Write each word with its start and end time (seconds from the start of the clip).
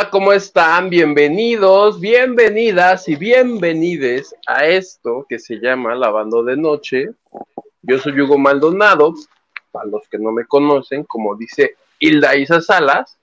Hola, 0.00 0.08
¿cómo 0.08 0.32
están? 0.32 0.88
Bienvenidos, 0.88 2.00
bienvenidas 2.00 3.06
y 3.06 3.16
bienvenides 3.16 4.34
a 4.46 4.64
esto 4.64 5.26
que 5.28 5.38
se 5.38 5.56
llama 5.56 5.94
Lavando 5.94 6.42
de 6.42 6.56
Noche. 6.56 7.10
Yo 7.82 7.98
soy 7.98 8.18
Hugo 8.18 8.38
Maldonado, 8.38 9.12
para 9.70 9.84
los 9.84 10.08
que 10.08 10.16
no 10.16 10.32
me 10.32 10.46
conocen, 10.46 11.04
como 11.04 11.36
dice 11.36 11.76
Hilda 11.98 12.34
Isa 12.34 12.62
Salas, 12.62 13.18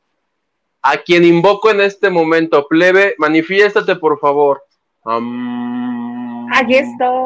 a 0.83 0.98
quien 0.98 1.25
invoco 1.25 1.72
en 1.72 1.81
este 1.81 2.11
momento. 2.11 2.67
Plebe, 2.67 3.16
manifiéstate, 3.17 3.95
por 3.95 4.20
favor. 4.20 4.61
Um, 5.03 6.48
Aquí 6.53 6.75
estoy. 6.75 7.23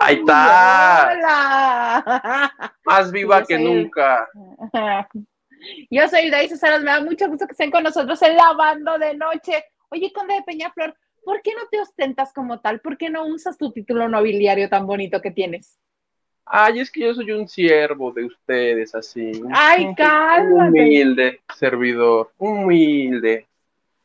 Ahí 0.00 0.16
está. 0.16 1.12
Hola. 1.12 2.52
Más 2.84 3.12
viva 3.12 3.44
que 3.44 3.56
nunca. 3.56 4.28
Yo 5.90 6.08
soy 6.08 6.30
Daisy 6.30 6.56
Salas, 6.56 6.82
me 6.82 6.90
da 6.90 7.00
mucho 7.00 7.28
gusto 7.28 7.46
que 7.46 7.52
estén 7.52 7.70
con 7.70 7.82
nosotros 7.82 8.20
en 8.22 8.36
Lavando 8.36 8.98
de 8.98 9.14
Noche. 9.14 9.64
Oye, 9.90 10.12
Conde 10.12 10.34
de 10.34 10.42
Peñaflor, 10.42 10.94
¿por 11.24 11.40
qué 11.42 11.52
no 11.54 11.62
te 11.70 11.80
ostentas 11.80 12.32
como 12.32 12.60
tal? 12.60 12.80
¿Por 12.80 12.96
qué 12.96 13.10
no 13.10 13.26
usas 13.26 13.56
tu 13.56 13.72
título 13.72 14.08
nobiliario 14.08 14.68
tan 14.68 14.86
bonito 14.86 15.20
que 15.20 15.30
tienes? 15.30 15.78
Ay, 16.46 16.80
es 16.80 16.90
que 16.90 17.00
yo 17.00 17.14
soy 17.14 17.30
un 17.32 17.48
siervo 17.48 18.12
de 18.12 18.24
ustedes, 18.26 18.94
así. 18.94 19.32
Ay, 19.52 19.94
cálmate. 19.94 20.68
Humilde 20.80 21.40
servidor, 21.56 22.32
humilde. 22.36 23.46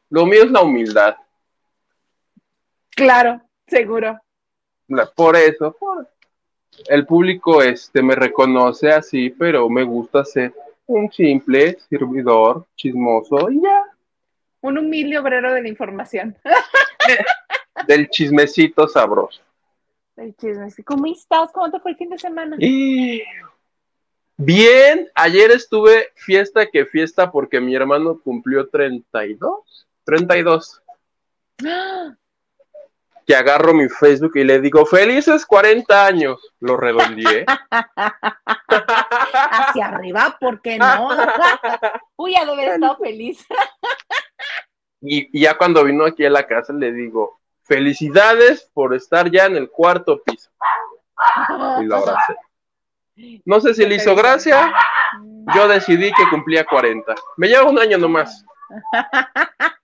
Lo 0.10 0.26
mío 0.26 0.44
es 0.44 0.52
la 0.52 0.62
humildad. 0.62 1.16
Claro, 2.92 3.42
seguro. 3.68 4.20
Por 5.16 5.36
eso, 5.36 5.76
por- 5.80 6.08
el 6.88 7.06
público 7.06 7.62
este 7.62 8.02
me 8.02 8.16
reconoce 8.16 8.90
así, 8.90 9.30
pero 9.30 9.68
me 9.70 9.84
gusta 9.84 10.24
ser 10.24 10.54
un 10.90 11.12
simple 11.12 11.78
servidor 11.88 12.66
chismoso 12.76 13.50
y 13.52 13.62
ya, 13.62 13.86
Un 14.62 14.80
humilde 14.80 15.20
obrero 15.20 15.54
de 15.54 15.62
la 15.62 15.70
información. 15.70 16.36
del 17.88 18.09
chismecito 18.09 18.88
sabroso. 18.88 19.42
El 20.18 20.36
chisme. 20.36 20.70
sí. 20.72 20.84
¿Cómo 20.84 21.06
estás? 21.06 21.52
¿Cómo 21.54 21.72
te 21.72 21.80
fue 21.80 21.92
el 21.92 21.98
fin 21.98 22.09
de 22.09 22.18
semana? 22.18 22.58
Y 22.59 23.22
bien, 24.36 25.09
ayer 25.14 25.52
estuve 25.52 26.08
fiesta 26.16 26.66
que 26.66 26.86
fiesta 26.86 27.31
porque 27.31 27.62
mi 27.62 27.75
hermano 27.75 28.19
cumplió 28.19 28.68
32, 28.68 29.88
32. 30.03 30.81
¡Ah! 31.66 32.16
Que 33.29 33.35
agarro 33.35 33.75
mi 33.75 33.88
Facebook 33.88 34.31
y 34.38 34.44
le 34.44 34.59
digo, 34.59 34.88
felices 34.88 35.45
40 35.45 36.03
años. 36.03 36.51
Lo 36.62 36.78
redondeé. 36.78 37.45
Hacia 39.51 39.85
arriba, 39.85 40.35
¿por 40.40 40.59
qué 40.63 40.79
no? 40.79 41.09
Uy, 42.16 42.34
ya 42.34 42.39
debe 42.39 42.53
haber 42.53 42.73
estado 42.73 42.97
feliz. 42.97 43.45
Y, 45.00 45.29
y 45.31 45.44
ya 45.44 45.56
cuando 45.59 45.84
vino 45.84 46.06
aquí 46.06 46.25
a 46.25 46.31
la 46.31 46.47
casa 46.47 46.73
le 46.73 46.91
digo, 46.91 47.39
felicidades 47.62 48.68
por 48.73 48.95
estar 48.95 49.29
ya 49.29 49.45
en 49.45 49.57
el 49.57 49.69
cuarto 49.69 50.23
piso. 50.23 50.50
Y 51.81 51.85
lo 51.85 51.97
abracé. 51.97 52.35
No 53.45 53.62
sé 53.62 53.75
si 53.75 53.85
le 53.85 53.94
hizo 53.94 54.16
gracia, 54.16 54.73
yo 55.53 55.68
decidí 55.68 56.12
que 56.13 56.28
cumplía 56.31 56.66
40. 56.66 57.13
Me 57.38 57.47
lleva 57.47 57.69
un 57.69 57.78
año 57.78 58.00
nomás. 58.00 58.44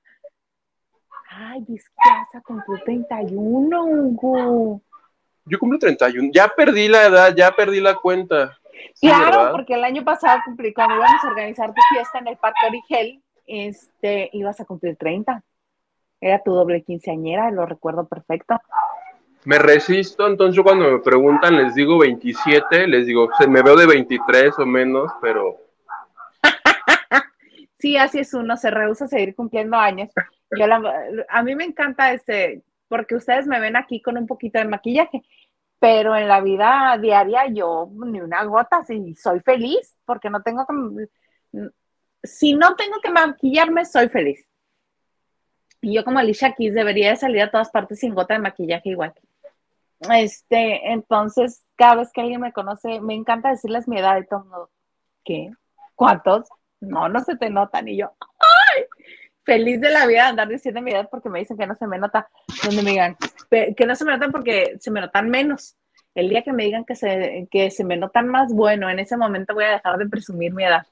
Ay, 1.38 1.66
es 1.76 1.90
que 1.90 2.10
vas 2.10 2.34
a 2.36 2.42
cumplir 2.42 2.82
31, 2.86 3.84
Hugo. 3.84 4.82
Yo 5.46 5.60
cumplo 5.60 5.78
31. 5.78 6.30
Ya 6.34 6.48
perdí 6.48 6.88
la 6.88 7.08
edad, 7.08 7.36
ya 7.36 7.52
perdí 7.52 7.82
la 7.82 7.96
cuenta. 7.96 8.58
Sí, 8.94 9.08
claro, 9.08 9.38
¿verdad? 9.38 9.52
porque 9.52 9.74
el 9.74 9.84
año 9.84 10.04
pasado 10.06 10.40
cumplí, 10.46 10.74
cuando 10.74 10.96
íbamos 10.96 11.24
a 11.24 11.28
organizar 11.28 11.74
tu 11.74 11.82
fiesta 11.94 12.20
en 12.20 12.28
el 12.28 12.38
Parque 12.38 12.66
Origel, 12.68 13.22
este, 13.48 14.30
ibas 14.32 14.60
a 14.62 14.66
cumplir 14.66 14.96
30. 14.96 15.44
Era 16.22 16.42
tu 16.42 16.54
doble 16.54 16.84
quinceañera, 16.84 17.52
lo 17.52 17.66
recuerdo 17.66 18.08
perfecto. 18.08 18.56
Me 19.44 19.60
resisto, 19.60 20.28
entonces 20.28 20.56
yo 20.56 20.64
cuando 20.64 20.90
me 20.90 21.00
preguntan 21.00 21.58
les 21.58 21.76
digo 21.76 22.00
27, 22.00 22.88
les 22.88 23.06
digo, 23.06 23.30
se 23.38 23.48
me 23.48 23.62
veo 23.62 23.76
de 23.76 23.86
23 23.86 24.58
o 24.58 24.66
menos, 24.66 25.12
pero 25.22 25.58
Sí, 27.80 27.98
así 27.98 28.20
es 28.20 28.34
uno, 28.34 28.58
se 28.58 28.72
rehúsa 28.72 29.06
a 29.06 29.08
seguir 29.08 29.36
cumpliendo 29.36 29.78
años. 29.78 30.10
Yo 30.58 30.66
a 31.30 31.44
mí 31.44 31.56
me 31.56 31.66
encanta 31.66 32.14
este, 32.14 32.64
porque 32.88 33.16
ustedes 33.16 33.48
me 33.48 33.60
ven 33.60 33.76
aquí 33.76 34.02
con 34.02 34.18
un 34.18 34.28
poquito 34.28 34.60
de 34.60 34.66
maquillaje, 34.66 35.24
pero 35.80 36.16
en 36.16 36.28
la 36.28 36.42
vida 36.42 36.98
diaria 37.02 37.48
yo 37.48 37.90
ni 37.92 38.22
una 38.22 38.44
gota, 38.46 38.84
si 38.86 39.16
soy 39.16 39.42
feliz, 39.42 39.98
porque 40.06 40.30
no 40.30 40.42
tengo 40.42 40.66
que, 40.66 41.70
si 42.24 42.54
no 42.54 42.76
tengo 42.76 43.00
que 43.02 43.12
maquillarme, 43.12 43.86
soy 43.86 44.10
feliz. 44.10 44.48
Y 45.82 45.94
yo 45.94 46.04
como 46.04 46.20
Alicia 46.20 46.54
Keys 46.54 46.74
debería 46.74 47.10
de 47.12 47.16
salir 47.18 47.42
a 47.44 47.52
todas 47.52 47.70
partes 47.70 48.00
sin 48.00 48.16
gota 48.16 48.34
de 48.34 48.40
maquillaje 48.40 48.90
igual. 48.90 49.14
Este, 50.12 50.92
entonces, 50.92 51.66
cada 51.76 51.96
vez 51.96 52.12
que 52.12 52.22
alguien 52.22 52.42
me 52.42 52.54
conoce, 52.54 53.00
me 53.02 53.14
encanta 53.14 53.50
decirles 53.50 53.88
mi 53.88 54.00
edad 54.00 54.18
y 54.18 54.26
todo 54.28 54.72
¿qué? 55.24 55.52
¿Cuántos? 55.96 56.48
No, 56.82 57.10
no 57.10 57.20
se 57.22 57.36
te 57.38 57.50
notan. 57.50 57.88
Y 57.88 57.98
yo, 57.98 58.12
¡ay! 58.40 58.84
Feliz 59.44 59.80
de 59.80 59.90
la 59.92 60.06
vida 60.08 60.24
de 60.24 60.30
andar 60.30 60.48
diciendo 60.48 60.82
mi 60.82 60.92
edad 60.92 61.08
porque 61.10 61.30
me 61.30 61.40
dicen 61.40 61.58
que 61.58 61.68
no 61.68 61.76
se 61.76 61.88
me 61.88 61.98
nota. 62.00 62.28
Donde 62.64 62.82
me 62.82 62.92
digan, 62.92 63.16
"Pe- 63.50 63.76
que 63.76 63.86
no 63.86 63.96
se 63.96 64.06
me 64.06 64.12
notan 64.14 64.32
porque 64.32 64.78
se 64.80 64.90
me 64.92 65.02
notan 65.02 65.30
menos. 65.30 65.76
El 66.16 66.30
día 66.30 66.44
que 66.44 66.54
me 66.54 66.64
digan 66.64 66.86
que 66.86 66.96
se, 66.96 67.48
que 67.52 67.70
se 67.72 67.84
me 67.84 67.98
notan 67.98 68.28
más, 68.28 68.54
bueno, 68.54 68.90
en 68.90 69.00
ese 69.00 69.18
momento 69.18 69.54
voy 69.54 69.66
a 69.66 69.72
dejar 69.72 69.98
de 69.98 70.08
presumir 70.08 70.54
mi 70.54 70.64
edad. 70.64 70.86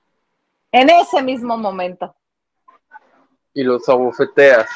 En 0.72 0.90
ese 0.90 1.22
mismo 1.24 1.58
momento. 1.58 2.16
y 3.56 3.64
los 3.64 3.88
abofeteas, 3.88 4.68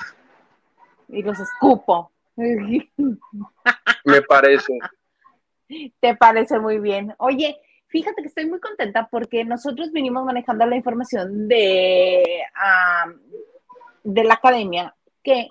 Y 1.10 1.24
los 1.24 1.40
escupo. 1.40 2.12
me 2.36 4.22
parece. 4.28 4.78
Te 6.00 6.16
parece 6.16 6.60
muy 6.60 6.80
bien. 6.80 7.14
Oye, 7.18 7.60
fíjate 7.88 8.22
que 8.22 8.28
estoy 8.28 8.46
muy 8.46 8.60
contenta 8.60 9.08
porque 9.10 9.44
nosotros 9.44 9.92
vinimos 9.92 10.24
manejando 10.26 10.66
la 10.66 10.76
información 10.76 11.48
de, 11.48 12.42
ah, 12.56 13.06
de 14.04 14.24
la 14.24 14.36
academia, 14.36 14.96
que 15.24 15.48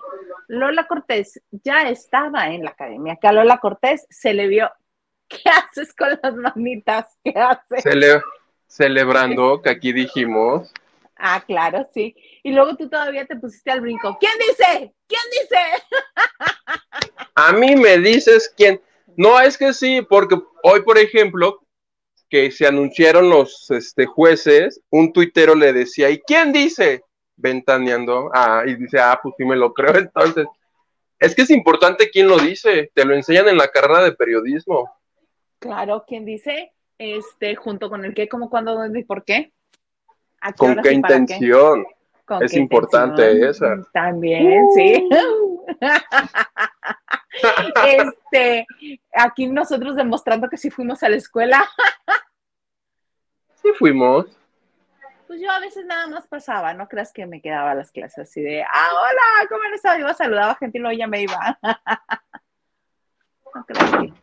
Lola 0.47 0.87
Cortés 0.87 1.41
ya 1.51 1.89
estaba 1.89 2.47
en 2.47 2.63
la 2.63 2.71
academia, 2.71 3.17
que 3.19 3.27
a 3.27 3.31
Lola 3.33 3.59
Cortés 3.59 4.05
se 4.09 4.33
le 4.33 4.47
vio, 4.47 4.69
¿qué 5.27 5.49
haces 5.49 5.93
con 5.93 6.09
las 6.21 6.35
manitas? 6.55 7.07
¿Qué 7.23 7.33
haces? 7.35 7.83
Cele- 7.83 8.21
celebrando 8.67 9.61
que 9.61 9.69
aquí 9.69 9.93
dijimos, 9.93 10.71
Ah, 11.19 11.43
claro, 11.45 11.87
sí. 11.93 12.15
Y 12.43 12.51
luego 12.51 12.75
tú 12.75 12.89
todavía 12.89 13.25
te 13.25 13.35
pusiste 13.35 13.71
al 13.71 13.81
brinco. 13.81 14.17
¿Quién 14.19 14.33
dice? 14.37 14.93
¿Quién 15.07 15.21
dice? 15.31 15.57
a 17.35 17.53
mí 17.53 17.75
me 17.75 17.97
dices 17.97 18.53
quién. 18.55 18.79
No, 19.15 19.39
es 19.39 19.57
que 19.57 19.73
sí, 19.73 20.01
porque 20.07 20.39
hoy, 20.61 20.83
por 20.83 20.97
ejemplo, 20.99 21.59
que 22.29 22.51
se 22.51 22.67
anunciaron 22.67 23.29
los 23.29 23.69
este, 23.71 24.05
jueces, 24.05 24.81
un 24.89 25.13
tuitero 25.13 25.55
le 25.55 25.73
decía, 25.73 26.09
¿y 26.09 26.19
quién 26.19 26.51
dice? 26.51 27.03
Ventaneando. 27.35 28.29
Ah, 28.33 28.63
y 28.65 28.75
dice, 28.75 28.99
ah, 28.99 29.19
pues 29.21 29.35
sí 29.37 29.45
me 29.45 29.55
lo 29.55 29.73
creo. 29.73 29.95
Entonces, 29.97 30.47
es 31.19 31.35
que 31.35 31.43
es 31.43 31.49
importante 31.49 32.09
quién 32.09 32.27
lo 32.27 32.37
dice. 32.37 32.91
Te 32.93 33.05
lo 33.05 33.15
enseñan 33.15 33.47
en 33.47 33.57
la 33.57 33.69
carrera 33.69 34.03
de 34.03 34.11
periodismo. 34.11 34.89
Claro, 35.59 36.03
¿quién 36.07 36.25
dice? 36.25 36.73
Este, 36.97 37.55
junto 37.55 37.89
con 37.89 38.05
el 38.05 38.13
qué, 38.13 38.27
cómo, 38.27 38.49
cuándo, 38.49 38.73
dónde 38.73 38.99
y 38.99 39.03
por 39.03 39.23
qué. 39.23 39.53
¿A 40.41 40.53
¿Con 40.53 40.81
qué 40.81 40.93
y 40.93 40.99
para 40.99 41.15
intención? 41.15 41.85
¿Con 42.25 42.43
Es 42.43 42.51
qué 42.51 42.59
importante 42.59 43.31
intención? 43.31 43.79
esa. 43.79 43.91
También, 43.91 44.65
sí. 44.75 45.09
este, 47.85 48.67
aquí 49.13 49.47
nosotros 49.47 49.95
demostrando 49.95 50.49
que 50.49 50.57
sí 50.57 50.69
fuimos 50.69 51.03
a 51.03 51.09
la 51.09 51.17
escuela. 51.17 51.67
Sí 53.55 53.69
fuimos. 53.77 54.25
Pues 55.27 55.41
yo 55.41 55.51
a 55.51 55.59
veces 55.59 55.85
nada 55.85 56.07
más 56.07 56.27
pasaba, 56.27 56.73
no 56.73 56.87
creas 56.87 57.11
que 57.11 57.25
me 57.25 57.41
quedaba 57.41 57.71
a 57.71 57.75
las 57.75 57.91
clases 57.91 58.19
así 58.19 58.41
de, 58.41 58.63
ah, 58.63 58.89
hola, 58.93 59.49
¿cómo 59.49 59.63
han 59.63 59.73
estado? 59.73 59.99
Iba, 59.99 60.13
saludaba 60.13 60.51
a 60.51 60.55
gente 60.55 60.77
y 60.77 60.81
luego 60.81 60.97
ya 60.97 61.07
me 61.07 61.21
iba. 61.21 61.59
no 63.53 63.65
creas 63.65 63.91
que 63.91 64.13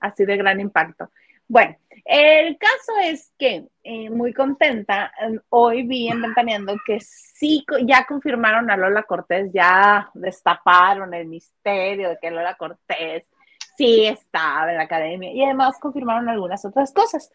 así 0.00 0.24
de 0.24 0.36
gran 0.36 0.60
impacto. 0.60 1.10
Bueno, 1.54 1.76
el 2.04 2.58
caso 2.58 2.98
es 3.04 3.32
que 3.38 3.68
eh, 3.84 4.10
muy 4.10 4.34
contenta, 4.34 5.12
eh, 5.22 5.38
hoy 5.50 5.84
vi 5.84 6.08
en 6.08 6.20
Ventaneando 6.20 6.74
que 6.84 6.98
sí, 6.98 7.64
ya 7.84 8.04
confirmaron 8.06 8.72
a 8.72 8.76
Lola 8.76 9.04
Cortés, 9.04 9.52
ya 9.54 10.10
destaparon 10.14 11.14
el 11.14 11.28
misterio 11.28 12.08
de 12.08 12.18
que 12.20 12.32
Lola 12.32 12.56
Cortés 12.56 13.28
sí 13.76 14.04
estaba 14.04 14.72
en 14.72 14.78
la 14.78 14.82
academia 14.82 15.30
y 15.32 15.44
además 15.44 15.78
confirmaron 15.78 16.28
algunas 16.28 16.64
otras 16.64 16.92
cosas, 16.92 17.30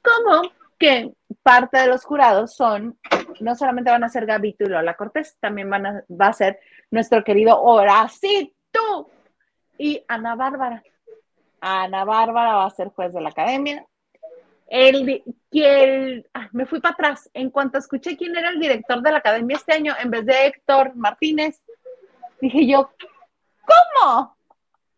como 0.00 0.42
que 0.78 1.12
parte 1.42 1.78
de 1.78 1.88
los 1.88 2.04
jurados 2.04 2.54
son, 2.54 2.96
no 3.40 3.56
solamente 3.56 3.90
van 3.90 4.04
a 4.04 4.08
ser 4.08 4.26
Gabito 4.26 4.62
y 4.62 4.68
Lola 4.68 4.94
Cortés, 4.94 5.38
también 5.40 5.68
van 5.68 5.86
a, 5.86 6.04
va 6.08 6.28
a 6.28 6.32
ser 6.32 6.60
nuestro 6.92 7.24
querido 7.24 7.60
Horacito 7.60 9.10
y 9.76 10.04
Ana 10.06 10.36
Bárbara. 10.36 10.84
Ana 11.66 12.04
Bárbara 12.04 12.54
va 12.54 12.66
a 12.66 12.70
ser 12.70 12.88
juez 12.88 13.12
de 13.12 13.20
la 13.20 13.30
academia. 13.30 13.84
El, 14.68 15.22
que 15.50 16.24
me 16.52 16.66
fui 16.66 16.80
para 16.80 16.94
atrás. 16.94 17.30
En 17.34 17.50
cuanto 17.50 17.78
escuché 17.78 18.16
quién 18.16 18.36
era 18.36 18.50
el 18.50 18.60
director 18.60 19.02
de 19.02 19.10
la 19.10 19.18
academia 19.18 19.56
este 19.56 19.74
año, 19.74 19.94
en 19.98 20.10
vez 20.10 20.24
de 20.26 20.46
Héctor 20.46 20.94
Martínez, 20.94 21.60
dije 22.40 22.66
yo, 22.66 22.90
¿cómo? 23.64 24.36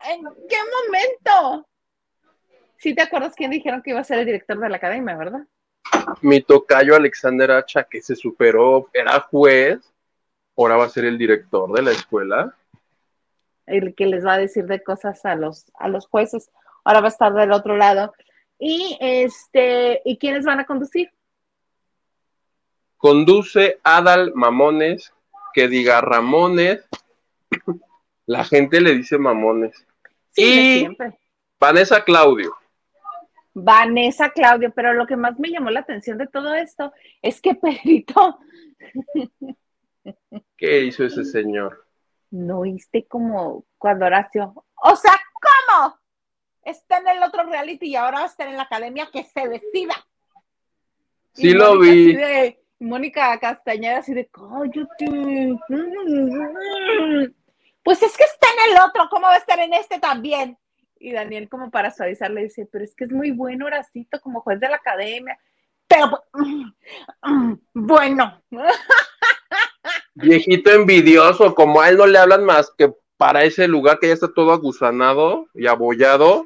¿En 0.05 0.25
qué 0.49 0.57
momento? 0.87 1.69
Sí 2.77 2.95
te 2.95 3.03
acuerdas 3.03 3.35
quién 3.35 3.51
dijeron 3.51 3.83
que 3.83 3.91
iba 3.91 4.01
a 4.01 4.05
ser 4.05 4.21
el 4.21 4.27
director 4.27 4.59
de 4.59 4.69
la 4.69 4.77
academia, 4.77 5.17
¿verdad? 5.17 5.47
Mi 6.21 6.41
tocayo 6.43 6.95
Alexander 6.95 7.51
Hacha, 7.51 7.85
que 7.85 8.01
se 8.03 8.15
superó, 8.15 8.89
era 8.93 9.21
juez, 9.21 9.81
ahora 10.57 10.77
va 10.77 10.85
a 10.85 10.91
ser 10.91 11.05
el 11.05 11.19
director 11.19 11.73
de 11.73 11.83
la 11.83 11.91
escuela. 11.93 12.55
El 13.69 13.95
que 13.95 14.07
les 14.07 14.25
va 14.25 14.35
a 14.35 14.39
decir 14.39 14.65
de 14.67 14.83
cosas 14.83 15.25
a 15.25 15.35
los, 15.35 15.71
a 15.75 15.89
los 15.89 16.07
jueces. 16.07 16.51
Ahora 16.85 17.01
va 17.01 17.07
a 17.07 17.11
estar 17.11 17.33
del 17.35 17.53
otro 17.53 17.77
lado. 17.77 18.13
Y 18.59 18.97
este, 19.01 20.03
¿y 20.05 20.19
quiénes 20.19 20.45
van 20.45 20.61
a 20.61 20.67
conducir? 20.67 21.11
Conduce 22.97 23.79
Adal 23.85 24.33
Mamones, 24.35 25.13
que 25.55 25.69
diga 25.69 26.01
Ramones. 26.01 26.85
La 28.27 28.45
gente 28.45 28.81
le 28.81 28.95
dice 28.95 29.17
Mamones. 29.17 29.87
y 30.37 30.89
Vanessa 31.59 32.05
Claudio. 32.05 32.55
Vanessa 33.55 34.31
Claudio, 34.31 34.73
pero 34.75 34.95
lo 34.95 35.07
que 35.07 35.17
más 35.17 35.39
me 35.39 35.51
llamó 35.51 35.71
la 35.71 35.81
atención 35.81 36.19
de 36.19 36.27
todo 36.27 36.55
esto 36.55 36.93
es 37.23 37.41
que 37.41 37.55
Pedrito. 37.55 38.39
¿Qué 40.57 40.85
hizo 40.85 41.05
ese 41.05 41.25
señor? 41.25 41.88
No 42.31 42.63
viste 42.63 43.07
como 43.07 43.65
cuando 43.79 44.07
Horacio. 44.07 44.65
O 44.83 44.97
sea, 44.97 45.13
¿cómo? 45.41 45.99
está 46.71 46.99
en 46.99 47.09
el 47.09 47.23
otro 47.23 47.45
reality 47.45 47.87
y 47.87 47.97
ahora 47.97 48.19
va 48.19 48.25
a 48.25 48.29
estar 48.29 48.47
en 48.47 48.57
la 48.57 48.65
academia, 48.65 49.09
que 49.13 49.25
se 49.25 49.49
decida. 49.49 49.95
Sí 51.33 51.53
lo 51.53 51.79
vi. 51.79 52.17
Mónica 52.81 53.39
Castañeda 53.41 53.99
así 53.99 54.15
de, 54.15 54.29
cállate. 54.29 55.59
Pues 57.83 58.03
es 58.03 58.17
que 58.17 58.25
está 58.25 58.47
en 58.55 58.73
el 58.73 58.81
otro, 58.83 59.09
¿cómo 59.11 59.27
va 59.27 59.35
a 59.35 59.39
estar 59.39 59.59
en 59.59 59.73
este 59.73 59.99
también? 59.99 60.59
Y 61.01 61.13
Daniel 61.13 61.49
como 61.49 61.71
para 61.71 61.91
suavizar 61.91 62.31
le 62.31 62.45
dice, 62.45 62.69
pero 62.71 62.85
es 62.85 62.95
que 62.95 63.05
es 63.05 63.13
muy 63.13 63.31
bueno 63.31 63.67
Horacito 63.67 64.21
como 64.21 64.43
juez 64.43 64.61
de 64.61 64.69
la 64.69 64.77
academia. 64.77 65.39
Pero, 65.87 66.23
bueno. 67.73 68.43
Viejito 70.21 70.71
envidioso, 70.71 71.55
como 71.55 71.81
a 71.81 71.89
él 71.89 71.97
no 71.97 72.07
le 72.07 72.19
hablan 72.19 72.45
más 72.45 72.73
que 72.77 72.93
para 73.17 73.45
ese 73.45 73.69
lugar 73.69 73.99
que 73.99 74.09
ya 74.09 74.15
está 74.15 74.33
todo 74.33 74.53
agusanado 74.53 75.47
y 75.55 75.67
abollado. 75.67 76.45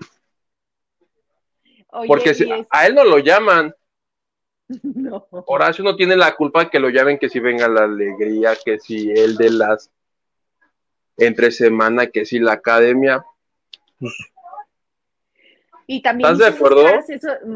Porque 2.06 2.34
si, 2.34 2.48
a 2.70 2.86
él 2.86 2.94
no 2.94 3.04
lo 3.04 3.18
llaman. 3.18 3.74
No. 4.82 5.26
Horacio 5.30 5.84
no 5.84 5.96
tiene 5.96 6.16
la 6.16 6.34
culpa 6.34 6.64
de 6.64 6.70
que 6.70 6.80
lo 6.80 6.88
llamen, 6.88 7.18
que 7.18 7.28
si 7.28 7.40
venga 7.40 7.68
la 7.68 7.84
alegría, 7.84 8.56
que 8.64 8.78
si 8.78 9.10
el 9.10 9.36
de 9.36 9.50
las 9.50 9.90
entre 11.18 11.50
semana, 11.50 12.06
que 12.06 12.24
si 12.24 12.38
la 12.38 12.52
academia. 12.52 13.22
Y 15.86 16.02
también 16.02 16.32
¿Estás 16.32 16.50
de 16.50 16.56
acuerdo? 16.56 16.82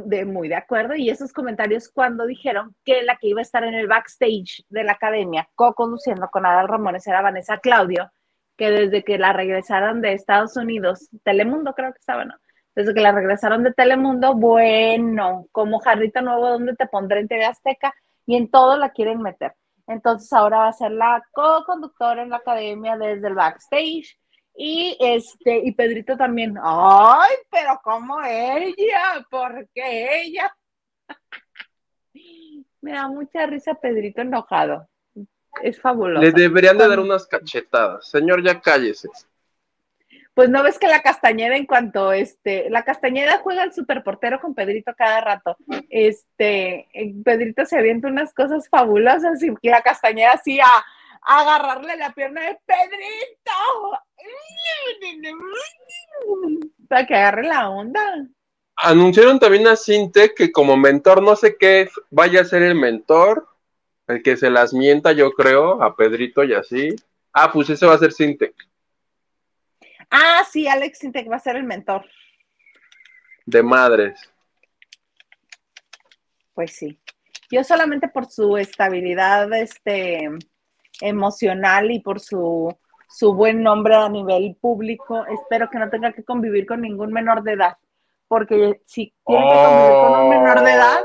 de, 0.06 0.25
muy 0.25 0.49
de 0.49 0.55
acuerdo. 0.55 0.94
Y 0.94 1.11
esos 1.11 1.32
comentarios 1.32 1.88
cuando 1.88 2.26
dijeron 2.26 2.75
que 2.84 3.02
la 3.02 3.17
que 3.17 3.28
iba 3.28 3.40
a 3.40 3.43
estar 3.43 3.64
en 3.64 3.75
el 3.75 3.87
backstage 3.87 4.64
de 4.69 4.84
la 4.84 4.93
academia, 4.93 5.49
co-conduciendo 5.55 6.28
con 6.31 6.46
Adal 6.46 6.69
Ramones, 6.69 7.06
era 7.06 7.23
Vanessa 7.23 7.58
Claudio, 7.58 8.11
que 8.56 8.70
desde 8.70 9.05
que 9.05 9.19
la 9.19 9.32
regresaron 9.32 10.00
de 10.00 10.12
Estados 10.12 10.56
Unidos, 10.56 11.08
Telemundo 11.23 11.75
creo 11.75 11.93
que 11.93 11.99
estaba, 11.99 12.25
¿no? 12.25 12.34
desde 12.76 12.93
que 12.93 13.00
la 13.00 13.11
regresaron 13.11 13.64
de 13.64 13.73
Telemundo, 13.73 14.34
bueno, 14.34 15.46
como 15.50 15.81
jarrito 15.81 16.20
nuevo, 16.20 16.50
donde 16.50 16.76
te 16.76 16.87
pondré 16.87 17.20
en 17.20 17.29
TV 17.29 17.46
Azteca? 17.46 17.93
Y 18.26 18.37
en 18.37 18.50
todo 18.50 18.76
la 18.76 18.90
quieren 18.90 19.22
meter. 19.22 19.55
Entonces 19.87 20.31
ahora 20.32 20.58
va 20.58 20.69
a 20.69 20.72
ser 20.72 20.90
la 20.90 21.25
co-conductora 21.32 22.22
en 22.22 22.31
la 22.31 22.37
academia 22.37 22.99
desde 22.99 23.29
el 23.29 23.34
backstage. 23.34 24.19
Y 24.56 24.97
este, 25.00 25.58
y 25.64 25.73
Pedrito 25.73 26.17
también, 26.17 26.56
ay, 26.62 27.37
pero 27.50 27.79
como 27.85 28.23
ella, 28.23 29.26
¿por 29.31 29.69
qué 29.75 30.23
ella? 30.23 30.56
Me 32.81 32.93
da 32.93 33.08
mucha 33.08 33.47
risa 33.47 33.75
Pedrito 33.75 34.23
enojado. 34.23 34.88
Es 35.62 35.81
fabuloso. 35.81 36.23
Le 36.23 36.32
deberían 36.32 36.79
de 36.79 36.88
dar 36.88 37.00
unas 37.00 37.26
cachetadas. 37.26 38.08
Señor, 38.08 38.43
ya 38.43 38.61
cállese 38.61 39.08
pues 40.37 40.50
no 40.50 40.62
ves 40.62 40.79
que 40.79 40.87
la 40.87 41.00
Castañeda 41.00 41.56
en 41.56 41.64
cuanto 41.64 42.12
este, 42.12 42.69
la 42.69 42.85
Castañeda 42.85 43.38
juega 43.38 43.64
el 43.64 43.73
superportero 43.73 44.38
con 44.38 44.55
Pedrito 44.55 44.93
cada 44.94 45.23
rato. 45.23 45.56
Este, 45.88 46.88
Pedrito 47.25 47.64
se 47.64 47.79
avienta 47.79 48.08
unas 48.08 48.35
cosas 48.35 48.69
fabulosas 48.69 49.43
y 49.43 49.69
la 49.70 49.81
Castañeda 49.81 50.32
así 50.32 50.61
a, 50.61 50.67
agarrarle 51.23 51.97
la 51.97 52.12
pierna 52.12 52.43
de 52.43 52.58
Pedrito. 52.67 53.36
Para 56.96 57.06
que 57.06 57.14
agarre 57.14 57.43
la 57.43 57.69
onda. 57.69 58.00
Anunciaron 58.74 59.38
también 59.38 59.69
a 59.69 59.76
Cinte 59.76 60.32
que 60.34 60.50
como 60.50 60.79
mentor, 60.79 61.22
no 61.22 61.36
sé 61.36 61.58
qué 61.58 61.91
vaya 62.08 62.41
a 62.41 62.44
ser 62.46 62.62
el 62.62 62.74
mentor, 62.74 63.46
el 64.06 64.22
que 64.22 64.38
se 64.38 64.48
las 64.48 64.72
mienta, 64.72 65.12
yo 65.12 65.32
creo, 65.32 65.82
a 65.82 65.94
Pedrito 65.94 66.43
y 66.43 66.55
así. 66.55 66.96
Ah, 67.34 67.53
pues 67.53 67.69
ese 67.69 67.84
va 67.84 67.93
a 67.93 67.98
ser 67.98 68.15
Cinte. 68.15 68.55
Ah, 70.10 70.43
sí, 70.50 70.67
Alex 70.67 71.05
Intec 71.05 71.31
va 71.31 71.36
a 71.36 71.41
ser 71.41 71.56
el 71.56 71.65
mentor. 71.65 72.06
De 73.44 73.62
madres. 73.62 74.19
Pues 76.55 76.72
sí. 76.72 76.98
Yo 77.50 77.62
solamente 77.62 78.08
por 78.08 78.24
su 78.24 78.56
estabilidad 78.56 79.53
este, 79.53 80.31
emocional 81.03 81.91
y 81.91 82.00
por 82.00 82.20
su, 82.20 82.74
su 83.08 83.34
buen 83.34 83.63
nombre 83.63 83.94
a 83.94 84.08
nivel 84.08 84.56
público, 84.60 85.25
espero 85.27 85.70
que 85.70 85.79
no 85.79 85.91
tenga 85.91 86.13
que 86.13 86.25
convivir 86.25 86.67
con 86.67 86.81
ningún 86.81 87.13
menor 87.13 87.43
de 87.43 87.53
edad. 87.53 87.77
Porque 88.29 88.82
si 88.86 89.15
tiene 89.25 89.48
que 89.48 89.55
convivir 89.55 89.93
con 89.93 90.20
un 90.20 90.29
menor 90.29 90.65
de 90.65 90.72
edad, 90.72 91.01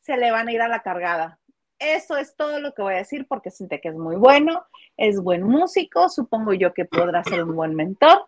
se 0.00 0.16
le 0.16 0.30
van 0.30 0.48
a 0.48 0.52
ir 0.52 0.60
a 0.60 0.68
la 0.68 0.82
cargada. 0.82 1.38
Eso 1.78 2.16
es 2.16 2.36
todo 2.36 2.60
lo 2.60 2.72
que 2.72 2.82
voy 2.82 2.94
a 2.94 2.98
decir 2.98 3.26
porque 3.28 3.50
siente 3.50 3.80
que 3.80 3.88
es 3.88 3.96
muy 3.96 4.16
bueno, 4.16 4.64
es 4.96 5.20
buen 5.20 5.42
músico, 5.42 6.08
supongo 6.08 6.54
yo 6.54 6.72
que 6.72 6.84
podrá 6.84 7.24
ser 7.24 7.42
un 7.42 7.56
buen 7.56 7.74
mentor, 7.74 8.26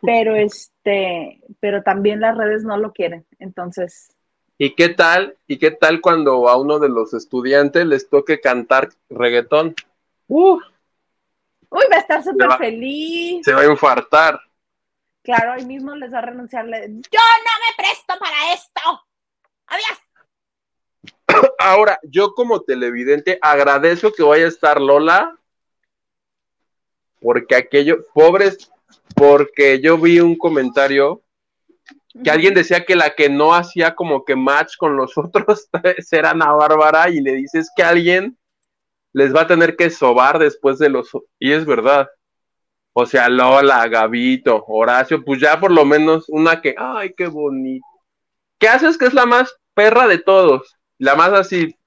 pero 0.00 0.36
este, 0.36 1.40
pero 1.60 1.82
también 1.82 2.20
las 2.20 2.36
redes 2.36 2.62
no 2.62 2.76
lo 2.76 2.92
quieren. 2.92 3.26
Entonces, 3.40 4.14
¿Y 4.56 4.76
qué 4.76 4.88
tal? 4.88 5.36
¿Y 5.48 5.58
qué 5.58 5.72
tal 5.72 6.00
cuando 6.00 6.48
a 6.48 6.56
uno 6.56 6.78
de 6.78 6.88
los 6.88 7.12
estudiantes 7.12 7.84
les 7.86 8.08
toque 8.08 8.40
cantar 8.40 8.90
reggaetón? 9.10 9.74
Uy, 11.74 11.84
va 11.90 11.96
a 11.96 12.00
estar 12.00 12.22
súper 12.22 12.56
feliz. 12.56 13.44
Se 13.44 13.52
va 13.52 13.62
a 13.62 13.66
infartar. 13.66 14.40
Claro, 15.24 15.54
ahí 15.54 15.64
mismo 15.64 15.92
les 15.96 16.12
va 16.12 16.18
a 16.18 16.22
renunciarle. 16.22 16.86
Yo 16.88 17.20
no 17.20 17.52
me 17.58 17.76
presto 17.76 18.14
para 18.20 18.52
esto. 18.52 19.02
Adiós. 19.66 19.98
Ahora, 21.58 21.98
yo 22.04 22.32
como 22.34 22.60
televidente 22.60 23.40
agradezco 23.42 24.12
que 24.12 24.22
vaya 24.22 24.44
a 24.44 24.48
estar 24.48 24.80
Lola, 24.80 25.36
porque 27.20 27.56
aquello, 27.56 28.04
pobres, 28.14 28.70
porque 29.16 29.80
yo 29.80 29.98
vi 29.98 30.20
un 30.20 30.36
comentario 30.36 31.22
que 32.22 32.30
alguien 32.30 32.54
decía 32.54 32.84
que 32.84 32.94
la 32.94 33.16
que 33.16 33.28
no 33.28 33.52
hacía 33.52 33.96
como 33.96 34.24
que 34.24 34.36
match 34.36 34.76
con 34.76 34.96
los 34.96 35.18
otros 35.18 35.68
era 36.12 36.30
Ana 36.30 36.52
Bárbara 36.52 37.10
y 37.10 37.20
le 37.20 37.32
dices 37.32 37.68
que 37.74 37.82
alguien 37.82 38.38
les 39.14 39.34
va 39.34 39.42
a 39.42 39.46
tener 39.46 39.76
que 39.76 39.88
sobar 39.90 40.38
después 40.38 40.78
de 40.78 40.90
los... 40.90 41.10
Y 41.38 41.52
es 41.52 41.64
verdad. 41.64 42.10
O 42.92 43.06
sea, 43.06 43.28
Lola, 43.28 43.86
Gabito, 43.88 44.64
Horacio, 44.66 45.24
pues 45.24 45.40
ya 45.40 45.58
por 45.58 45.70
lo 45.70 45.84
menos 45.84 46.28
una 46.28 46.60
que, 46.60 46.74
ay, 46.76 47.14
qué 47.16 47.28
bonito. 47.28 47.86
¿Qué 48.58 48.68
haces 48.68 48.98
que 48.98 49.06
es 49.06 49.14
la 49.14 49.24
más 49.24 49.56
perra 49.72 50.06
de 50.08 50.18
todos? 50.18 50.76
La 50.98 51.14
más 51.14 51.32
así. 51.32 51.78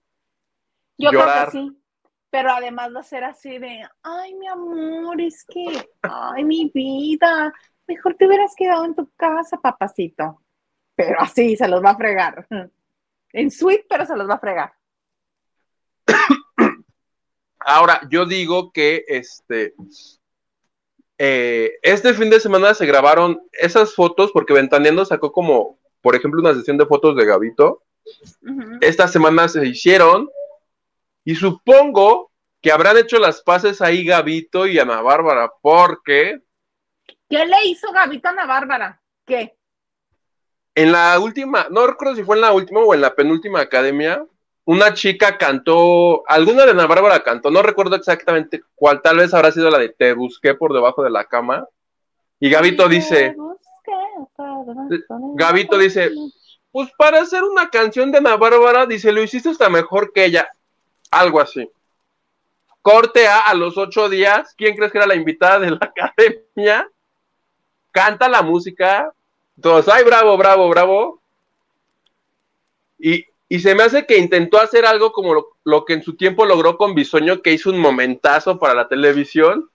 Yo 0.97 1.09
creo 1.09 1.25
que 1.25 1.51
sí. 1.51 1.81
Pero 2.29 2.51
además 2.51 2.91
va 2.95 3.01
a 3.01 3.03
ser 3.03 3.23
así 3.23 3.57
de, 3.57 3.87
ay, 4.03 4.33
mi 4.35 4.47
amor, 4.47 5.19
es 5.21 5.45
que, 5.45 5.65
ay, 6.01 6.43
mi 6.43 6.71
vida, 6.73 7.53
mejor 7.87 8.15
te 8.15 8.27
hubieras 8.27 8.53
quedado 8.55 8.85
en 8.85 8.95
tu 8.95 9.09
casa, 9.15 9.57
papacito. 9.57 10.41
Pero 10.95 11.21
así 11.21 11.55
se 11.55 11.67
los 11.67 11.83
va 11.83 11.91
a 11.91 11.97
fregar. 11.97 12.47
En 13.33 13.51
suite, 13.51 13.85
pero 13.89 14.05
se 14.05 14.15
los 14.15 14.29
va 14.29 14.35
a 14.35 14.39
fregar. 14.39 14.73
Ahora, 17.69 17.99
yo 18.09 18.25
digo 18.25 18.71
que 18.71 19.03
este, 19.07 19.73
eh, 21.17 21.73
este 21.81 22.13
fin 22.13 22.29
de 22.29 22.39
semana 22.39 22.73
se 22.73 22.85
grabaron 22.85 23.41
esas 23.51 23.93
fotos 23.93 24.31
porque 24.31 24.53
Ventaneando 24.53 25.03
sacó 25.03 25.33
como, 25.33 25.77
por 26.01 26.15
ejemplo, 26.15 26.39
una 26.39 26.53
sesión 26.53 26.77
de 26.77 26.85
fotos 26.85 27.15
de 27.17 27.25
Gabito 27.25 27.83
esta 28.79 29.09
semana 29.09 29.49
se 29.49 29.67
hicieron 29.67 30.29
y 31.25 31.35
supongo 31.35 32.31
que 32.61 32.71
habrán 32.71 32.97
hecho 32.97 33.19
las 33.19 33.41
paces 33.41 33.81
ahí 33.81 34.05
Gabito 34.05 34.65
y 34.65 34.79
Ana 34.79 35.01
Bárbara, 35.01 35.51
porque... 35.61 36.39
¿Qué 37.29 37.45
le 37.45 37.65
hizo 37.65 37.91
Gabito 37.91 38.29
a 38.29 38.31
Ana 38.31 38.45
Bárbara? 38.45 39.01
¿Qué? 39.25 39.57
en 40.77 40.91
la 40.91 41.19
última, 41.19 41.67
no 41.71 41.87
recuerdo 41.87 42.15
si 42.15 42.23
fue 42.23 42.35
en 42.35 42.41
la 42.41 42.53
última 42.53 42.81
o 42.81 42.93
en 42.93 43.01
la 43.01 43.15
penúltima 43.15 43.59
academia, 43.59 44.23
una 44.67 44.93
chica 44.93 45.37
cantó, 45.37 46.23
alguna 46.27 46.65
de 46.65 46.71
Ana 46.71 46.87
Bárbara 46.87 47.23
cantó, 47.23 47.49
no 47.49 47.61
recuerdo 47.61 47.95
exactamente 47.95 48.63
cuál, 48.75 49.01
tal 49.01 49.15
vez 49.15 49.33
habrá 49.33 49.49
sido 49.49 49.69
la 49.69 49.77
de 49.77 49.87
Te 49.87 50.11
busqué 50.11 50.55
por 50.55 50.73
debajo 50.73 51.03
de 51.03 51.09
la 51.09 51.23
cama. 51.23 51.65
Y 52.37 52.49
Gabito 52.49 52.89
dice, 52.89 53.33
Gabito 55.35 55.77
dice, 55.77 56.11
pues 56.69 56.89
para 56.97 57.21
hacer 57.21 57.45
una 57.45 57.69
canción 57.69 58.11
de 58.11 58.17
Ana 58.17 58.35
Bárbara, 58.35 58.85
dice, 58.85 59.13
lo 59.13 59.23
hiciste 59.23 59.47
hasta 59.47 59.69
mejor 59.69 60.11
que 60.11 60.25
ella. 60.25 60.49
Algo 61.11 61.39
así. 61.39 61.71
Corte 62.81 63.25
A, 63.25 63.39
a 63.39 63.53
los 63.53 63.77
ocho 63.77 64.09
días, 64.09 64.53
¿quién 64.57 64.75
crees 64.75 64.91
que 64.91 64.97
era 64.97 65.07
la 65.07 65.15
invitada 65.15 65.59
de 65.59 65.71
la 65.71 65.79
academia? 65.81 66.89
Canta 67.93 68.27
la 68.27 68.41
música, 68.41 69.13
todos, 69.61 69.87
ay, 69.87 70.03
bravo, 70.03 70.35
bravo, 70.35 70.67
bravo. 70.67 71.21
Y, 72.99 73.23
se 73.49 73.75
me 73.75 73.83
hace 73.83 74.05
que 74.05 74.17
intentó 74.17 74.59
hacer 74.59 74.85
algo 74.85 75.11
como 75.11 75.55
lo, 75.63 75.85
que 75.85 75.93
en 75.93 76.03
su 76.03 76.15
tiempo 76.15 76.45
logró 76.45 76.77
con 76.77 76.95
Bisoño, 76.95 77.41
que 77.41 77.53
hizo 77.53 77.69
un 77.69 77.79
momentazo 77.79 78.59
para 78.59 78.73
la 78.73 78.87
televisión. 78.87 79.69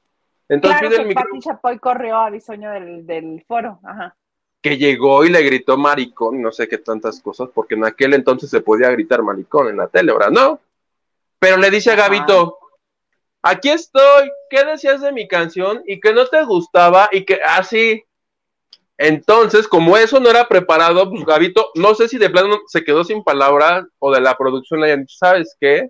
Entonces 0.49 0.81
claro 0.81 0.97
el 0.97 1.07
micrófono. 1.07 1.41
Chapoy 1.41 1.79
corrió 1.79 2.17
a 2.17 2.31
Bisoño 2.31 2.71
del, 2.71 3.07
del 3.07 3.43
foro, 3.47 3.81
ajá 3.85 4.15
que 4.63 4.79
llegó 4.79 5.25
y 5.25 5.29
le 5.29 5.43
gritó 5.43 5.77
maricón, 5.77 6.41
no 6.41 6.53
sé 6.53 6.69
qué 6.69 6.79
tantas 6.79 7.21
cosas, 7.21 7.51
porque 7.53 7.75
en 7.75 7.85
aquel 7.85 8.15
entonces 8.15 8.49
se 8.49 8.61
podía 8.61 8.91
gritar 8.91 9.21
maricón 9.23 9.69
en 9.69 9.77
la 9.77 9.89
tele, 9.89 10.13
ahora 10.13 10.31
no. 10.31 10.61
Pero 11.41 11.57
le 11.57 11.69
dice 11.69 11.91
a 11.91 11.97
Gabito, 11.97 12.59
aquí 13.43 13.71
estoy, 13.71 14.31
¿qué 14.49 14.65
decías 14.65 15.01
de 15.01 15.11
mi 15.11 15.27
canción? 15.27 15.83
Y 15.85 15.99
que 15.99 16.15
no 16.15 16.27
te 16.29 16.45
gustaba 16.45 17.09
y 17.11 17.25
que 17.25 17.41
así. 17.45 18.05
Entonces, 18.99 19.67
como 19.67 19.97
eso 19.97 20.21
no 20.21 20.31
era 20.31 20.47
preparado, 20.47 21.11
pues 21.11 21.25
Gabito, 21.25 21.71
no 21.75 21.95
sé 21.95 22.09
si 22.09 22.19
de 22.19 22.31
plano 22.31 22.59
se 22.67 22.85
quedó 22.85 23.05
sin 23.05 23.25
palabras 23.25 23.85
o 23.99 24.13
de 24.13 24.21
la 24.21 24.37
producción 24.37 24.81
le 24.81 24.87
hayan 24.87 25.01
dicho, 25.01 25.17
¿sabes 25.19 25.57
qué? 25.61 25.89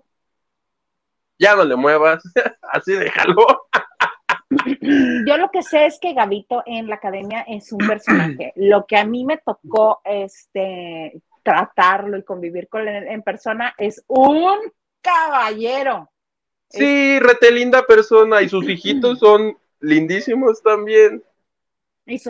Ya 1.37 1.55
no 1.55 1.63
le 1.63 1.75
muevas, 1.75 2.23
así 2.71 2.93
déjalo. 2.93 3.45
Yo 5.27 5.37
lo 5.37 5.49
que 5.51 5.63
sé 5.63 5.85
es 5.85 5.99
que 5.99 6.13
Gabito 6.13 6.63
en 6.65 6.87
la 6.87 6.95
academia 6.95 7.41
es 7.41 7.71
un 7.71 7.79
personaje. 7.79 8.53
Lo 8.55 8.85
que 8.85 8.97
a 8.97 9.05
mí 9.05 9.25
me 9.25 9.37
tocó 9.37 10.01
este, 10.05 11.21
tratarlo 11.43 12.17
y 12.17 12.23
convivir 12.23 12.67
con 12.67 12.87
él 12.87 13.07
en 13.07 13.21
persona 13.23 13.73
es 13.77 14.03
un 14.07 14.59
caballero. 15.01 16.09
Sí, 16.69 17.19
rete 17.19 17.51
linda 17.51 17.85
persona 17.85 18.41
y 18.41 18.49
sus 18.49 18.67
hijitos 18.67 19.19
son 19.19 19.57
lindísimos 19.79 20.61
también. 20.61 21.23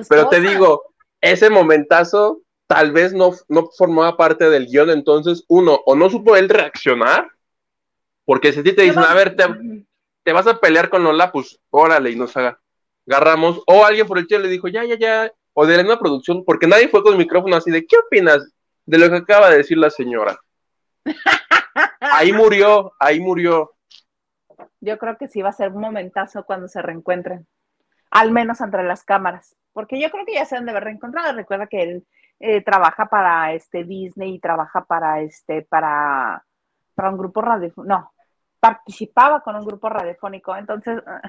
Pero 0.09 0.29
te 0.29 0.39
digo, 0.39 0.93
ese 1.21 1.49
momentazo 1.49 2.41
tal 2.67 2.91
vez 2.91 3.13
no, 3.13 3.31
no 3.49 3.69
formaba 3.77 4.17
parte 4.17 4.49
del 4.49 4.67
guion, 4.67 4.89
entonces 4.89 5.43
uno, 5.47 5.79
o 5.85 5.95
no 5.95 6.09
supo 6.09 6.35
él 6.35 6.49
reaccionar, 6.49 7.27
porque 8.25 8.53
si 8.53 8.63
te 8.63 8.83
dicen, 8.83 9.03
a 9.03 9.13
ver, 9.13 9.35
te, 9.35 9.45
te 10.23 10.33
vas 10.33 10.47
a 10.47 10.59
pelear 10.59 10.89
con 10.89 11.03
Lola, 11.03 11.31
pues 11.31 11.59
órale 11.69 12.11
y 12.11 12.15
nos 12.15 12.33
agarramos. 12.37 13.61
O 13.67 13.85
alguien 13.85 14.07
por 14.07 14.17
el 14.17 14.27
chat 14.27 14.41
le 14.41 14.47
dijo, 14.47 14.67
ya, 14.67 14.83
ya, 14.85 14.97
ya. 14.97 15.31
O 15.53 15.65
de 15.65 15.83
la 15.83 15.99
producción, 15.99 16.43
porque 16.45 16.65
nadie 16.65 16.87
fue 16.87 17.03
con 17.03 17.13
el 17.13 17.19
micrófono 17.19 17.55
así 17.55 17.69
de, 17.69 17.85
¿qué 17.85 17.95
opinas 17.97 18.51
de 18.85 18.97
lo 18.97 19.09
que 19.09 19.17
acaba 19.17 19.49
de 19.49 19.57
decir 19.57 19.77
la 19.77 19.89
señora? 19.89 20.39
ahí 21.99 22.33
murió, 22.33 22.93
ahí 22.97 23.19
murió. 23.19 23.71
Yo 24.79 24.97
creo 24.97 25.17
que 25.17 25.27
sí 25.27 25.41
va 25.41 25.49
a 25.49 25.53
ser 25.53 25.71
un 25.71 25.81
momentazo 25.81 26.43
cuando 26.43 26.67
se 26.67 26.81
reencuentren, 26.81 27.45
al 28.13 28.31
menos 28.31 28.61
entre 28.61 28.83
las 28.83 29.03
cámaras, 29.03 29.55
porque 29.73 29.99
yo 29.99 30.11
creo 30.11 30.23
que 30.23 30.35
ya 30.35 30.45
se 30.45 30.55
han 30.55 30.65
de 30.65 30.71
haber 30.71 30.83
reencontrado. 30.83 31.33
Recuerda 31.33 31.65
que 31.65 31.81
él 31.81 32.07
eh, 32.39 32.61
trabaja 32.61 33.07
para 33.07 33.53
este 33.53 33.83
Disney 33.83 34.35
y 34.35 34.39
trabaja 34.39 34.85
para 34.85 35.21
este, 35.21 35.63
para, 35.63 36.45
para 36.93 37.09
un 37.09 37.17
grupo 37.17 37.41
radio, 37.41 37.73
no, 37.77 38.13
participaba 38.59 39.41
con 39.41 39.55
un 39.55 39.65
grupo 39.65 39.89
radiofónico, 39.89 40.55
entonces 40.55 41.01
ah, 41.07 41.21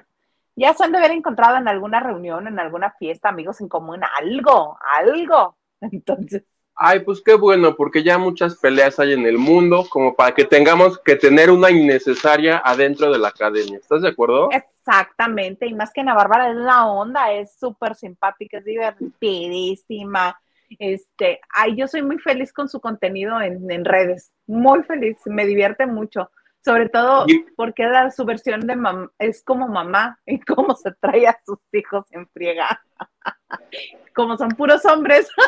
ya 0.56 0.74
se 0.74 0.84
han 0.84 0.92
de 0.92 0.98
haber 0.98 1.12
encontrado 1.12 1.56
en 1.56 1.68
alguna 1.68 2.00
reunión, 2.00 2.46
en 2.46 2.58
alguna 2.60 2.92
fiesta, 2.92 3.30
amigos 3.30 3.62
en 3.62 3.68
común, 3.68 4.02
algo, 4.20 4.78
algo. 4.98 5.56
Entonces. 5.80 6.44
Ay, 6.76 7.00
pues 7.00 7.22
qué 7.24 7.34
bueno, 7.34 7.76
porque 7.76 8.02
ya 8.02 8.18
muchas 8.18 8.56
peleas 8.56 8.98
hay 8.98 9.12
en 9.12 9.26
el 9.26 9.38
mundo, 9.38 9.86
como 9.88 10.14
para 10.14 10.34
que 10.34 10.44
tengamos 10.44 10.98
que 10.98 11.16
tener 11.16 11.50
una 11.50 11.70
innecesaria 11.70 12.60
adentro 12.64 13.12
de 13.12 13.18
la 13.18 13.28
academia. 13.28 13.78
¿Estás 13.78 14.02
de 14.02 14.08
acuerdo? 14.08 14.48
Exactamente, 14.50 15.66
y 15.66 15.74
más 15.74 15.92
que 15.92 16.00
Ana 16.00 16.14
Bárbara 16.14 16.50
es 16.50 16.56
la 16.56 16.86
onda, 16.86 17.32
es 17.32 17.56
súper 17.58 17.94
simpática, 17.94 18.58
es 18.58 18.64
divertidísima. 18.64 20.38
Este, 20.78 21.40
ay, 21.50 21.76
yo 21.76 21.86
soy 21.86 22.02
muy 22.02 22.18
feliz 22.18 22.52
con 22.52 22.68
su 22.68 22.80
contenido 22.80 23.40
en, 23.40 23.70
en 23.70 23.84
redes, 23.84 24.32
muy 24.46 24.82
feliz, 24.82 25.18
me 25.26 25.46
divierte 25.46 25.86
mucho 25.86 26.30
sobre 26.64 26.88
todo 26.88 27.26
porque 27.56 27.84
la, 27.84 28.10
su 28.10 28.24
versión 28.24 28.60
de 28.62 28.74
mamá 28.74 29.10
es 29.18 29.44
como 29.44 29.68
mamá 29.68 30.18
y 30.26 30.40
cómo 30.40 30.74
se 30.74 30.92
trae 30.92 31.26
a 31.26 31.38
sus 31.44 31.58
hijos 31.72 32.06
en 32.10 32.26
friega. 32.28 32.82
como 34.14 34.36
son 34.38 34.50
puros 34.50 34.84
hombres. 34.86 35.28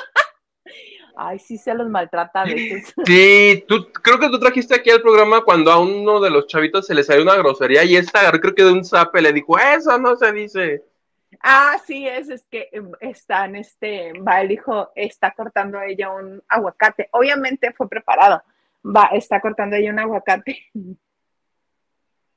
Ay, 1.19 1.39
sí 1.39 1.57
se 1.57 1.73
los 1.73 1.89
maltrata 1.89 2.43
a 2.43 2.45
veces. 2.45 2.93
Sí, 3.07 3.65
tú, 3.67 3.91
creo 3.91 4.19
que 4.19 4.29
tú 4.29 4.39
trajiste 4.39 4.75
aquí 4.75 4.91
al 4.91 5.01
programa 5.01 5.43
cuando 5.43 5.73
a 5.73 5.81
uno 5.81 6.21
de 6.21 6.29
los 6.29 6.47
chavitos 6.47 6.87
se 6.87 6.95
le 6.95 7.03
salió 7.03 7.23
una 7.23 7.37
grosería 7.37 7.85
y 7.85 7.97
esta, 7.97 8.31
creo 8.33 8.55
que 8.55 8.65
de 8.65 8.73
un 8.73 8.85
zape 8.85 9.23
le 9.23 9.33
dijo, 9.33 9.59
eso 9.59 9.99
no 9.99 10.15
se 10.17 10.31
dice. 10.33 10.85
Ah, 11.41 11.79
sí, 11.87 12.07
es, 12.07 12.29
es 12.29 12.45
que 12.51 12.69
em, 12.71 12.93
están, 13.01 13.57
este, 13.57 14.13
va 14.21 14.43
el 14.43 14.53
hijo, 14.53 14.91
está 14.95 15.31
cortando 15.31 15.79
a 15.79 15.87
ella 15.87 16.11
un 16.11 16.43
aguacate. 16.49 17.09
Obviamente 17.13 17.73
fue 17.73 17.89
preparado. 17.89 18.43
Va, 18.85 19.07
está 19.13 19.41
cortando 19.41 19.75
ella 19.75 19.93
un 19.93 19.99
aguacate 19.99 20.67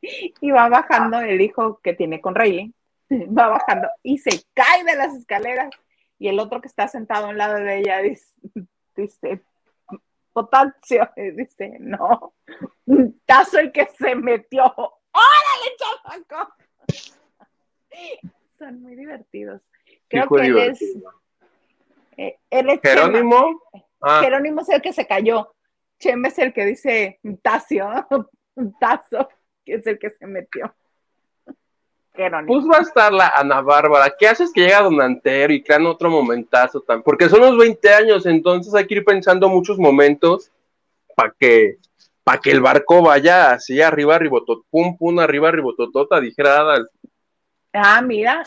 y 0.01 0.51
va 0.51 0.69
bajando 0.69 1.19
el 1.19 1.41
hijo 1.41 1.81
que 1.83 1.93
tiene 1.93 2.21
con 2.21 2.33
Rayleigh, 2.33 2.71
va 3.09 3.49
bajando 3.49 3.89
y 4.03 4.19
se 4.19 4.41
cae 4.53 4.85
de 4.85 4.95
las 4.95 5.13
escaleras 5.15 5.69
y 6.19 6.27
el 6.27 6.39
otro 6.39 6.61
que 6.61 6.67
está 6.67 6.87
sentado 6.87 7.25
a 7.25 7.29
un 7.29 7.37
lado 7.37 7.55
de 7.55 7.79
ella 7.79 7.99
dice, 7.99 8.29
dice 8.95 9.41
potasio, 10.33 11.09
dice, 11.35 11.77
no, 11.79 12.35
un 12.85 13.19
tazo 13.25 13.59
el 13.59 13.71
que 13.71 13.87
se 13.87 14.15
metió, 14.15 14.63
¡órale, 14.65 15.75
chamaco! 15.77 16.53
Son 18.57 18.81
muy 18.81 18.95
divertidos. 18.95 19.61
Creo 20.07 20.27
que 20.27 20.45
él 20.45 20.57
es, 20.57 20.81
eh, 22.17 22.37
él 22.49 22.69
es 22.69 22.81
Jerónimo. 22.81 23.61
Ah. 24.01 24.21
Jerónimo 24.21 24.61
es 24.61 24.69
el 24.69 24.81
que 24.81 24.93
se 24.93 25.07
cayó. 25.07 25.55
Chema 25.99 26.27
es 26.27 26.39
el 26.39 26.53
que 26.53 26.65
dice 26.65 27.19
un 27.23 27.39
un 28.55 28.79
tazo 28.79 29.29
es 29.65 29.85
el 29.87 29.99
que 29.99 30.09
se 30.09 30.25
metió. 30.25 30.73
Pues 32.47 32.65
va 32.65 32.77
a 32.77 32.81
estar 32.81 33.13
la 33.13 33.29
Ana 33.29 33.61
Bárbara. 33.61 34.13
¿Qué 34.17 34.27
haces 34.27 34.51
que 34.53 34.61
llega 34.61 34.81
Don 34.81 35.01
Antero 35.01 35.53
y 35.53 35.63
crean 35.63 35.85
otro 35.85 36.09
momentazo? 36.09 36.81
Tan... 36.81 37.01
Porque 37.01 37.29
son 37.29 37.41
los 37.41 37.57
20 37.57 37.93
años, 37.93 38.25
entonces 38.25 38.73
hay 38.73 38.87
que 38.87 38.95
ir 38.95 39.05
pensando 39.05 39.47
muchos 39.47 39.77
momentos 39.77 40.51
para 41.15 41.33
que, 41.39 41.77
para 42.23 42.39
que 42.39 42.51
el 42.51 42.61
barco 42.61 43.01
vaya 43.01 43.51
así 43.51 43.81
arriba, 43.81 44.17
ribotot, 44.17 44.63
pum, 44.69 44.97
pum, 44.97 45.19
arriba, 45.19 45.51
ribototota, 45.51 46.19
dijera 46.19 46.77
Ah, 47.73 48.01
mira. 48.01 48.43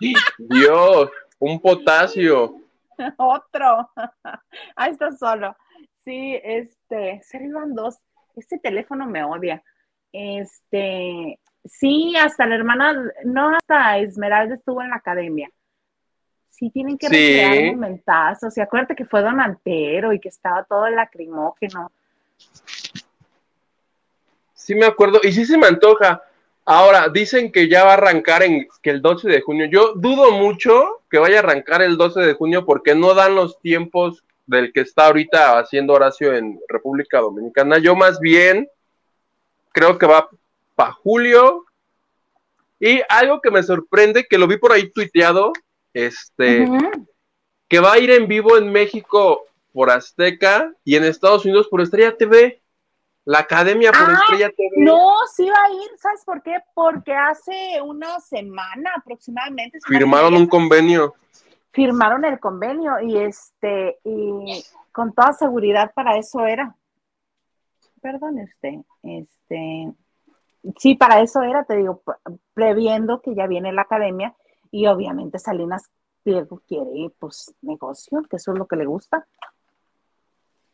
Dios, 0.38 1.10
un 1.38 1.60
potasio. 1.60 2.56
Otro. 3.16 3.90
Ahí 4.76 4.92
está 4.92 5.10
solo. 5.12 5.56
Sí, 6.04 6.38
este, 6.42 7.20
se 7.22 7.42
iban 7.42 7.74
dos 7.74 7.98
este 8.36 8.58
teléfono 8.58 9.06
me 9.06 9.24
odia. 9.24 9.62
Este, 10.12 11.38
sí, 11.64 12.14
hasta 12.16 12.46
la 12.46 12.54
hermana, 12.54 13.12
no 13.24 13.56
hasta 13.56 13.98
Esmeralda 13.98 14.54
estuvo 14.54 14.82
en 14.82 14.90
la 14.90 14.96
academia. 14.96 15.50
Sí, 16.50 16.70
tienen 16.70 16.96
que 16.96 17.08
recrear 17.08 17.74
momentazos. 17.74 18.56
Y 18.56 18.60
acuérdate 18.60 18.94
que 18.94 19.04
fue 19.04 19.22
Don 19.22 19.40
Antero 19.40 20.12
y 20.12 20.20
que 20.20 20.28
estaba 20.28 20.64
todo 20.64 20.86
el 20.86 20.96
lacrimógeno. 20.96 21.90
Sí, 24.54 24.74
me 24.74 24.86
acuerdo. 24.86 25.20
Y 25.22 25.32
sí 25.32 25.44
se 25.44 25.58
me 25.58 25.66
antoja. 25.66 26.22
Ahora, 26.64 27.08
dicen 27.08 27.50
que 27.50 27.68
ya 27.68 27.84
va 27.84 27.90
a 27.90 27.94
arrancar 27.94 28.44
en 28.44 28.68
que 28.80 28.90
el 28.90 29.02
12 29.02 29.28
de 29.28 29.40
junio. 29.40 29.66
Yo 29.66 29.94
dudo 29.94 30.30
mucho 30.30 31.02
que 31.10 31.18
vaya 31.18 31.36
a 31.36 31.38
arrancar 31.40 31.82
el 31.82 31.96
12 31.96 32.20
de 32.20 32.34
junio 32.34 32.64
porque 32.64 32.94
no 32.94 33.14
dan 33.14 33.34
los 33.34 33.58
tiempos 33.60 34.24
del 34.46 34.72
que 34.72 34.82
está 34.82 35.06
ahorita 35.06 35.58
haciendo 35.58 35.94
Horacio 35.94 36.34
en 36.34 36.60
República 36.68 37.18
Dominicana. 37.18 37.78
Yo 37.78 37.96
más 37.96 38.20
bien 38.20 38.68
creo 39.72 39.98
que 39.98 40.06
va 40.06 40.28
para 40.82 40.92
julio. 40.92 41.64
Y 42.80 43.00
algo 43.08 43.40
que 43.40 43.50
me 43.50 43.62
sorprende, 43.62 44.26
que 44.28 44.38
lo 44.38 44.48
vi 44.48 44.56
por 44.56 44.72
ahí 44.72 44.90
tuiteado, 44.90 45.52
este, 45.94 46.66
que 47.68 47.78
va 47.78 47.92
a 47.92 47.98
ir 47.98 48.10
en 48.10 48.26
vivo 48.26 48.58
en 48.58 48.72
México 48.72 49.44
por 49.72 49.90
Azteca 49.90 50.72
y 50.84 50.96
en 50.96 51.04
Estados 51.04 51.44
Unidos 51.44 51.68
por 51.68 51.80
Estrella 51.80 52.16
TV. 52.16 52.60
La 53.24 53.38
Academia 53.38 53.92
por 53.92 54.10
ah, 54.10 54.18
Estrella 54.20 54.50
TV. 54.50 54.68
No, 54.78 55.12
sí 55.32 55.48
va 55.48 55.64
a 55.64 55.70
ir, 55.70 55.90
¿sabes 55.96 56.24
por 56.24 56.42
qué? 56.42 56.56
Porque 56.74 57.14
hace 57.14 57.80
una 57.80 58.18
semana 58.18 58.90
aproximadamente. 58.96 59.78
Firmaron 59.86 60.34
un 60.34 60.48
convenio. 60.48 61.14
firmaron 61.70 62.24
el 62.24 62.40
convenio 62.40 63.00
y 63.00 63.16
este, 63.16 64.00
y 64.02 64.64
con 64.90 65.14
toda 65.14 65.32
seguridad 65.34 65.92
para 65.94 66.18
eso 66.18 66.44
era. 66.44 66.74
Perdone 68.00 68.42
usted, 68.42 68.80
este, 69.04 69.92
sí, 70.78 70.94
para 70.94 71.20
eso 71.20 71.42
era, 71.42 71.64
te 71.64 71.76
digo, 71.76 72.02
previendo 72.54 73.20
que 73.20 73.34
ya 73.34 73.46
viene 73.46 73.72
la 73.72 73.82
academia 73.82 74.34
y 74.70 74.86
obviamente 74.86 75.38
Salinas 75.38 75.90
Pliego 76.22 76.62
quiere, 76.68 77.10
pues, 77.18 77.52
negocio, 77.62 78.22
que 78.30 78.36
eso 78.36 78.52
es 78.52 78.58
lo 78.58 78.66
que 78.66 78.76
le 78.76 78.86
gusta. 78.86 79.26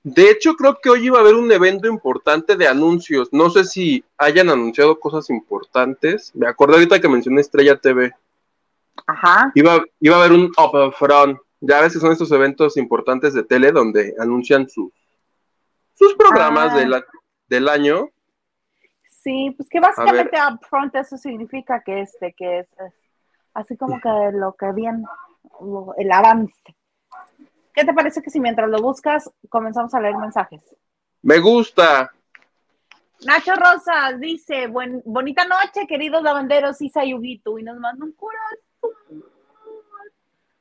De 0.02 0.30
hecho, 0.30 0.54
creo 0.54 0.78
que 0.80 0.90
hoy 0.90 1.06
iba 1.06 1.18
a 1.18 1.20
haber 1.22 1.34
un 1.34 1.50
evento 1.50 1.88
importante 1.88 2.56
de 2.56 2.68
anuncios. 2.68 3.28
No 3.32 3.50
sé 3.50 3.64
si 3.64 4.04
hayan 4.16 4.48
anunciado 4.48 5.00
cosas 5.00 5.28
importantes. 5.30 6.32
Me 6.34 6.46
acordé 6.46 6.74
ahorita 6.74 7.00
que 7.00 7.08
mencioné 7.08 7.40
Estrella 7.40 7.76
TV. 7.76 8.12
Ajá. 9.06 9.52
Iba, 9.54 9.82
iba 10.00 10.16
a 10.16 10.18
haber 10.20 10.32
un 10.32 10.52
upfront. 10.56 11.38
Ya 11.60 11.80
ves 11.80 11.94
que 11.94 11.98
son 11.98 12.12
estos 12.12 12.30
eventos 12.30 12.76
importantes 12.76 13.34
de 13.34 13.42
tele 13.42 13.72
donde 13.72 14.14
anuncian 14.18 14.68
sus, 14.68 14.92
sus 15.94 16.14
programas 16.14 16.72
Ah. 16.74 17.02
del 17.48 17.68
año. 17.68 18.10
Sí, 19.22 19.52
pues 19.56 19.68
que 19.68 19.80
básicamente 19.80 20.38
upfront 20.52 20.94
eso 20.94 21.16
significa 21.16 21.80
que 21.82 22.02
este, 22.02 22.32
que 22.34 22.60
es, 22.60 22.68
es 22.80 22.94
así 23.54 23.76
como 23.76 24.00
que 24.00 24.08
lo 24.32 24.54
que 24.54 24.72
bien, 24.72 25.04
lo- 25.60 25.94
el 25.96 26.10
avance. 26.12 26.54
¿Qué 27.74 27.84
te 27.84 27.92
parece 27.92 28.22
que 28.22 28.30
si 28.30 28.40
mientras 28.40 28.68
lo 28.68 28.80
buscas 28.80 29.30
comenzamos 29.48 29.92
a 29.94 30.00
leer 30.00 30.16
mensajes? 30.16 30.62
Me 31.22 31.38
gusta. 31.40 32.12
Nacho 33.26 33.54
Rosas 33.56 34.20
dice, 34.20 34.68
Buen, 34.68 35.02
bonita 35.04 35.44
noche, 35.44 35.86
queridos 35.88 36.22
lavanderos 36.22 36.80
y 36.80 36.88
Sayuguito, 36.88 37.58
y 37.58 37.64
nos 37.64 37.76
manda 37.78 38.04
un 38.04 38.12
corazón. 38.12 39.24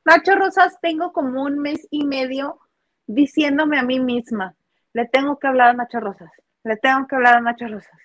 Nacho 0.04 0.34
Rosas, 0.34 0.78
tengo 0.80 1.12
como 1.12 1.42
un 1.42 1.58
mes 1.58 1.86
y 1.90 2.04
medio 2.04 2.58
diciéndome 3.06 3.78
a 3.78 3.82
mí 3.82 4.00
misma, 4.00 4.54
le 4.92 5.06
tengo 5.06 5.38
que 5.38 5.46
hablar 5.46 5.68
a 5.70 5.72
Nacho 5.74 6.00
Rosas, 6.00 6.30
le 6.64 6.76
tengo 6.76 7.06
que 7.06 7.14
hablar 7.14 7.36
a 7.36 7.40
Nacho 7.40 7.68
Rosas. 7.68 7.98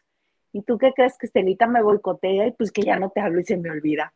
¿Y 0.54 0.62
tú 0.62 0.78
qué 0.78 0.94
crees 0.94 1.18
que 1.18 1.26
Estelita 1.26 1.66
me 1.66 1.82
boicotea 1.82 2.48
y 2.48 2.52
pues 2.52 2.72
que 2.72 2.84
ya 2.84 2.98
no 2.98 3.10
te 3.10 3.20
hablo 3.20 3.40
y 3.40 3.44
se 3.44 3.58
me 3.58 3.72
olvida? 3.72 4.14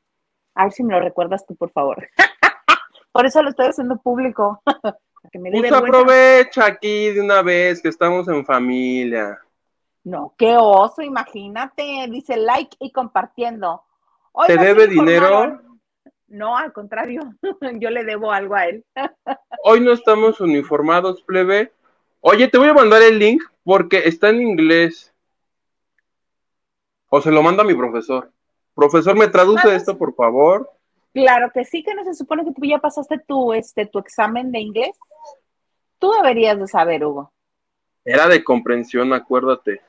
A 0.53 0.65
ver 0.65 0.71
si 0.71 0.83
me 0.83 0.93
lo 0.93 0.99
recuerdas 1.01 1.45
tú, 1.47 1.55
por 1.55 1.71
favor. 1.71 2.07
por 3.11 3.25
eso 3.25 3.41
lo 3.41 3.49
estoy 3.49 3.65
haciendo 3.67 3.97
público. 3.97 4.61
que 5.31 5.39
me 5.39 5.51
Pues 5.51 5.73
aprovecha 5.73 6.65
aquí 6.65 7.09
de 7.09 7.21
una 7.21 7.41
vez 7.41 7.81
que 7.81 7.89
estamos 7.89 8.27
en 8.27 8.45
familia. 8.45 9.39
No, 10.03 10.35
qué 10.37 10.55
oso, 10.57 11.01
imagínate. 11.01 12.07
Dice 12.09 12.37
like 12.37 12.77
y 12.79 12.91
compartiendo. 12.91 13.83
Hoy 14.31 14.47
¿Te 14.47 14.57
debe 14.57 14.85
informaron- 14.85 15.79
No, 16.27 16.55
al 16.55 16.71
contrario, 16.71 17.21
yo 17.79 17.89
le 17.89 18.03
debo 18.03 18.31
algo 18.31 18.53
a 18.53 18.67
él. 18.67 18.85
Hoy 19.63 19.81
no 19.81 19.91
estamos 19.91 20.39
uniformados, 20.39 21.23
plebe. 21.23 21.71
Oye, 22.21 22.47
te 22.47 22.59
voy 22.59 22.67
a 22.69 22.73
mandar 22.73 23.01
el 23.01 23.17
link 23.17 23.41
porque 23.63 24.03
está 24.05 24.29
en 24.29 24.41
inglés. 24.41 25.13
O 27.09 27.21
se 27.21 27.31
lo 27.31 27.41
manda 27.41 27.63
a 27.63 27.65
mi 27.65 27.73
profesor. 27.73 28.31
Profesor, 28.75 29.15
¿me 29.17 29.27
traduce 29.27 29.63
Mandas- 29.67 29.81
esto, 29.81 29.97
por 29.97 30.13
favor? 30.13 30.69
Claro 31.13 31.49
que 31.51 31.65
sí, 31.65 31.83
que 31.83 31.95
no 31.95 32.03
se 32.03 32.13
supone 32.13 32.43
que 32.45 32.51
tú 32.51 32.61
ya 32.63 32.77
pasaste 32.77 33.17
tu, 33.19 33.53
este, 33.53 33.85
tu 33.87 33.97
examen 33.99 34.51
de 34.51 34.59
inglés. 34.59 34.95
Tú 35.99 36.11
deberías 36.11 36.59
de 36.59 36.67
saber, 36.67 37.03
Hugo. 37.03 37.31
Era 38.05 38.27
de 38.27 38.43
comprensión, 38.43 39.13
acuérdate. 39.13 39.81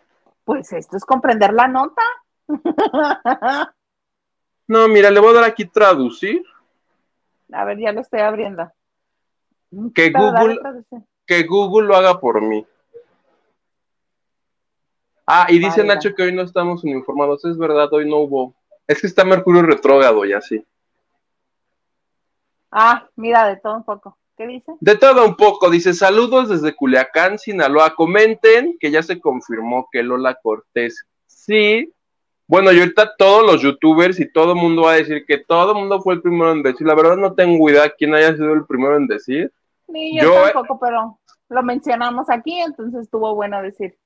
Pues 0.44 0.72
esto 0.72 0.96
es 0.96 1.04
comprender 1.04 1.52
la 1.52 1.68
nota. 1.68 2.02
No, 4.70 4.87
mira, 4.87 5.11
le 5.11 5.18
voy 5.18 5.31
a 5.31 5.40
dar 5.40 5.44
aquí 5.44 5.64
traducir. 5.64 6.44
A 7.50 7.64
ver, 7.64 7.78
ya 7.78 7.90
lo 7.90 8.02
estoy 8.02 8.20
abriendo. 8.20 8.70
Que 9.94 10.11
Pero 10.11 10.31
Google, 10.31 10.61
que 11.26 11.42
Google 11.44 11.88
lo 11.88 11.96
haga 11.96 12.20
por 12.20 12.42
mí. 12.42 12.66
Ah, 15.31 15.47
y 15.51 15.59
dice. 15.59 15.85
Nacho 15.85 16.14
que 16.14 16.23
hoy 16.23 16.33
no 16.33 16.41
estamos 16.41 16.83
uniformados. 16.83 17.45
Es 17.45 17.59
verdad, 17.59 17.93
hoy 17.93 18.09
no 18.09 18.17
hubo. 18.17 18.55
Es 18.87 18.99
que 18.99 19.07
está 19.07 19.27
Mercurio 19.27 19.61
retrógrado 19.61 20.25
y 20.25 20.33
así. 20.33 20.64
Ah, 22.71 23.07
mira, 23.14 23.47
de 23.47 23.57
todo 23.57 23.77
un 23.77 23.85
poco. 23.85 24.17
¿Qué 24.38 24.47
dice? 24.47 24.73
De 24.81 24.97
todo 24.97 25.27
un 25.27 25.37
poco, 25.37 25.69
dice 25.69 25.93
saludos 25.93 26.49
desde 26.49 26.75
Culiacán, 26.75 27.38
Sinaloa. 27.38 27.95
Comenten 27.95 28.79
que 28.81 28.91
ya 28.91 29.03
se 29.03 29.21
confirmó 29.21 29.88
que 29.93 30.03
Lola 30.03 30.35
Cortés 30.43 31.05
sí. 31.27 31.93
Bueno, 32.47 32.73
y 32.73 32.79
ahorita 32.79 33.14
todos 33.19 33.45
los 33.45 33.61
youtubers 33.61 34.19
y 34.21 34.33
todo 34.33 34.53
el 34.53 34.59
mundo 34.59 34.83
va 34.83 34.93
a 34.93 34.97
decir 34.97 35.27
que 35.27 35.37
todo 35.37 35.73
el 35.73 35.79
mundo 35.79 36.01
fue 36.01 36.14
el 36.14 36.23
primero 36.23 36.53
en 36.53 36.62
decir. 36.62 36.87
La 36.87 36.95
verdad 36.95 37.19
no 37.19 37.35
tengo 37.35 37.69
idea 37.69 37.91
quién 37.91 38.14
haya 38.14 38.33
sido 38.33 38.55
el 38.55 38.64
primero 38.64 38.97
en 38.97 39.07
decir. 39.07 39.53
Ni 39.88 40.17
yo, 40.17 40.23
Yo, 40.23 40.47
eh, 40.47 40.53
tampoco, 40.55 40.81
pero 40.81 41.19
lo 41.51 41.62
mencionamos 41.62 42.31
aquí, 42.31 42.59
entonces 42.61 43.03
estuvo 43.03 43.35
bueno 43.35 43.61
decir. 43.61 43.99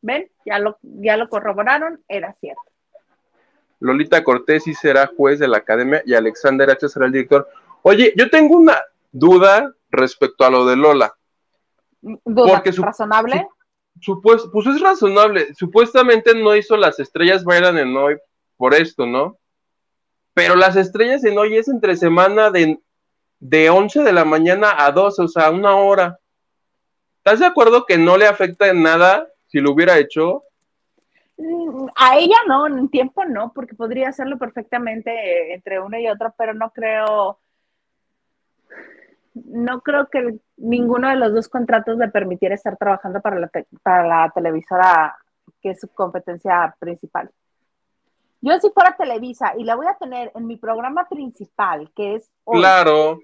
¿Ven? 0.00 0.30
Ya 0.44 0.58
lo, 0.58 0.78
ya 0.82 1.16
lo 1.16 1.28
corroboraron, 1.28 2.02
era 2.08 2.32
cierto. 2.40 2.62
Lolita 3.80 4.24
Cortés 4.24 4.64
sí 4.64 4.74
será 4.74 5.10
juez 5.16 5.38
de 5.38 5.48
la 5.48 5.58
academia 5.58 6.02
y 6.04 6.14
Alexander 6.14 6.70
H 6.70 6.88
será 6.88 7.06
el 7.06 7.12
director. 7.12 7.48
Oye, 7.82 8.12
yo 8.16 8.28
tengo 8.28 8.56
una 8.56 8.80
duda 9.12 9.72
respecto 9.90 10.44
a 10.44 10.50
lo 10.50 10.66
de 10.66 10.76
Lola. 10.76 11.14
Duda 12.00 12.54
Porque 12.54 12.72
su- 12.72 12.82
razonable. 12.82 13.46
Supues- 14.00 14.48
pues 14.52 14.66
es 14.66 14.80
razonable. 14.80 15.54
Supuestamente 15.54 16.34
no 16.34 16.54
hizo 16.54 16.76
las 16.76 17.00
estrellas 17.00 17.44
bailan 17.44 17.78
en 17.78 17.96
hoy 17.96 18.16
por 18.56 18.74
esto, 18.74 19.06
¿no? 19.06 19.38
Pero 20.34 20.54
las 20.54 20.76
estrellas 20.76 21.24
en 21.24 21.36
hoy 21.38 21.56
es 21.56 21.68
entre 21.68 21.96
semana 21.96 22.50
de, 22.50 22.78
de 23.40 23.70
11 23.70 24.02
de 24.04 24.12
la 24.12 24.24
mañana 24.24 24.74
a 24.84 24.92
12, 24.92 25.22
o 25.22 25.28
sea, 25.28 25.50
una 25.50 25.74
hora. 25.76 26.18
¿Estás 27.18 27.40
de 27.40 27.46
acuerdo 27.46 27.86
que 27.86 27.98
no 27.98 28.16
le 28.16 28.26
afecta 28.26 28.68
en 28.68 28.82
nada 28.82 29.26
si 29.48 29.60
lo 29.60 29.72
hubiera 29.72 29.98
hecho? 29.98 30.44
Mm, 31.36 31.86
A 31.96 32.16
ella 32.16 32.36
no, 32.46 32.66
en 32.66 32.88
tiempo 32.88 33.24
no, 33.24 33.52
porque 33.52 33.74
podría 33.74 34.08
hacerlo 34.08 34.38
perfectamente 34.38 35.10
eh, 35.10 35.54
entre 35.54 35.80
uno 35.80 35.98
y 35.98 36.08
otro, 36.08 36.34
pero 36.36 36.54
no 36.54 36.70
creo, 36.70 37.38
no 39.34 39.80
creo 39.80 40.08
que 40.08 40.38
ninguno 40.56 41.08
de 41.08 41.16
los 41.16 41.32
dos 41.32 41.48
contratos 41.48 41.96
le 41.96 42.08
permitiera 42.08 42.54
estar 42.54 42.76
trabajando 42.76 43.20
para 43.20 43.38
la, 43.38 43.48
te- 43.48 43.66
para 43.82 44.06
la 44.06 44.30
televisora 44.34 45.16
que 45.62 45.70
es 45.70 45.80
su 45.80 45.88
competencia 45.88 46.74
principal. 46.78 47.30
Yo 48.40 48.58
si 48.60 48.70
fuera 48.70 48.96
Televisa 48.96 49.54
y 49.56 49.64
la 49.64 49.74
voy 49.74 49.86
a 49.86 49.94
tener 49.96 50.30
en 50.34 50.46
mi 50.46 50.56
programa 50.56 51.08
principal, 51.08 51.90
que 51.96 52.16
es 52.16 52.30
hoy, 52.44 52.60
Claro. 52.60 53.18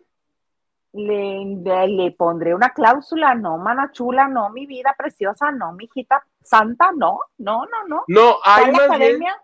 Le, 0.94 1.44
le, 1.62 1.88
le 1.88 2.10
pondré 2.12 2.54
una 2.54 2.70
cláusula, 2.70 3.34
no, 3.34 3.58
mana 3.58 3.90
chula, 3.92 4.28
no, 4.28 4.50
mi 4.50 4.64
vida 4.66 4.94
preciosa, 4.96 5.50
no, 5.50 5.72
mi 5.72 5.84
hijita 5.84 6.24
santa, 6.42 6.90
no, 6.96 7.18
no, 7.38 7.64
no, 7.66 7.88
no. 7.88 8.04
No, 8.06 8.38
hay 8.44 8.70
¿Cuál 8.70 8.72
más 8.72 8.98
bien, 8.98 9.22
academia? 9.22 9.42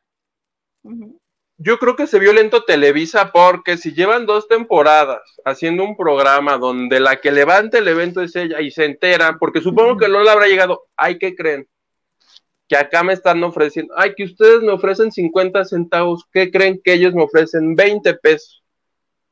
Yo 1.58 1.78
creo 1.78 1.96
que 1.96 2.06
se 2.06 2.18
vio 2.18 2.32
lento 2.32 2.64
Televisa 2.64 3.32
porque 3.32 3.76
si 3.76 3.92
llevan 3.92 4.26
dos 4.26 4.48
temporadas 4.48 5.20
haciendo 5.44 5.84
un 5.84 5.96
programa 5.96 6.56
donde 6.56 7.00
la 7.00 7.20
que 7.20 7.32
levanta 7.32 7.78
el 7.78 7.88
evento 7.88 8.22
es 8.22 8.34
ella 8.36 8.60
y 8.60 8.70
se 8.70 8.84
enteran, 8.84 9.38
porque 9.38 9.60
supongo 9.60 9.98
que 9.98 10.08
Lola 10.08 10.32
habrá 10.32 10.46
llegado, 10.46 10.86
ay, 10.96 11.18
¿qué 11.18 11.34
creen? 11.34 11.68
Que 12.68 12.76
acá 12.76 13.02
me 13.02 13.12
están 13.12 13.42
ofreciendo, 13.42 13.92
ay, 13.96 14.14
que 14.14 14.24
ustedes 14.24 14.62
me 14.62 14.72
ofrecen 14.72 15.10
50 15.10 15.64
centavos, 15.64 16.24
¿qué 16.32 16.50
creen 16.50 16.80
que 16.82 16.94
ellos 16.94 17.12
me 17.12 17.24
ofrecen 17.24 17.74
20 17.74 18.14
pesos? 18.14 18.62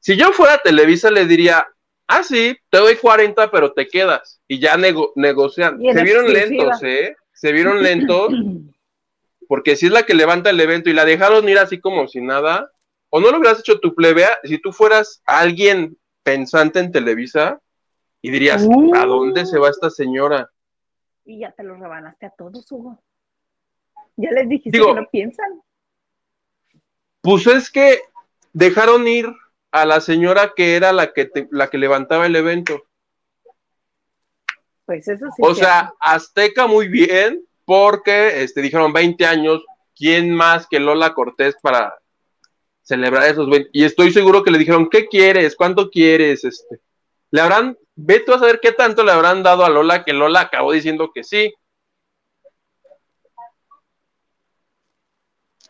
Si 0.01 0.17
yo 0.17 0.33
fuera 0.33 0.59
Televisa 0.59 1.11
le 1.11 1.25
diría, 1.25 1.67
ah, 2.09 2.23
sí, 2.23 2.57
te 2.71 2.79
doy 2.79 2.97
40, 2.97 3.51
pero 3.51 3.73
te 3.73 3.87
quedas. 3.87 4.41
Y 4.49 4.59
ya 4.59 4.77
nego- 4.77 5.13
negocian. 5.15 5.81
Y 5.81 5.93
Se 5.93 6.03
vieron 6.03 6.25
exclusiva. 6.27 6.65
lentos, 6.65 6.83
¿eh? 6.83 7.17
Se 7.33 7.53
vieron 7.53 7.83
lentos 7.83 8.31
porque 9.47 9.77
si 9.77 9.87
es 9.87 9.93
la 9.93 10.03
que 10.03 10.13
levanta 10.15 10.51
el 10.51 10.61
evento 10.61 10.91
y 10.91 10.93
la 10.93 11.05
dejaron 11.07 11.49
ir 11.49 11.59
así 11.59 11.81
como 11.81 12.07
si 12.09 12.21
nada, 12.21 12.71
o 13.11 13.21
no 13.21 13.31
lo 13.31 13.39
hubieras 13.39 13.61
hecho 13.61 13.81
tu 13.81 13.95
plebea, 13.95 14.29
si 14.45 14.59
tú 14.59 14.73
fueras 14.73 15.23
alguien 15.25 15.97
pensante 16.23 16.81
en 16.81 16.93
Televisa 16.93 17.59
y 18.21 18.31
dirías, 18.31 18.63
Uh. 18.69 18.95
¿a 18.95 19.07
dónde 19.07 19.47
se 19.47 19.59
va 19.59 19.71
esta 19.71 19.89
señora? 19.89 20.51
Y 21.25 21.39
ya 21.39 21.53
te 21.53 21.63
los 21.63 21.79
rebanaste 21.79 22.27
a 22.27 22.31
todos, 22.31 22.71
Hugo. 22.71 22.99
Ya 24.17 24.31
les 24.33 24.49
dijiste 24.49 24.77
Digo- 24.77 24.95
que 24.95 25.01
no 25.01 25.09
piensan. 25.11 25.63
Pues 27.23 27.47
es 27.47 27.71
que 27.71 28.01
dejaron 28.53 29.07
ir 29.09 29.27
a 29.71 29.85
la 29.85 30.01
señora 30.01 30.53
que 30.57 30.77
era 30.77 30.93
la 30.93 31.13
que, 31.13 31.27
te- 31.27 31.49
la 31.51 31.69
que 31.69 31.79
levantaba 31.79 32.27
el 32.27 32.37
evento. 32.37 32.83
Pues 34.87 35.07
eso 35.09 35.27
sí. 35.37 35.43
o 35.43 35.51
es 35.51 35.59
sea, 35.59 35.93
Azteca 36.01 36.67
muy 36.67 36.89
bien, 36.89 37.45
porque 37.65 38.43
este, 38.43 38.63
dijeron 38.63 38.93
20 38.93 39.27
años, 39.27 39.63
¿quién 39.95 40.35
más 40.35 40.67
que 40.67 40.81
Lola 40.81 41.13
Cortés 41.13 41.57
para 41.61 41.99
celebrar 42.83 43.25
esos 43.25 43.51
20? 43.51 43.69
Y 43.73 43.85
estoy 43.85 44.11
seguro 44.13 44.43
que 44.43 44.51
le 44.51 44.59
dijeron, 44.59 44.89
¿qué 44.89 45.07
quieres? 45.07 45.55
¿Cuánto 45.55 45.91
quieres? 45.91 46.45
Este, 46.45 46.81
le 47.31 47.41
habrán, 47.43 47.77
ve 47.95 48.21
tú 48.21 48.33
a 48.33 48.39
saber 48.39 48.61
qué 48.61 48.73
tanto 48.73 49.05
le 49.05 49.13
habrán 49.13 49.43
dado 49.43 49.65
a 49.67 49.69
Lola, 49.69 50.05
que 50.05 50.15
Lola 50.15 50.41
acabó 50.41 50.73
diciendo 50.73 51.11
que 51.15 51.23
sí. 51.23 51.53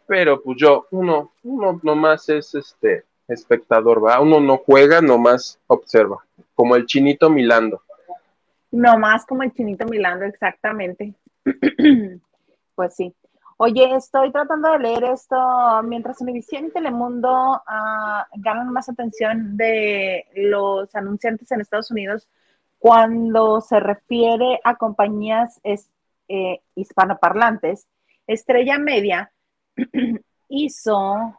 Pero 0.06 0.40
pues 0.40 0.56
yo, 0.58 0.86
uno, 0.92 1.32
uno 1.42 1.80
nomás 1.82 2.28
es 2.28 2.54
este, 2.54 3.04
espectador, 3.28 4.04
¿va? 4.04 4.20
Uno 4.20 4.40
no 4.40 4.58
juega, 4.58 5.00
nomás 5.00 5.60
observa, 5.66 6.24
como 6.54 6.74
el 6.76 6.86
chinito 6.86 7.30
milando. 7.30 7.82
No 8.70 8.98
más 8.98 9.24
como 9.24 9.42
el 9.42 9.52
chinito 9.52 9.86
milando, 9.86 10.24
exactamente. 10.24 11.14
pues 12.74 12.94
sí. 12.94 13.14
Oye, 13.60 13.96
estoy 13.96 14.30
tratando 14.30 14.70
de 14.70 14.78
leer 14.78 15.04
esto 15.04 15.36
mientras 15.82 16.20
Univision 16.20 16.66
y 16.66 16.70
Telemundo 16.70 17.60
ah, 17.66 18.26
ganan 18.36 18.72
más 18.72 18.88
atención 18.88 19.56
de 19.56 20.26
los 20.34 20.94
anunciantes 20.94 21.50
en 21.50 21.60
Estados 21.60 21.90
Unidos 21.90 22.28
cuando 22.78 23.60
se 23.60 23.80
refiere 23.80 24.60
a 24.62 24.76
compañías 24.76 25.60
eh, 25.64 26.60
hispanoparlantes. 26.76 27.88
Estrella 28.28 28.78
Media 28.78 29.32
hizo 30.48 31.34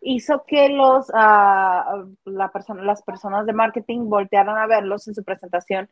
hizo 0.00 0.44
que 0.46 0.68
los 0.70 1.10
ah, 1.14 2.04
la 2.24 2.50
persona, 2.50 2.82
las 2.82 3.02
personas 3.02 3.46
de 3.46 3.52
marketing 3.52 4.08
voltearan 4.08 4.56
a 4.56 4.66
verlos 4.66 5.06
en 5.08 5.14
su 5.14 5.24
presentación 5.24 5.88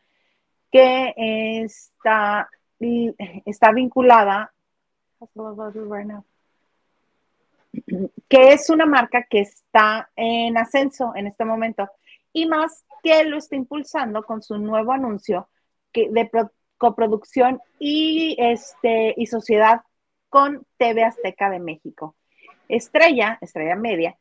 que 0.71 1.15
está 1.17 2.49
está 3.45 3.73
vinculada, 3.73 4.53
que 8.29 8.53
es 8.53 8.71
una 8.71 8.87
marca 8.87 9.25
que 9.25 9.41
está 9.41 10.11
en 10.15 10.57
ascenso 10.57 11.13
en 11.17 11.27
este 11.27 11.45
momento 11.45 11.89
y 12.33 12.47
más 12.47 12.85
que 13.03 13.25
lo 13.25 13.37
está 13.37 13.57
impulsando 13.57 14.23
con 14.23 14.43
su 14.43 14.59
nuevo 14.59 14.93
anuncio 14.93 15.49
de 15.93 16.31
coproducción 16.77 17.61
y, 17.79 18.37
este, 18.39 19.15
y 19.17 19.27
sociedad 19.27 19.83
con 20.29 20.65
TV 20.77 21.05
Azteca 21.05 21.51
de 21.51 21.59
México. 21.59 22.15
Estrella, 22.69 23.39
Estrella 23.41 23.77
Media, 23.77 24.17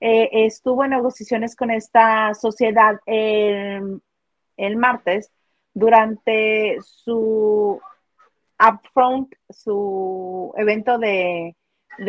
eh, 0.00 0.28
estuvo 0.46 0.84
en 0.84 0.90
negociaciones 0.90 1.56
con 1.56 1.70
esta 1.70 2.34
sociedad 2.34 3.00
el, 3.06 4.00
el 4.56 4.76
martes 4.76 5.32
durante 5.74 6.78
su 6.82 7.80
upfront, 8.58 9.32
su 9.48 10.52
evento 10.56 10.98
de, 10.98 11.54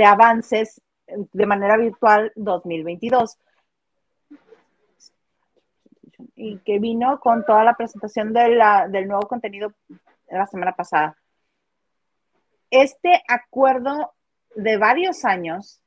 avances 0.06 0.82
de 1.08 1.46
manera 1.46 1.78
virtual 1.78 2.32
2022 2.36 3.38
y 6.36 6.60
que 6.60 6.80
vino 6.80 7.20
con 7.20 7.46
toda 7.46 7.64
la 7.64 7.76
presentación 7.76 8.34
del 8.34 9.08
nuevo 9.08 9.28
contenido 9.28 9.74
la 10.30 10.48
semana 10.48 10.76
pasada. 10.76 11.16
Este 12.72 13.22
acuerdo 13.28 14.14
de 14.56 14.78
varios 14.78 15.26
años 15.26 15.82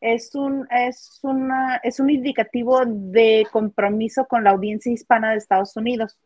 es 0.00 0.34
un, 0.34 0.66
es, 0.70 1.20
una, 1.22 1.76
es 1.76 2.00
un 2.00 2.10
indicativo 2.10 2.82
de 2.84 3.46
compromiso 3.52 4.26
con 4.26 4.44
la 4.44 4.50
audiencia 4.50 4.92
hispana 4.92 5.30
de 5.30 5.36
Estados 5.36 5.76
Unidos. 5.76 6.18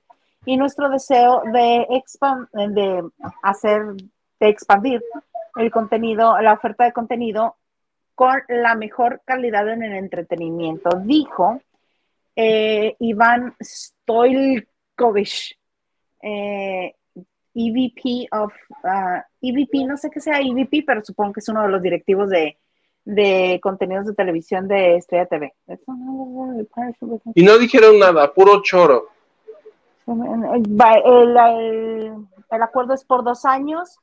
Y 0.45 0.57
nuestro 0.57 0.89
deseo 0.89 1.43
de, 1.53 1.87
de 2.71 3.03
hacer, 3.43 3.83
de 4.41 4.49
expandir 4.49 5.03
el 5.57 5.71
contenido, 5.71 6.41
la 6.41 6.55
oferta 6.55 6.85
de 6.85 6.93
contenido 6.93 7.57
con 8.15 8.35
la 8.49 8.75
mejor 8.75 9.21
calidad 9.27 9.69
en 9.69 9.83
el 9.83 9.93
entretenimiento, 9.95 10.89
dijo 11.05 11.61
eh, 12.35 12.97
Iván 12.99 13.55
Stoilkovich, 13.63 15.59
eh, 16.23 16.96
EVP 17.57 18.29
of, 18.33 18.53
uh, 18.85 19.23
EVP, 19.41 19.87
no 19.87 19.97
sé 19.97 20.11
qué 20.11 20.21
sea 20.21 20.41
EVP, 20.41 20.85
pero 20.87 21.03
supongo 21.03 21.33
que 21.33 21.41
es 21.41 21.49
uno 21.49 21.63
de 21.63 21.69
los 21.69 21.81
directivos 21.81 22.29
de, 22.29 22.59
de 23.07 23.59
contenidos 23.63 24.07
de 24.07 24.15
televisión 24.15 24.69
de 24.69 24.97
Estrella 24.97 25.27
TV. 25.27 25.55
Y 27.35 27.43
no 27.43 27.57
dijeron 27.57 27.99
nada, 27.99 28.35
puro 28.35 28.61
choro. 28.63 29.09
El, 30.07 30.77
acuerdo 32.63 32.93
es 32.93 33.05
por 33.05 33.25
dos 33.25 33.47
años, 33.47 33.99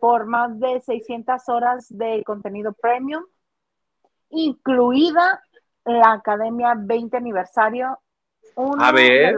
por 0.00 0.26
más 0.26 0.58
de 0.58 0.80
600 0.80 1.48
horas 1.48 1.86
de 1.88 2.24
contenido 2.24 2.72
premium, 2.72 3.24
incluida 4.30 5.40
la 5.84 6.12
Academia 6.12 6.74
20 6.76 7.16
aniversario. 7.16 8.00
Uno 8.56 8.82
A 8.82 8.90
ver. 8.90 9.36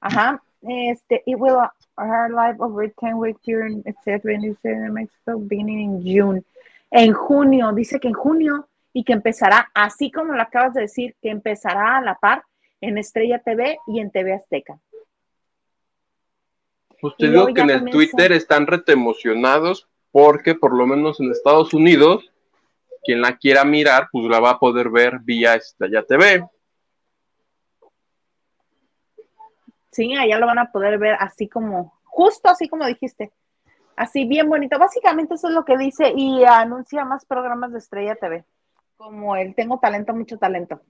ajá. 0.00 0.40
Este, 0.62 1.22
it 1.26 1.36
will 1.38 1.60
our 1.96 2.30
live 2.30 2.60
over 2.60 2.88
10 2.88 3.18
weeks 3.18 3.40
here 3.44 3.66
in, 3.66 3.82
in 3.84 4.92
Mexico 4.92 5.38
beginning 5.38 5.80
in 5.80 6.02
June 6.02 6.44
en 6.90 7.12
junio, 7.12 7.72
dice 7.72 8.00
que 8.00 8.08
en 8.08 8.14
junio 8.14 8.68
y 8.92 9.04
que 9.04 9.12
empezará, 9.12 9.70
así 9.74 10.10
como 10.10 10.32
lo 10.32 10.42
acabas 10.42 10.74
de 10.74 10.82
decir, 10.82 11.14
que 11.22 11.30
empezará 11.30 11.98
a 11.98 12.00
la 12.00 12.14
par 12.14 12.44
en 12.80 12.98
Estrella 12.98 13.40
TV 13.40 13.78
y 13.86 14.00
en 14.00 14.10
TV 14.10 14.32
Azteca. 14.32 14.78
Usted 17.02 17.30
dijo 17.30 17.46
que 17.54 17.60
en 17.60 17.70
el 17.70 17.84
Twitter 17.90 18.32
están 18.32 18.66
retemocionados 18.66 19.88
porque 20.10 20.54
por 20.54 20.74
lo 20.74 20.86
menos 20.86 21.20
en 21.20 21.30
Estados 21.30 21.72
Unidos, 21.74 22.32
quien 23.04 23.20
la 23.20 23.36
quiera 23.36 23.64
mirar, 23.64 24.08
pues 24.10 24.24
la 24.26 24.40
va 24.40 24.50
a 24.52 24.58
poder 24.58 24.88
ver 24.88 25.20
vía 25.20 25.54
Estrella 25.54 26.02
TV. 26.02 26.44
Sí, 29.90 30.14
allá 30.14 30.38
lo 30.38 30.46
van 30.46 30.58
a 30.58 30.70
poder 30.70 30.98
ver 30.98 31.16
así 31.18 31.48
como, 31.48 31.98
justo 32.04 32.48
así 32.48 32.68
como 32.68 32.86
dijiste, 32.86 33.32
Así 33.98 34.26
bien 34.26 34.48
bonito. 34.48 34.78
Básicamente 34.78 35.34
eso 35.34 35.48
es 35.48 35.54
lo 35.54 35.64
que 35.64 35.76
dice 35.76 36.12
y 36.14 36.44
anuncia 36.44 37.04
más 37.04 37.26
programas 37.26 37.72
de 37.72 37.80
Estrella 37.80 38.14
TV, 38.14 38.44
como 38.96 39.34
el 39.34 39.56
Tengo 39.56 39.80
Talento, 39.80 40.14
mucho 40.14 40.38
talento. 40.38 40.80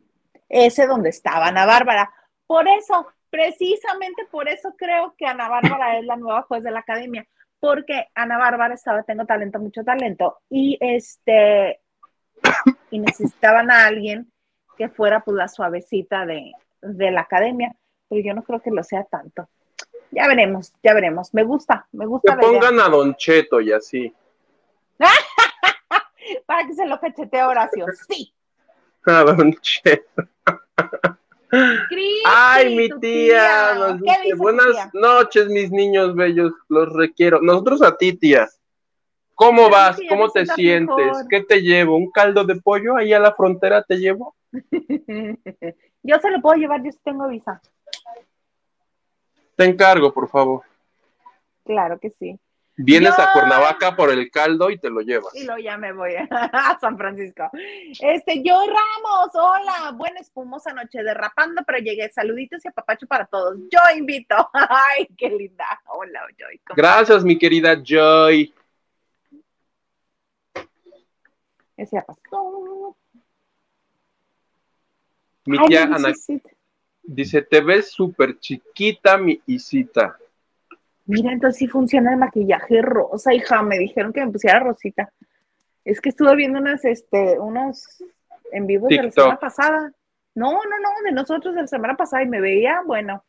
Ese 0.46 0.86
donde 0.86 1.08
estaba 1.08 1.46
Ana 1.46 1.64
Bárbara. 1.64 2.12
Por 2.46 2.68
eso, 2.68 3.06
precisamente 3.30 4.26
por 4.30 4.46
eso 4.46 4.74
creo 4.76 5.14
que 5.16 5.24
Ana 5.24 5.48
Bárbara 5.48 5.98
es 5.98 6.04
la 6.04 6.16
nueva 6.16 6.42
juez 6.42 6.62
de 6.62 6.70
la 6.70 6.80
academia, 6.80 7.26
porque 7.58 8.08
Ana 8.14 8.36
Bárbara 8.36 8.74
estaba 8.74 9.02
Tengo 9.04 9.24
Talento, 9.24 9.58
mucho 9.58 9.82
talento 9.84 10.40
y 10.50 10.76
este 10.78 11.80
y 12.90 12.98
necesitaban 12.98 13.70
a 13.70 13.86
alguien 13.86 14.30
que 14.76 14.90
fuera 14.90 15.20
pues 15.20 15.34
la 15.34 15.48
suavecita 15.48 16.26
de, 16.26 16.52
de 16.82 17.10
la 17.10 17.22
academia, 17.22 17.74
pero 18.08 18.22
yo 18.22 18.34
no 18.34 18.42
creo 18.42 18.60
que 18.60 18.70
lo 18.70 18.82
sea 18.82 19.04
tanto. 19.04 19.48
Ya 20.10 20.26
veremos, 20.26 20.72
ya 20.82 20.94
veremos. 20.94 21.34
Me 21.34 21.44
gusta, 21.44 21.86
me 21.92 22.06
gusta. 22.06 22.36
Que 22.36 22.40
pongan 22.40 22.80
a 22.80 22.88
Don 22.88 23.14
Cheto 23.16 23.60
y 23.60 23.72
así. 23.72 24.12
Para 26.46 26.66
que 26.66 26.74
se 26.74 26.86
lo 26.86 26.98
cachetee 26.98 27.42
Horacio. 27.42 27.86
Sí. 28.08 28.32
A 29.06 29.22
Don 29.24 29.52
Cheto. 29.54 30.28
Ay, 32.26 32.76
mi 32.76 32.88
tía. 33.00 33.98
Buenas 34.36 34.92
noches, 34.92 35.48
mis 35.48 35.70
niños 35.70 36.14
bellos. 36.14 36.52
Los 36.68 36.92
requiero. 36.92 37.40
Nosotros 37.40 37.82
a 37.82 37.96
ti, 37.96 38.12
tía. 38.12 38.48
¿Cómo 39.34 39.70
vas? 39.70 39.98
¿Cómo 40.08 40.28
te 40.30 40.44
sientes? 40.46 41.24
¿Qué 41.30 41.42
te 41.42 41.62
llevo? 41.62 41.96
¿Un 41.96 42.10
caldo 42.10 42.44
de 42.44 42.56
pollo 42.56 42.96
ahí 42.96 43.12
a 43.12 43.20
la 43.20 43.32
frontera 43.34 43.82
te 43.82 43.96
llevo? 43.96 44.34
yo 46.02 46.18
se 46.18 46.30
lo 46.30 46.40
puedo 46.42 46.56
llevar, 46.56 46.82
yo 46.82 46.90
tengo 47.04 47.28
visa. 47.28 47.62
Te 49.58 49.64
encargo, 49.64 50.14
por 50.14 50.28
favor. 50.28 50.62
Claro 51.64 51.98
que 51.98 52.10
sí. 52.10 52.38
Vienes 52.76 53.18
a 53.18 53.32
Cuernavaca 53.32 53.96
por 53.96 54.08
el 54.08 54.30
caldo 54.30 54.70
y 54.70 54.78
te 54.78 54.88
lo 54.88 55.00
llevas. 55.00 55.34
Y 55.34 55.44
luego 55.44 55.60
ya 55.60 55.76
me 55.76 55.92
voy 55.92 56.12
a 56.30 56.78
San 56.80 56.96
Francisco. 56.96 57.50
Este, 58.00 58.40
yo 58.44 58.54
Ramos, 58.54 59.30
hola, 59.34 59.90
buena 59.96 60.20
espumosa 60.20 60.72
noche 60.72 61.02
derrapando, 61.02 61.62
pero 61.66 61.78
llegué. 61.80 62.08
Saluditos 62.08 62.64
y 62.64 62.68
apapacho 62.68 63.08
para 63.08 63.26
todos. 63.26 63.56
Yo 63.68 63.80
invito. 63.96 64.36
Ay, 64.52 65.08
qué 65.16 65.28
linda. 65.28 65.66
Hola, 65.86 66.20
Joy. 66.38 66.60
Gracias, 66.76 67.24
mi 67.24 67.36
querida 67.36 67.82
Joy. 67.82 68.54
Ese 71.76 72.00
pasó. 72.02 72.96
Mi 75.46 75.66
tía 75.66 75.82
Ana. 75.82 76.12
Dice, 77.10 77.40
te 77.40 77.62
ves 77.62 77.90
súper 77.90 78.38
chiquita, 78.38 79.16
mi 79.16 79.40
Isita. 79.46 80.18
Mira, 81.06 81.32
entonces 81.32 81.58
sí 81.58 81.66
funciona 81.66 82.12
el 82.12 82.18
maquillaje 82.18 82.82
rosa, 82.82 83.32
hija. 83.32 83.62
Me 83.62 83.78
dijeron 83.78 84.12
que 84.12 84.26
me 84.26 84.30
pusiera 84.30 84.60
rosita. 84.60 85.10
Es 85.86 86.02
que 86.02 86.10
estuve 86.10 86.36
viendo 86.36 86.58
unas, 86.58 86.84
este, 86.84 87.38
unos 87.38 88.04
en 88.52 88.66
vivo 88.66 88.88
de 88.88 89.04
la 89.04 89.10
semana 89.10 89.38
pasada. 89.38 89.90
No, 90.34 90.52
no, 90.52 90.58
no, 90.58 90.88
de 91.02 91.12
nosotros 91.12 91.54
de 91.54 91.62
la 91.62 91.66
semana 91.66 91.96
pasada 91.96 92.24
y 92.24 92.28
me 92.28 92.42
veía, 92.42 92.82
bueno. 92.84 93.24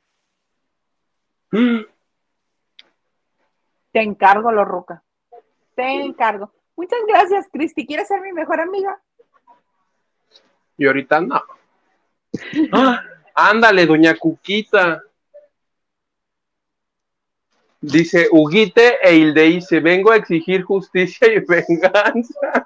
Mm. 1.52 1.80
Te 3.94 4.02
encargo, 4.02 4.52
lo 4.52 4.66
roca. 4.66 5.04
Te 5.76 5.90
encargo. 5.90 6.52
Muchas 6.76 7.00
gracias, 7.08 7.48
Cristi. 7.50 7.88
¿Quieres 7.88 8.10
ser 8.10 8.20
mi 8.20 8.34
mejor 8.34 8.60
amiga? 8.60 9.00
Y 10.78 10.86
ahorita 10.86 11.22
no. 11.22 11.42
¡Ah! 12.74 13.02
Ándale, 13.42 13.86
doña 13.86 14.16
Cuquita. 14.16 15.02
Dice 17.80 18.28
Huguite 18.30 18.96
e 19.02 19.16
Hilde 19.16 19.44
dice, 19.44 19.80
vengo 19.80 20.12
a 20.12 20.18
exigir 20.18 20.64
justicia 20.64 21.26
y 21.34 21.40
venganza. 21.48 22.66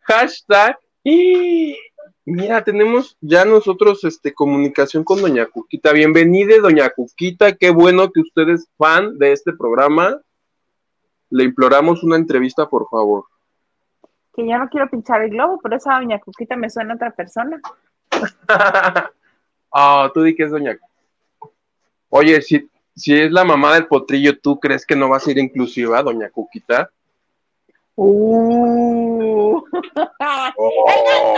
Hashtag. 0.00 0.78
Y 1.04 1.76
mira, 2.24 2.64
tenemos 2.64 3.18
ya 3.20 3.44
nosotros 3.44 4.02
este, 4.04 4.32
comunicación 4.32 5.04
con 5.04 5.20
Doña 5.20 5.44
Cuquita. 5.44 5.92
Bienvenida, 5.92 6.56
Doña 6.62 6.88
Cuquita. 6.88 7.52
Qué 7.54 7.68
bueno 7.68 8.10
que 8.10 8.20
usted 8.20 8.48
es 8.48 8.70
fan 8.78 9.18
de 9.18 9.32
este 9.32 9.52
programa. 9.52 10.18
Le 11.28 11.44
imploramos 11.44 12.02
una 12.02 12.16
entrevista, 12.16 12.66
por 12.70 12.88
favor. 12.88 13.26
Que 14.34 14.46
ya 14.46 14.56
no 14.56 14.70
quiero 14.70 14.88
pinchar 14.88 15.20
el 15.20 15.30
globo, 15.30 15.60
pero 15.62 15.76
esa 15.76 15.96
Doña 15.96 16.18
Cuquita 16.20 16.56
me 16.56 16.70
suena 16.70 16.94
a 16.94 16.96
otra 16.96 17.10
persona. 17.10 17.60
Ah, 19.72 20.10
tú 20.12 20.22
di 20.22 20.34
que 20.34 20.44
es 20.44 20.50
Doña. 20.50 20.78
Oye, 22.08 22.40
si, 22.42 22.68
si 22.96 23.18
es 23.18 23.30
la 23.30 23.44
mamá 23.44 23.74
del 23.74 23.86
potrillo, 23.86 24.38
¿tú 24.38 24.58
crees 24.58 24.86
que 24.86 24.96
no 24.96 25.08
va 25.08 25.18
a 25.18 25.20
ser 25.20 25.38
inclusiva, 25.38 26.02
Doña 26.02 26.30
Cuquita? 26.30 26.90
Uh. 27.96 29.62
Oh. 30.60 31.36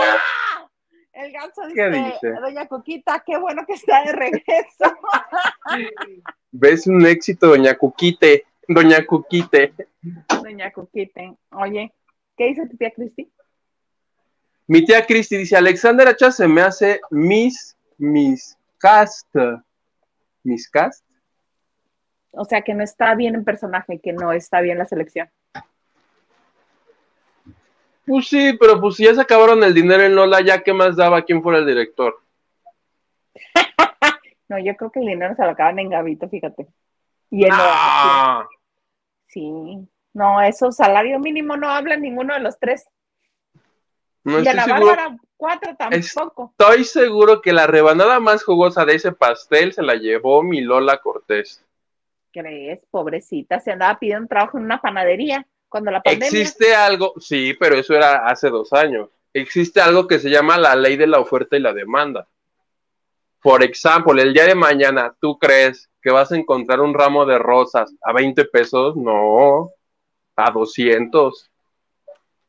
El 1.13 1.31
ganso 1.31 1.61
¿Qué 1.73 1.89
dice, 1.89 2.05
dice? 2.05 2.31
Doña 2.41 2.67
Cuquita, 2.67 3.23
qué 3.25 3.37
bueno 3.37 3.63
que 3.65 3.73
está 3.73 4.03
de 4.03 4.13
regreso. 4.13 4.97
¿Ves 6.51 6.87
un 6.87 7.05
éxito, 7.05 7.47
Doña 7.47 7.77
Cuquite? 7.77 8.45
Doña 8.67 9.05
Cuquite. 9.05 9.73
Doña 10.41 10.71
Cuquita. 10.71 11.21
Oye, 11.51 11.93
¿qué 12.37 12.47
dice 12.47 12.67
tu 12.67 12.77
tía 12.77 12.91
Cristi? 12.91 13.31
Mi 14.67 14.85
tía 14.85 15.05
Cristi 15.05 15.37
dice, 15.37 15.57
Alexander 15.57 16.07
Hacha 16.07 16.31
se 16.31 16.47
me 16.47 16.61
hace 16.61 17.01
mis, 17.09 17.77
mis 18.01 18.57
cast. 18.79 19.27
¿Mis 20.43 20.69
cast? 20.69 21.05
O 22.31 22.45
sea, 22.45 22.61
que 22.61 22.73
no 22.73 22.83
está 22.83 23.13
bien 23.15 23.35
en 23.35 23.43
personaje, 23.43 23.99
que 23.99 24.11
no 24.13 24.31
está 24.33 24.61
bien 24.61 24.77
la 24.77 24.85
selección. 24.85 25.29
Pues 28.05 28.27
sí, 28.27 28.57
pero 28.59 28.81
pues 28.81 28.95
si 28.95 29.05
ya 29.05 29.13
se 29.13 29.21
acabaron 29.21 29.63
el 29.63 29.73
dinero 29.73 30.03
en 30.03 30.15
Lola, 30.15 30.41
ya 30.41 30.63
qué 30.63 30.73
más 30.73 30.95
daba 30.97 31.21
quién 31.21 31.43
fuera 31.43 31.59
el 31.59 31.65
director. 31.67 32.19
No, 34.49 34.59
yo 34.59 34.75
creo 34.75 34.91
que 34.91 34.99
el 34.99 35.05
dinero 35.05 35.33
se 35.33 35.43
lo 35.45 35.51
acaban 35.51 35.79
en 35.79 35.89
Gavito, 35.89 36.27
fíjate. 36.27 36.67
Y 37.29 37.45
no- 37.45 37.55
Ah, 37.57 38.45
sí. 39.27 39.87
No, 40.13 40.41
eso 40.41 40.73
salario 40.73 41.19
mínimo 41.19 41.55
no 41.55 41.69
habla 41.69 41.95
ninguno 41.95 42.33
de 42.33 42.41
los 42.41 42.59
tres. 42.59 42.85
No 44.23 44.39
y 44.39 44.47
a 44.47 44.53
la 44.53 44.63
seguro. 44.63 44.85
Bárbara, 44.87 45.17
cuatro 45.37 45.71
Es- 45.91 46.13
tampoco. 46.13 46.53
Estoy 46.57 46.83
seguro 46.83 47.41
que 47.41 47.53
la 47.53 47.67
rebanada 47.67 48.19
más 48.19 48.43
jugosa 48.43 48.85
de 48.85 48.95
ese 48.95 49.11
pastel 49.11 49.73
se 49.73 49.81
la 49.81 49.95
llevó 49.95 50.43
mi 50.43 50.61
Lola 50.61 50.97
Cortés. 50.97 51.63
¿Crees? 52.31 52.79
Pobrecita, 52.89 53.59
se 53.59 53.71
andaba 53.71 53.99
pidiendo 53.99 54.27
trabajo 54.27 54.57
en 54.57 54.65
una 54.65 54.79
panadería 54.79 55.45
cuando 55.67 55.91
la 55.91 56.01
pandemia. 56.01 56.27
Existe 56.27 56.73
algo, 56.73 57.13
sí, 57.19 57.55
pero 57.59 57.75
eso 57.75 57.93
era 57.93 58.27
hace 58.27 58.49
dos 58.49 58.71
años. 58.73 59.09
Existe 59.33 59.81
algo 59.81 60.07
que 60.07 60.19
se 60.19 60.29
llama 60.29 60.57
la 60.57 60.75
ley 60.75 60.97
de 60.97 61.07
la 61.07 61.19
oferta 61.19 61.57
y 61.57 61.59
la 61.59 61.73
demanda. 61.73 62.27
Por 63.41 63.63
ejemplo, 63.63 64.13
el 64.21 64.33
día 64.33 64.45
de 64.45 64.55
mañana, 64.55 65.15
¿tú 65.19 65.37
crees 65.39 65.89
que 66.01 66.11
vas 66.11 66.31
a 66.31 66.35
encontrar 66.37 66.79
un 66.79 66.93
ramo 66.93 67.25
de 67.25 67.39
rosas 67.39 67.93
a 68.01 68.13
20 68.13 68.45
pesos? 68.45 68.95
No, 68.95 69.71
a 70.35 70.51
200. 70.51 71.50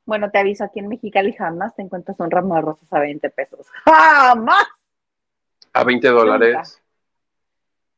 Bueno, 0.04 0.30
te 0.30 0.38
aviso, 0.38 0.64
aquí 0.64 0.80
en 0.80 0.88
Mexicali 0.88 1.32
jamás 1.32 1.74
te 1.76 1.82
encuentras 1.82 2.18
un 2.18 2.30
ramo 2.30 2.56
de 2.56 2.62
rosas 2.62 2.92
a 2.92 3.00
20 3.00 3.30
pesos. 3.30 3.66
¡Jamás! 3.84 4.66
A 5.72 5.84
20 5.84 6.08
dólares. 6.08 6.82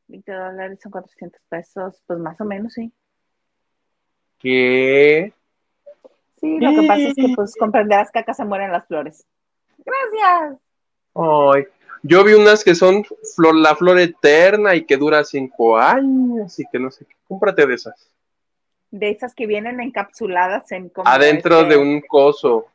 20 0.07 0.31
dólares 0.31 0.79
son 0.81 0.91
400 0.91 1.41
pesos, 1.49 2.01
pues 2.05 2.19
más 2.19 2.39
o 2.39 2.45
menos, 2.45 2.73
sí. 2.73 2.91
¿Qué? 4.39 5.33
Sí, 6.39 6.59
lo 6.59 6.69
que 6.69 6.87
pasa 6.87 7.01
es 7.01 7.15
que 7.15 7.33
pues 7.35 7.55
comprenderás 7.57 8.11
que 8.11 8.19
acá 8.19 8.33
se 8.33 8.45
mueren 8.45 8.71
las 8.71 8.85
flores. 8.85 9.25
Gracias. 9.79 10.59
Ay, 11.15 11.65
yo 12.03 12.23
vi 12.23 12.33
unas 12.33 12.63
que 12.63 12.75
son 12.75 13.03
flor, 13.35 13.55
la 13.55 13.75
flor 13.75 13.97
eterna 13.97 14.75
y 14.75 14.85
que 14.85 14.97
dura 14.97 15.23
cinco 15.23 15.77
años 15.77 16.59
y 16.59 16.65
que 16.71 16.77
no 16.77 16.91
sé 16.91 17.05
qué. 17.05 17.15
Cómprate 17.27 17.65
de 17.65 17.73
esas. 17.73 18.11
De 18.97 19.09
esas 19.09 19.35
que 19.35 19.45
vienen 19.45 19.81
encapsuladas 19.81 20.71
en 20.71 20.87
como, 20.87 21.09
Adentro 21.09 21.61
este, 21.61 21.73
de 21.73 21.77
un 21.77 21.99
coso. 21.99 22.67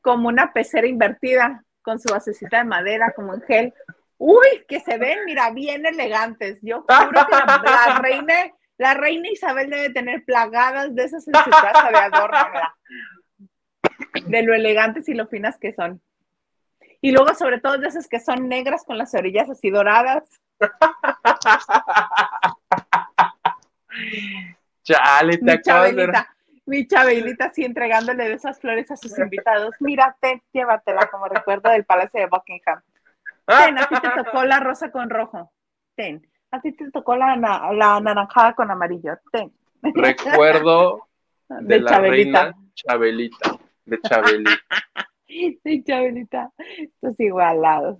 como 0.00 0.26
una 0.26 0.52
pecera 0.52 0.88
invertida, 0.88 1.62
con 1.82 2.00
su 2.00 2.12
basecita 2.12 2.58
de 2.58 2.64
madera, 2.64 3.12
como 3.14 3.34
en 3.34 3.42
gel. 3.42 3.74
Uy, 4.16 4.64
que 4.66 4.80
se 4.80 4.98
ven, 4.98 5.20
mira, 5.24 5.52
bien 5.52 5.86
elegantes. 5.86 6.58
Yo 6.62 6.82
juro 6.82 7.26
que 7.26 7.32
la, 7.32 7.62
la 7.64 7.98
reina, 8.02 8.34
la 8.76 8.94
reina 8.94 9.30
Isabel 9.30 9.70
debe 9.70 9.90
tener 9.90 10.24
plagadas 10.24 10.92
de 10.96 11.04
esas 11.04 11.28
en 11.28 11.34
su 11.34 11.50
casa 11.50 11.90
de 11.90 11.98
adorno. 11.98 12.38
De 14.26 14.42
lo 14.42 14.52
elegantes 14.52 15.08
y 15.08 15.14
lo 15.14 15.28
finas 15.28 15.58
que 15.58 15.72
son. 15.72 16.02
Y 17.00 17.12
luego, 17.12 17.34
sobre 17.34 17.60
todo, 17.60 17.78
de 17.78 17.86
esas 17.86 18.08
que 18.08 18.18
son 18.18 18.48
negras 18.48 18.82
con 18.84 18.98
las 18.98 19.14
orillas 19.14 19.48
así 19.48 19.70
doradas. 19.70 20.24
Chale, 24.94 25.36
te 25.38 25.44
Mi 25.44 25.50
de... 25.52 25.62
Chabelita, 25.62 26.34
mi 26.66 26.86
Chabelita 26.86 27.44
así 27.46 27.64
entregándole 27.64 28.28
de 28.28 28.34
esas 28.34 28.58
flores 28.60 28.90
a 28.90 28.96
sus 28.96 29.18
invitados. 29.18 29.74
Mírate, 29.80 30.42
llévatela 30.52 31.08
como 31.10 31.26
recuerdo 31.26 31.70
del 31.70 31.84
Palacio 31.84 32.20
de 32.20 32.26
Buckingham. 32.26 32.80
Ten, 33.46 33.78
a 33.78 33.88
ti 33.88 33.94
te 34.00 34.08
tocó 34.22 34.44
la 34.44 34.60
rosa 34.60 34.90
con 34.90 35.08
rojo. 35.10 35.50
Ten, 35.94 36.26
a 36.50 36.60
ti 36.60 36.72
te 36.72 36.90
tocó 36.90 37.16
la, 37.16 37.36
na- 37.36 37.72
la 37.72 37.96
anaranjada 37.96 38.54
con 38.54 38.70
amarillo. 38.70 39.18
Ten. 39.32 39.52
Recuerdo 39.82 41.08
de, 41.48 41.76
De 41.76 41.80
la 41.80 41.90
Chabelita. 41.92 42.42
reina 42.44 42.56
Chabelita. 42.74 43.58
De 43.84 44.00
Chabelita. 44.00 44.52
Sí, 45.28 45.84
Chabelita. 45.86 46.50
Estos 46.56 47.20
igualados. 47.20 47.98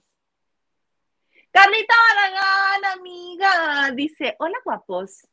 Carlita 1.50 1.94
Barragán, 2.14 2.98
amiga, 2.98 3.90
dice, 3.94 4.34
hola 4.38 4.56
guapos. 4.64 5.26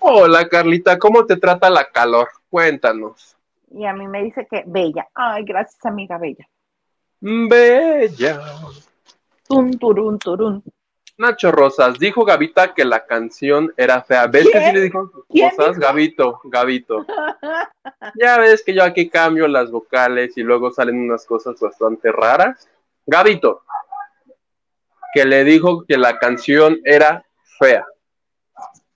Hola, 0.00 0.48
Carlita, 0.48 0.98
¿cómo 0.98 1.26
te 1.26 1.36
trata 1.36 1.68
la 1.70 1.84
calor? 1.90 2.28
Cuéntanos. 2.50 3.36
Y 3.70 3.84
a 3.84 3.92
mí 3.92 4.06
me 4.06 4.22
dice 4.22 4.46
que 4.50 4.64
bella. 4.66 5.08
Ay, 5.14 5.44
gracias, 5.44 5.84
amiga 5.84 6.18
bella. 6.18 6.48
Bella. 7.20 8.40
Tun, 9.46 9.78
turun, 9.78 10.18
turun. 10.18 10.62
Nacho 11.18 11.50
Rosas, 11.50 11.98
dijo 11.98 12.24
Gavita 12.24 12.74
que 12.74 12.84
la 12.84 13.04
canción 13.04 13.72
era 13.76 14.02
fea. 14.02 14.28
¿Ves 14.28 14.48
que 14.52 14.60
sí 14.60 14.72
le 14.72 14.80
dijo 14.82 15.10
¿Quién 15.28 15.50
cosas? 15.50 15.76
dijo? 15.76 15.80
Gavito, 15.80 16.40
Gavito. 16.44 17.06
Ya 18.14 18.38
ves 18.38 18.62
que 18.64 18.72
yo 18.72 18.84
aquí 18.84 19.08
cambio 19.08 19.48
las 19.48 19.70
vocales 19.72 20.36
y 20.36 20.42
luego 20.42 20.70
salen 20.70 21.00
unas 21.00 21.26
cosas 21.26 21.58
bastante 21.58 22.12
raras. 22.12 22.68
Gavito, 23.04 23.62
que 25.12 25.24
le 25.24 25.42
dijo 25.42 25.84
que 25.84 25.98
la 25.98 26.18
canción 26.18 26.80
era 26.84 27.24
fea. 27.58 27.84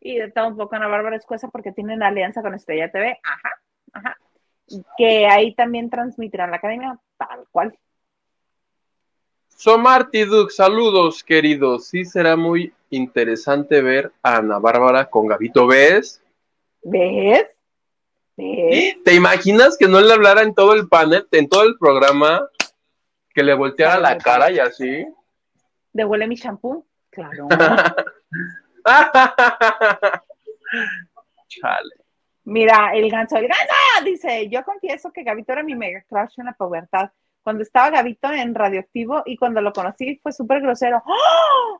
Y 0.05 0.19
de 0.19 0.31
todo 0.31 0.49
un 0.49 0.57
poco 0.57 0.75
Ana 0.75 0.88
Bárbara 0.88 1.17
Escuesa 1.17 1.49
porque 1.49 1.73
tienen 1.73 2.03
alianza 2.03 2.43
con 2.43 2.55
Estrella 2.55 2.91
TV, 2.91 3.19
ajá, 3.23 3.51
ajá, 3.93 4.19
que 4.97 5.27
ahí 5.27 5.55
también 5.55 5.91
transmitirán 5.91 6.51
la 6.51 6.57
academia, 6.57 6.99
tal 7.17 7.47
cual. 7.51 7.79
Somarty 9.49 10.25
Duke, 10.25 10.53
saludos 10.53 11.23
queridos. 11.23 11.87
Sí 11.87 12.05
será 12.05 12.35
muy 12.37 12.73
interesante 12.91 13.81
ver 13.81 14.12
a 14.23 14.38
Ana 14.38 14.59
Bárbara 14.59 15.09
con 15.09 15.29
Gavito. 15.29 15.69
¿Ves? 15.69 16.21
¿Ves? 16.83 17.49
¿Ves? 18.37 18.97
¿Te 19.05 19.15
imaginas 19.15 19.79
que 19.79 19.87
no 19.87 20.01
le 20.01 20.12
hablara 20.12 20.43
en 20.43 20.55
todo 20.55 20.75
el 20.75 20.88
panel, 20.88 21.29
en 21.31 21.49
todo 21.49 21.62
el 21.62 21.79
programa? 21.79 22.49
Que 23.33 23.45
le 23.45 23.55
volteara 23.55 24.01
la 24.01 24.19
cara 24.19 24.51
y 24.51 24.59
así. 24.59 25.07
¿Devuelve 25.93 26.27
mi 26.27 26.37
champú? 26.37 26.85
Claro. 27.11 27.47
Chale. 31.49 31.95
Mira, 32.45 32.90
el 32.95 33.11
ganso, 33.11 33.37
el 33.37 33.47
ganso, 33.47 33.75
dice, 34.05 34.49
yo 34.49 34.64
confieso 34.64 35.12
que 35.12 35.23
Gavito 35.23 35.53
era 35.53 35.62
mi 35.62 35.75
mega 35.75 36.03
crush 36.09 36.38
en 36.38 36.47
la 36.47 36.53
pubertad. 36.53 37.11
Cuando 37.42 37.62
estaba 37.62 37.90
Gavito 37.90 38.33
en 38.33 38.55
Radioactivo 38.55 39.23
y 39.27 39.37
cuando 39.37 39.61
lo 39.61 39.73
conocí 39.73 40.18
fue 40.23 40.33
súper 40.33 40.61
grosero. 40.61 41.03
¡Ah! 41.07 41.79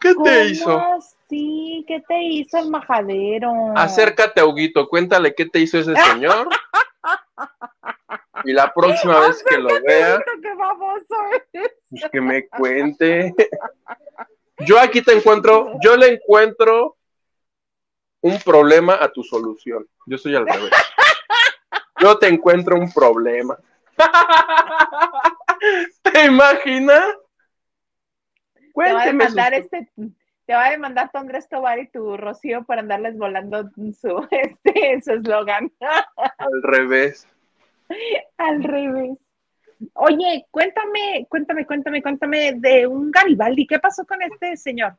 ¿Qué 0.00 0.14
¿Cómo 0.14 0.26
te 0.26 0.44
hizo? 0.46 0.78
así? 0.78 1.84
¿Qué 1.88 2.02
te 2.06 2.22
hizo 2.22 2.58
el 2.58 2.70
majadero? 2.70 3.72
Acércate, 3.76 4.42
Huguito, 4.42 4.88
cuéntale 4.88 5.34
qué 5.34 5.46
te 5.46 5.60
hizo 5.60 5.78
ese 5.78 5.96
señor. 5.96 6.48
Y 8.44 8.52
la 8.52 8.72
próxima 8.72 9.20
vez 9.20 9.42
que 9.42 9.58
lo 9.58 9.68
vea, 9.82 10.22
pues 11.90 12.10
que 12.12 12.20
me 12.20 12.48
cuente. 12.48 13.34
Yo 14.58 14.78
aquí 14.80 15.02
te 15.02 15.12
encuentro, 15.12 15.72
yo 15.82 15.96
le 15.96 16.14
encuentro 16.14 16.96
un 18.22 18.38
problema 18.40 18.98
a 19.00 19.12
tu 19.12 19.22
solución. 19.22 19.86
Yo 20.06 20.18
soy 20.18 20.34
al 20.34 20.46
revés. 20.46 20.70
Yo 22.00 22.18
te 22.18 22.28
encuentro 22.28 22.76
un 22.76 22.92
problema. 22.92 23.58
¿Te 26.02 26.24
imaginas? 26.26 27.04
Te 28.74 28.92
va 28.92 29.02
a 29.02 29.06
demandar 29.06 29.54
este, 29.54 29.88
te 30.46 30.54
va 30.54 30.66
a 30.66 30.70
demandar 30.70 31.10
tu 31.10 31.18
Andrés 31.18 31.48
Tobar 31.48 31.78
y 31.78 31.88
tu 31.88 32.16
Rocío 32.16 32.64
para 32.64 32.82
andarles 32.82 33.16
volando 33.16 33.68
su 34.00 34.28
este 34.30 35.00
su 35.02 35.12
eslogan. 35.12 35.72
Al 36.38 36.62
revés. 36.62 37.26
Al 38.36 38.62
revés. 38.62 39.18
Oye, 39.94 40.46
cuéntame, 40.50 41.26
cuéntame, 41.28 41.66
cuéntame, 41.66 42.02
cuéntame 42.02 42.52
de 42.56 42.86
un 42.86 43.10
Garibaldi. 43.10 43.66
¿Qué 43.66 43.78
pasó 43.78 44.04
con 44.06 44.20
este 44.22 44.56
señor? 44.56 44.96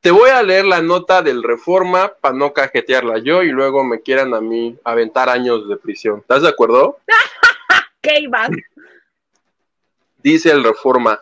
Te 0.00 0.10
voy 0.10 0.30
a 0.30 0.42
leer 0.42 0.66
la 0.66 0.82
nota 0.82 1.22
del 1.22 1.42
Reforma 1.42 2.12
para 2.20 2.34
no 2.34 2.52
cajetearla 2.52 3.18
yo 3.18 3.42
y 3.42 3.48
luego 3.48 3.84
me 3.84 4.02
quieran 4.02 4.34
a 4.34 4.40
mí 4.40 4.78
aventar 4.84 5.30
años 5.30 5.66
de 5.68 5.76
prisión. 5.76 6.20
¿Estás 6.20 6.42
de 6.42 6.48
acuerdo? 6.48 6.98
¿Qué 8.02 8.20
ibas? 8.20 8.50
Dice 10.22 10.50
el 10.50 10.62
Reforma. 10.62 11.20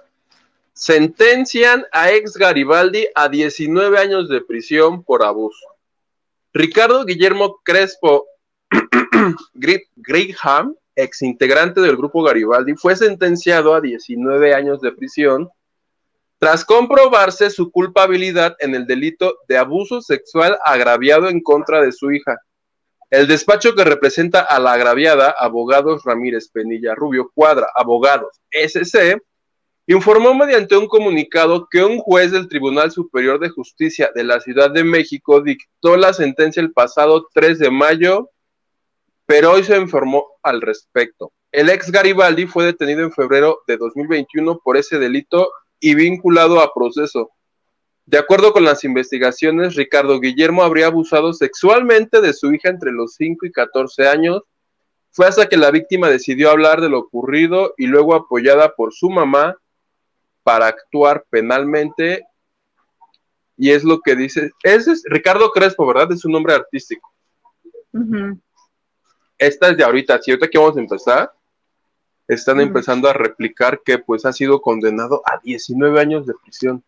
Sentencian 0.72 1.84
a 1.92 2.10
ex 2.10 2.36
Garibaldi 2.36 3.06
a 3.14 3.28
19 3.28 3.98
años 3.98 4.28
de 4.28 4.40
prisión 4.40 5.04
por 5.04 5.22
abuso. 5.22 5.66
Ricardo 6.52 7.04
Guillermo 7.04 7.60
Crespo 7.62 8.26
Graham, 9.96 10.74
ex 10.96 11.22
integrante 11.22 11.80
del 11.80 11.96
grupo 11.96 12.22
Garibaldi, 12.22 12.74
fue 12.74 12.96
sentenciado 12.96 13.74
a 13.74 13.80
19 13.80 14.54
años 14.54 14.80
de 14.80 14.92
prisión 14.92 15.50
tras 16.38 16.64
comprobarse 16.64 17.50
su 17.50 17.70
culpabilidad 17.70 18.56
en 18.58 18.74
el 18.74 18.86
delito 18.86 19.38
de 19.46 19.58
abuso 19.58 20.00
sexual 20.00 20.58
agraviado 20.64 21.28
en 21.28 21.40
contra 21.40 21.80
de 21.80 21.92
su 21.92 22.10
hija. 22.10 22.36
El 23.10 23.28
despacho 23.28 23.74
que 23.74 23.84
representa 23.84 24.40
a 24.40 24.58
la 24.58 24.72
agraviada, 24.72 25.34
abogados 25.38 26.02
Ramírez 26.02 26.48
Penilla 26.48 26.94
Rubio 26.94 27.30
Cuadra, 27.32 27.68
abogados 27.76 28.40
SC, 28.50 29.22
informó 29.86 30.34
mediante 30.34 30.76
un 30.76 30.86
comunicado 30.86 31.68
que 31.70 31.84
un 31.84 31.98
juez 31.98 32.32
del 32.32 32.48
Tribunal 32.48 32.90
Superior 32.90 33.38
de 33.38 33.50
Justicia 33.50 34.10
de 34.14 34.24
la 34.24 34.40
Ciudad 34.40 34.70
de 34.70 34.82
México 34.82 35.40
dictó 35.42 35.96
la 35.96 36.12
sentencia 36.12 36.60
el 36.60 36.72
pasado 36.72 37.28
3 37.34 37.58
de 37.58 37.70
mayo, 37.70 38.30
pero 39.32 39.52
hoy 39.52 39.64
se 39.64 39.78
informó 39.78 40.26
al 40.42 40.60
respecto. 40.60 41.32
El 41.50 41.70
ex 41.70 41.90
Garibaldi 41.90 42.44
fue 42.44 42.66
detenido 42.66 43.00
en 43.00 43.12
febrero 43.12 43.60
de 43.66 43.78
2021 43.78 44.60
por 44.62 44.76
ese 44.76 44.98
delito 44.98 45.48
y 45.80 45.94
vinculado 45.94 46.60
a 46.60 46.70
proceso. 46.74 47.30
De 48.04 48.18
acuerdo 48.18 48.52
con 48.52 48.62
las 48.62 48.84
investigaciones, 48.84 49.74
Ricardo 49.74 50.20
Guillermo 50.20 50.62
habría 50.62 50.88
abusado 50.88 51.32
sexualmente 51.32 52.20
de 52.20 52.34
su 52.34 52.52
hija 52.52 52.68
entre 52.68 52.92
los 52.92 53.14
5 53.14 53.46
y 53.46 53.52
14 53.52 54.06
años. 54.06 54.42
Fue 55.12 55.26
hasta 55.26 55.48
que 55.48 55.56
la 55.56 55.70
víctima 55.70 56.10
decidió 56.10 56.50
hablar 56.50 56.82
de 56.82 56.90
lo 56.90 56.98
ocurrido 56.98 57.72
y 57.78 57.86
luego 57.86 58.14
apoyada 58.14 58.74
por 58.74 58.92
su 58.92 59.08
mamá 59.08 59.56
para 60.42 60.66
actuar 60.66 61.24
penalmente. 61.30 62.26
Y 63.56 63.70
es 63.70 63.82
lo 63.82 64.00
que 64.00 64.14
dice, 64.14 64.50
ese 64.62 64.92
es 64.92 65.02
Ricardo 65.06 65.52
Crespo, 65.52 65.86
¿verdad? 65.86 66.12
Es 66.12 66.20
su 66.20 66.28
nombre 66.28 66.52
artístico. 66.52 67.10
Es 69.46 69.76
de 69.76 69.84
ahorita, 69.84 70.20
si 70.20 70.30
ahorita 70.30 70.48
que 70.48 70.58
vamos 70.58 70.76
a 70.76 70.80
empezar, 70.80 71.32
están 72.28 72.60
empezando 72.60 73.08
a 73.08 73.12
replicar 73.12 73.80
que 73.84 73.98
pues 73.98 74.24
ha 74.24 74.32
sido 74.32 74.60
condenado 74.62 75.22
a 75.24 75.38
19 75.42 76.00
años 76.00 76.26
de 76.26 76.34
prisión. 76.42 76.82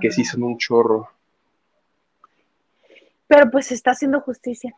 Que 0.00 0.10
sí 0.10 0.24
son 0.24 0.42
un 0.42 0.58
chorro. 0.58 1.08
Pero 3.26 3.50
pues 3.50 3.66
se 3.66 3.74
está 3.74 3.92
haciendo 3.92 4.20
justicia. 4.20 4.74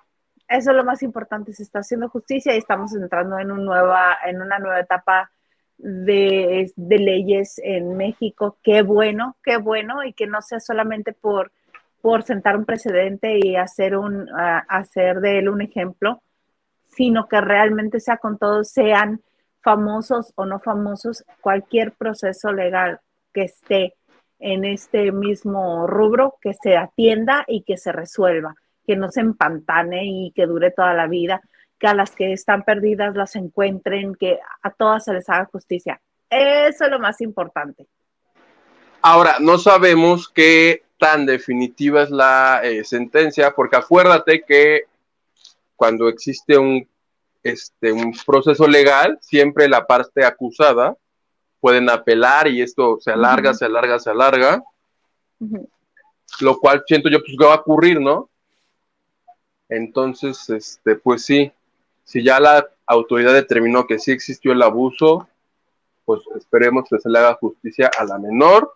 Eso 0.49 0.71
es 0.71 0.77
lo 0.77 0.85
más 0.85 1.03
importante, 1.03 1.53
se 1.53 1.65
está 1.65 1.81
haciendo 1.81 2.09
justicia 2.09 2.55
y 2.55 2.59
estamos 2.59 2.95
entrando 2.95 3.39
en, 3.39 3.51
un 3.51 3.65
nueva, 3.65 4.17
en 4.25 4.41
una 4.41 4.61
nueva 4.61 4.79
etapa 4.79 5.33
de, 5.77 6.73
de, 6.77 6.99
leyes 6.99 7.61
en 7.65 7.97
México. 7.97 8.57
Qué 8.63 8.83
bueno, 8.83 9.37
qué 9.43 9.57
bueno, 9.57 10.05
y 10.05 10.13
que 10.13 10.29
no 10.29 10.41
sea 10.43 10.61
solamente 10.61 11.13
por, 11.13 11.51
por 12.07 12.23
sentar 12.23 12.57
un 12.57 12.65
precedente 12.65 13.37
y 13.37 13.57
hacer, 13.57 13.97
un, 13.97 14.29
hacer 14.69 15.19
de 15.19 15.41
él 15.41 15.49
un 15.49 15.61
ejemplo, 15.61 16.23
sino 16.87 17.27
que 17.27 17.41
realmente 17.41 17.99
sea 17.99 18.19
con 18.19 18.39
todos, 18.39 18.69
sean 18.69 19.23
famosos 19.61 20.33
o 20.37 20.47
no 20.47 20.61
famosos, 20.61 21.25
cualquier 21.41 21.91
proceso 21.91 22.53
legal 22.53 23.01
que 23.35 23.43
esté 23.43 23.95
en 24.39 24.65
este 24.65 25.11
mismo 25.11 25.89
rubro, 25.89 26.37
que 26.41 26.55
se 26.55 26.77
atienda 26.77 27.45
y 27.49 27.63
que 27.63 27.77
se 27.77 27.91
resuelva, 27.91 28.55
que 28.87 28.95
no 28.95 29.11
se 29.11 29.23
empantane 29.23 30.03
y 30.05 30.31
que 30.31 30.47
dure 30.47 30.71
toda 30.71 30.95
la 30.95 31.09
vida, 31.09 31.41
que 31.77 31.89
a 31.89 31.95
las 31.95 32.13
que 32.13 32.33
están 32.33 32.63
perdidas 32.63 33.17
las 33.17 33.35
encuentren, 33.35 34.15
que 34.15 34.39
a 34.63 34.71
todas 34.71 35.07
se 35.07 35.13
les 35.13 35.29
haga 35.29 35.47
justicia. 35.47 36.01
Eso 36.31 36.85
es 36.85 36.91
lo 36.93 37.01
más 37.01 37.21
importante. 37.21 37.89
Ahora, 39.03 39.39
no 39.41 39.59
sabemos 39.59 40.29
qué 40.29 40.86
tan 40.99 41.27
definitiva 41.27 42.03
es 42.03 42.11
la 42.11 42.61
eh, 42.63 42.85
sentencia, 42.85 43.53
porque 43.53 43.77
acuérdate 43.77 44.43
que 44.47 44.83
cuando 45.77 46.09
existe 46.09 46.57
un, 46.57 46.89
este, 47.43 47.93
un 47.93 48.17
proceso 48.25 48.67
legal, 48.67 49.19
siempre 49.21 49.69
la 49.69 49.87
parte 49.87 50.25
acusada 50.25 50.97
pueden 51.61 51.91
apelar 51.91 52.49
y 52.49 52.63
esto 52.63 52.99
se 53.01 53.11
alarga, 53.11 53.53
se 53.55 53.65
alarga, 53.65 53.99
se 53.99 54.11
alarga. 54.11 54.63
Lo 56.41 56.59
cual 56.59 56.83
siento 56.87 57.09
yo 57.09 57.21
pues 57.21 57.37
que 57.39 57.45
va 57.45 57.55
a 57.55 57.61
ocurrir, 57.61 58.01
¿no? 58.01 58.29
Entonces, 59.69 60.49
este, 60.49 60.97
pues 60.97 61.25
sí, 61.25 61.53
si 62.05 62.23
ya 62.23 62.41
la 62.41 62.69
autoridad 62.87 63.33
determinó 63.33 63.87
que 63.87 63.99
sí 63.99 64.13
existió 64.13 64.53
el 64.53 64.63
abuso, 64.63 65.29
pues 66.05 66.21
esperemos 66.37 66.85
que 66.89 66.99
se 66.99 67.11
le 67.11 67.19
haga 67.19 67.35
justicia 67.35 67.91
a 67.99 68.05
la 68.05 68.19
menor. 68.19 68.73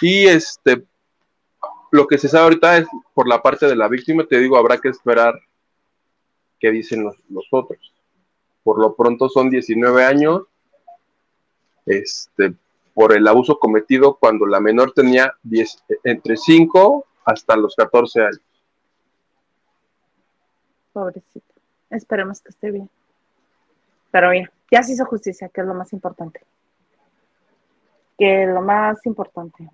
Y 0.00 0.26
este, 0.26 0.84
lo 1.90 2.06
que 2.06 2.18
se 2.18 2.28
sabe 2.28 2.44
ahorita 2.44 2.78
es 2.78 2.88
por 3.14 3.28
la 3.28 3.42
parte 3.42 3.66
de 3.66 3.76
la 3.76 3.88
víctima, 3.88 4.24
te 4.24 4.38
digo, 4.38 4.56
habrá 4.56 4.78
que 4.78 4.88
esperar 4.88 5.34
qué 6.58 6.70
dicen 6.70 7.04
los, 7.04 7.16
otros. 7.50 7.92
Por 8.62 8.78
lo 8.78 8.94
pronto 8.94 9.28
son 9.28 9.50
19 9.50 10.04
años 10.04 10.42
este, 11.86 12.54
por 12.94 13.16
el 13.16 13.26
abuso 13.26 13.58
cometido 13.58 14.16
cuando 14.16 14.46
la 14.46 14.60
menor 14.60 14.92
tenía 14.92 15.34
10, 15.42 15.84
entre 16.04 16.36
5 16.36 17.06
hasta 17.24 17.56
los 17.56 17.74
14 17.74 18.20
años. 18.20 18.40
Pobrecita. 20.92 21.54
Esperemos 21.88 22.40
que 22.40 22.50
esté 22.50 22.70
bien. 22.70 22.90
Pero 24.10 24.30
bien, 24.30 24.50
ya 24.70 24.82
se 24.82 24.92
hizo 24.92 25.04
justicia, 25.06 25.48
que 25.48 25.60
es 25.60 25.66
lo 25.66 25.74
más 25.74 25.92
importante. 25.92 26.40
Que 28.18 28.44
es 28.44 28.48
lo 28.48 28.60
más 28.60 29.04
importante. 29.06 29.68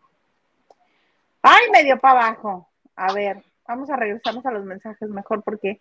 ¡Ay, 1.48 1.70
medio 1.70 1.96
para 2.00 2.26
abajo! 2.26 2.68
A 2.96 3.12
ver, 3.12 3.40
vamos 3.68 3.88
a 3.88 3.94
regresarnos 3.94 4.44
a 4.46 4.50
los 4.50 4.64
mensajes 4.64 5.08
mejor 5.08 5.44
porque 5.44 5.80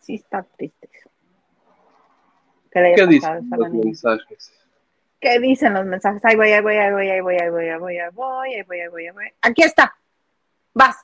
sí 0.00 0.16
está 0.16 0.42
triste. 0.42 0.88
¿Qué 2.72 3.06
dicen 3.06 3.48
los 3.50 3.70
mensajes? 3.70 4.52
¿Qué 5.20 5.38
dicen 5.38 5.74
los 5.74 5.84
mensajes? 5.86 6.24
Ahí 6.24 6.34
voy, 6.34 6.50
ahí 6.50 6.60
voy, 6.62 6.76
ahí 6.76 6.90
voy, 6.90 7.08
ahí 7.08 7.20
voy, 7.20 7.36
ahí 7.36 7.48
voy, 7.48 7.68
ahí 7.68 7.78
voy, 7.78 7.98
ahí 7.98 8.10
voy, 8.12 8.54
ahí 8.54 8.62
voy, 8.62 8.80
ahí 8.80 8.88
voy, 8.88 9.06
ahí 9.06 9.12
voy. 9.12 9.32
Aquí 9.40 9.62
está. 9.62 9.96
Vas. 10.74 10.96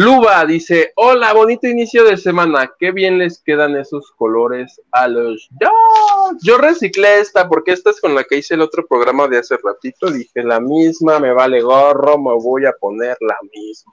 Luba 0.00 0.46
dice, 0.46 0.92
hola, 0.94 1.32
bonito 1.32 1.66
inicio 1.66 2.04
de 2.04 2.16
semana, 2.16 2.70
qué 2.78 2.92
bien 2.92 3.18
les 3.18 3.42
quedan 3.42 3.76
esos 3.76 4.12
colores 4.12 4.80
a 4.92 5.08
los 5.08 5.48
dos. 5.50 6.40
Yo 6.40 6.56
reciclé 6.56 7.18
esta 7.18 7.48
porque 7.48 7.72
esta 7.72 7.90
es 7.90 8.00
con 8.00 8.14
la 8.14 8.22
que 8.22 8.36
hice 8.36 8.54
el 8.54 8.60
otro 8.60 8.86
programa 8.86 9.26
de 9.26 9.38
hace 9.38 9.56
ratito, 9.56 10.08
dije 10.08 10.44
la 10.44 10.60
misma, 10.60 11.18
me 11.18 11.32
vale 11.32 11.60
gorro, 11.62 12.16
me 12.16 12.32
voy 12.34 12.64
a 12.66 12.72
poner 12.74 13.16
la 13.18 13.36
misma. 13.52 13.92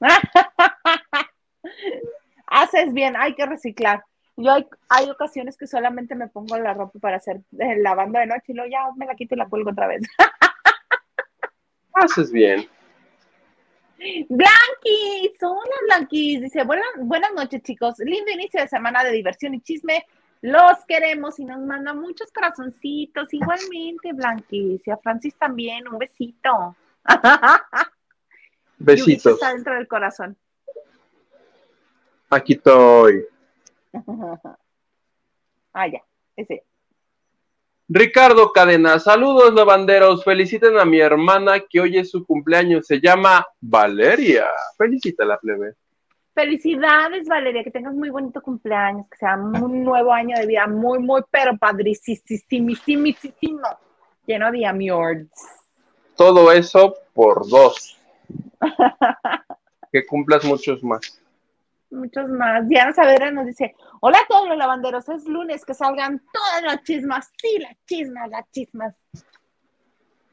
Haces 2.48 2.92
bien, 2.92 3.14
hay 3.16 3.36
que 3.36 3.46
reciclar. 3.46 4.02
Yo 4.36 4.50
hay, 4.50 4.66
hay, 4.88 5.08
ocasiones 5.08 5.56
que 5.56 5.68
solamente 5.68 6.16
me 6.16 6.26
pongo 6.26 6.58
la 6.58 6.74
ropa 6.74 6.98
para 6.98 7.18
hacer 7.18 7.42
el 7.60 7.84
lavando 7.84 8.18
de 8.18 8.26
noche 8.26 8.46
y 8.48 8.54
luego 8.54 8.68
ya 8.68 8.88
me 8.96 9.06
la 9.06 9.14
quito 9.14 9.36
y 9.36 9.38
la 9.38 9.48
cuelgo 9.48 9.70
otra 9.70 9.86
vez. 9.86 10.02
Haces 11.94 12.32
bien. 12.32 12.68
Blanquis, 14.28 15.42
hola 15.42 15.76
Blanquis, 15.86 16.40
dice, 16.40 16.64
buenas, 16.64 16.86
buenas 17.00 17.34
noches 17.34 17.62
chicos, 17.62 17.98
lindo 17.98 18.30
inicio 18.30 18.60
de 18.60 18.68
semana 18.68 19.04
de 19.04 19.12
diversión 19.12 19.52
y 19.52 19.60
chisme, 19.60 20.06
los 20.40 20.84
queremos 20.88 21.38
y 21.38 21.44
nos 21.44 21.60
manda 21.60 21.92
muchos 21.92 22.32
corazoncitos, 22.32 23.32
igualmente 23.34 24.14
Blanquis, 24.14 24.80
y 24.86 24.90
a 24.90 24.96
Francis 24.96 25.34
también, 25.36 25.86
un 25.86 25.98
besito. 25.98 26.76
Besitos. 28.78 29.34
está 29.34 29.52
dentro 29.52 29.74
del 29.74 29.86
corazón. 29.86 30.34
Aquí 32.30 32.54
estoy. 32.54 33.26
ah, 35.74 35.88
ya, 35.88 36.02
ese. 36.36 36.64
Ricardo 37.92 38.52
Cadena, 38.52 39.00
saludos 39.00 39.52
lavanderos, 39.52 40.22
feliciten 40.22 40.78
a 40.78 40.84
mi 40.84 41.00
hermana 41.00 41.58
que 41.58 41.80
hoy 41.80 41.98
es 41.98 42.08
su 42.08 42.24
cumpleaños, 42.24 42.86
se 42.86 43.00
llama 43.00 43.44
Valeria. 43.60 44.46
Felicítala, 44.78 45.36
plebe. 45.40 45.74
Felicidades, 46.32 47.26
Valeria, 47.26 47.64
que 47.64 47.72
tengas 47.72 47.92
muy 47.92 48.10
bonito 48.10 48.40
cumpleaños, 48.42 49.08
que 49.10 49.16
sea 49.16 49.34
un 49.34 49.82
nuevo 49.82 50.12
año 50.12 50.36
de 50.38 50.46
vida, 50.46 50.68
muy, 50.68 51.00
muy, 51.00 51.22
pero 51.32 51.58
padricísimo. 51.58 52.76
Lleno 54.24 54.52
de 54.52 54.66
amiords. 54.66 55.42
Todo 56.16 56.52
eso 56.52 56.94
por 57.12 57.48
dos. 57.48 57.98
que 59.92 60.06
cumplas 60.06 60.44
muchos 60.44 60.84
más. 60.84 61.20
Muchos 61.90 62.28
más. 62.28 62.68
Diana 62.68 62.92
Saavedra 62.92 63.30
nos 63.30 63.46
dice: 63.46 63.74
Hola 64.00 64.18
a 64.18 64.26
todos 64.26 64.48
los 64.48 64.56
lavanderos, 64.56 65.08
es 65.08 65.24
lunes, 65.26 65.64
que 65.64 65.74
salgan 65.74 66.22
todas 66.32 66.62
las 66.62 66.82
chismas. 66.84 67.30
Sí, 67.40 67.58
las 67.58 67.76
chismas, 67.86 68.30
las 68.30 68.50
chismas. 68.50 68.94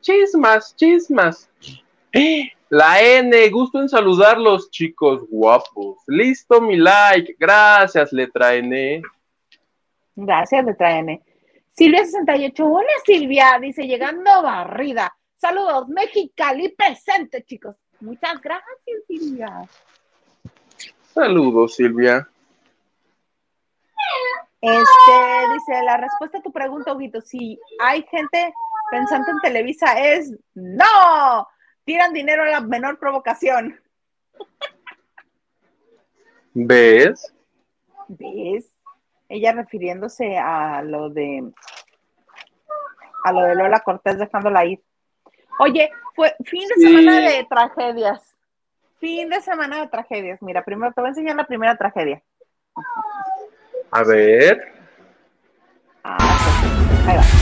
Chismas, 0.02 0.76
chismas. 0.76 1.50
La 2.70 3.02
N, 3.02 3.50
gusto 3.50 3.80
en 3.82 3.90
saludarlos, 3.90 4.70
chicos 4.72 5.24
guapos. 5.30 5.98
Listo 6.08 6.62
mi 6.62 6.78
like. 6.78 7.36
Gracias, 7.40 8.12
letra 8.12 8.56
N. 8.56 9.02
Gracias, 10.16 10.66
letra 10.66 11.00
N. 11.00 11.22
Silvia68, 11.78 12.60
hola 12.60 12.90
Silvia, 13.06 13.60
dice 13.62 13.86
llegando 13.86 14.42
barrida. 14.42 15.16
Saludos, 15.36 15.88
Mexicali 15.90 16.70
presente, 16.70 17.44
chicos. 17.44 17.76
Muchas 18.00 18.42
gracias, 18.42 19.04
Silvia. 19.08 19.70
Saludos, 21.18 21.74
Silvia. 21.74 22.30
Este, 24.62 25.54
dice, 25.56 25.84
la 25.84 25.98
respuesta 25.98 26.38
a 26.38 26.44
tu 26.44 26.52
pregunta, 26.52 26.94
Huguito, 26.94 27.22
si 27.22 27.60
hay 27.80 28.04
gente 28.04 28.54
pensando 28.92 29.32
en 29.32 29.40
Televisa 29.40 30.00
es 30.00 30.32
no, 30.54 31.48
tiran 31.86 32.14
dinero 32.14 32.44
a 32.44 32.50
la 32.50 32.62
menor 32.62 33.00
provocación. 33.00 33.82
¿Ves? 36.54 37.34
¿Ves? 38.10 38.72
Ella 39.28 39.54
refiriéndose 39.54 40.38
a 40.38 40.84
lo 40.84 41.10
de 41.10 41.52
a 43.24 43.32
lo 43.32 43.42
de 43.42 43.56
Lola 43.56 43.80
Cortés 43.80 44.20
dejándola 44.20 44.66
ir. 44.66 44.84
Oye, 45.58 45.90
fue 46.16 46.36
fin 46.46 46.68
de 46.68 46.76
semana 46.76 47.20
de 47.22 47.48
tragedias. 47.50 48.27
Fin 49.00 49.30
de 49.30 49.42
semana 49.42 49.82
de 49.82 49.88
tragedias. 49.88 50.42
Mira, 50.42 50.64
primero 50.64 50.92
te 50.94 51.02
voy 51.02 51.08
a 51.08 51.12
enseñar 51.12 51.36
la 51.36 51.46
primera 51.46 51.78
tragedia. 51.78 52.22
A 53.92 54.04
ver. 54.04 54.74
Ah, 56.04 56.18
ahí 57.08 57.18
va. 57.18 57.37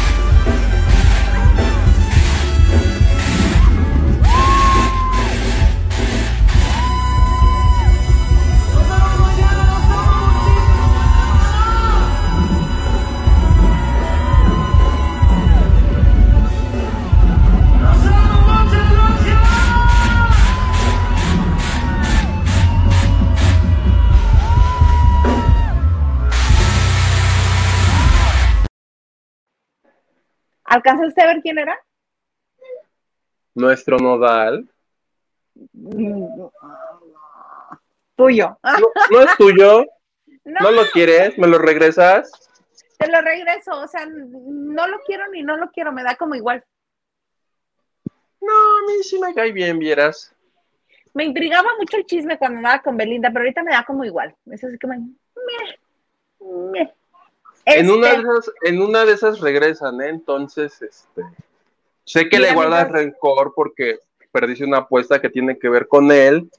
¿Alcanzaste 30.75 31.21
a 31.21 31.27
ver 31.27 31.41
quién 31.41 31.57
era? 31.57 31.79
Nuestro 33.53 33.97
nodal. 33.97 34.69
Tuyo. 38.15 38.59
No, 38.61 39.21
es 39.21 39.37
tuyo. 39.37 39.85
No. 40.43 40.71
lo 40.71 40.83
quieres? 40.91 41.37
¿Me 41.37 41.47
lo 41.47 41.57
regresas? 41.57 42.29
Te 42.97 43.09
lo 43.09 43.21
regreso, 43.21 43.79
o 43.79 43.87
sea, 43.87 44.05
no 44.05 44.87
lo 44.87 44.99
quiero 45.05 45.27
ni 45.29 45.43
no 45.43 45.57
lo 45.57 45.71
quiero, 45.71 45.91
me 45.91 46.03
da 46.03 46.15
como 46.15 46.35
igual. 46.35 46.63
No, 48.41 48.53
a 48.53 48.81
mí 48.87 49.03
sí 49.03 49.19
me 49.19 49.33
cae 49.33 49.53
bien, 49.53 49.79
vieras. 49.79 50.33
Me 51.13 51.23
intrigaba 51.23 51.69
mucho 51.79 51.97
el 51.97 52.05
chisme 52.05 52.37
cuando 52.37 52.57
andaba 52.57 52.81
con 52.81 52.97
Belinda, 52.97 53.29
pero 53.29 53.39
ahorita 53.39 53.63
me 53.63 53.71
da 53.71 53.85
como 53.85 54.03
igual. 54.03 54.35
Eso 54.51 54.69
sí 54.69 54.77
que 54.77 54.87
me... 54.87 54.99
En, 57.65 57.89
una 57.89 58.09
de 58.09 58.15
este 58.15 58.29
esas, 58.29 58.51
en 58.61 58.81
una 58.81 59.05
de 59.05 59.13
esas 59.13 59.39
regresan, 59.39 60.01
¿eh? 60.01 60.09
Entonces, 60.09 60.81
este, 60.81 61.23
sé 62.03 62.29
que 62.29 62.39
le 62.39 62.53
guardas 62.53 62.89
rencor 62.89 63.53
porque 63.55 63.99
perdiste 64.31 64.65
una 64.65 64.79
apuesta 64.79 65.19
que 65.19 65.29
tiene 65.29 65.57
que 65.57 65.69
ver 65.69 65.87
con 65.87 66.11
él, 66.11 66.49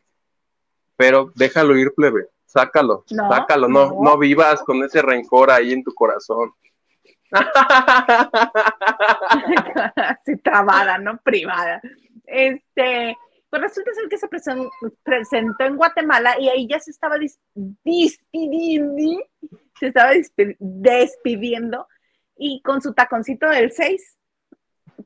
pero 0.97 1.31
déjalo 1.35 1.77
ir, 1.77 1.93
plebe. 1.95 2.29
Sácalo, 2.47 3.05
sácalo, 3.07 3.69
no, 3.69 4.01
no, 4.01 4.17
vivas 4.17 4.63
con 4.63 4.83
ese 4.83 5.03
rencor 5.03 5.51
ahí 5.51 5.73
en 5.73 5.85
tu 5.85 5.93
corazón. 5.93 6.55
Así 9.97 10.37
trabada, 10.39 10.97
no 10.97 11.19
privada. 11.19 11.83
Este, 12.25 13.17
pues 13.51 13.63
resulta 13.63 13.93
ser 13.93 14.09
que 14.09 14.17
se 14.17 14.29
presentó 15.03 15.65
en 15.65 15.77
Guatemala 15.77 16.41
y 16.41 16.49
ahí 16.49 16.67
ya 16.67 16.81
se 16.81 16.91
estaba 16.91 17.17
despidiendo, 17.85 19.23
se 19.79 19.89
estaba 19.89 20.13
despidiendo 20.59 21.87
y 22.37 22.61
con 22.63 22.83
su 22.83 22.93
taconcito 22.95 23.49
del 23.49 23.73
6, 23.73 24.19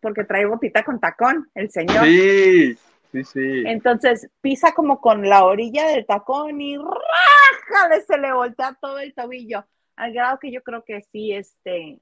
porque 0.00 0.24
trae 0.24 0.46
botita 0.46 0.84
con 0.84 1.00
tacón, 1.00 1.48
el 1.54 1.70
señor. 1.70 2.04
Sí, 2.04 2.78
sí, 3.12 3.24
sí. 3.24 3.62
Entonces 3.66 4.28
pisa 4.40 4.72
como 4.72 5.00
con 5.00 5.28
la 5.28 5.44
orilla 5.44 5.88
del 5.88 6.06
tacón 6.06 6.60
y 6.60 6.76
rájale, 6.76 8.02
se 8.02 8.18
le 8.18 8.32
voltea 8.32 8.76
todo 8.80 8.98
el 8.98 9.14
tobillo, 9.14 9.64
al 9.96 10.12
grado 10.12 10.38
que 10.38 10.50
yo 10.50 10.62
creo 10.62 10.84
que 10.84 11.02
sí, 11.12 11.32
este, 11.32 11.98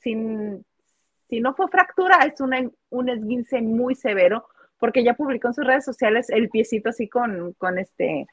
sin, 0.00 0.64
si 1.28 1.40
no 1.40 1.54
fue 1.54 1.68
fractura, 1.68 2.18
es 2.24 2.40
un 2.90 3.08
esguince 3.08 3.62
muy 3.62 3.94
severo, 3.94 4.46
porque 4.78 5.04
ya 5.04 5.14
publicó 5.14 5.48
en 5.48 5.54
sus 5.54 5.66
redes 5.66 5.84
sociales 5.84 6.28
el 6.30 6.50
piecito 6.50 6.90
así 6.90 7.08
con, 7.08 7.54
con 7.54 7.78
este 7.78 8.26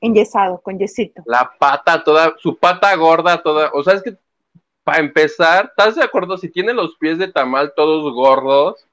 enyesado, 0.00 0.60
con 0.60 0.78
yesito. 0.78 1.22
La 1.26 1.52
pata 1.58 2.02
toda, 2.02 2.34
su 2.38 2.56
pata 2.56 2.94
gorda 2.96 3.42
toda, 3.42 3.70
o 3.72 3.82
sea, 3.82 3.94
es 3.94 4.02
que 4.02 4.16
para 4.82 4.98
empezar, 4.98 5.66
¿estás 5.66 5.96
de 5.96 6.02
acuerdo? 6.02 6.38
Si 6.38 6.48
tiene 6.48 6.72
los 6.72 6.96
pies 6.96 7.18
de 7.18 7.28
tamal 7.28 7.72
todos 7.76 8.12
gordos, 8.14 8.86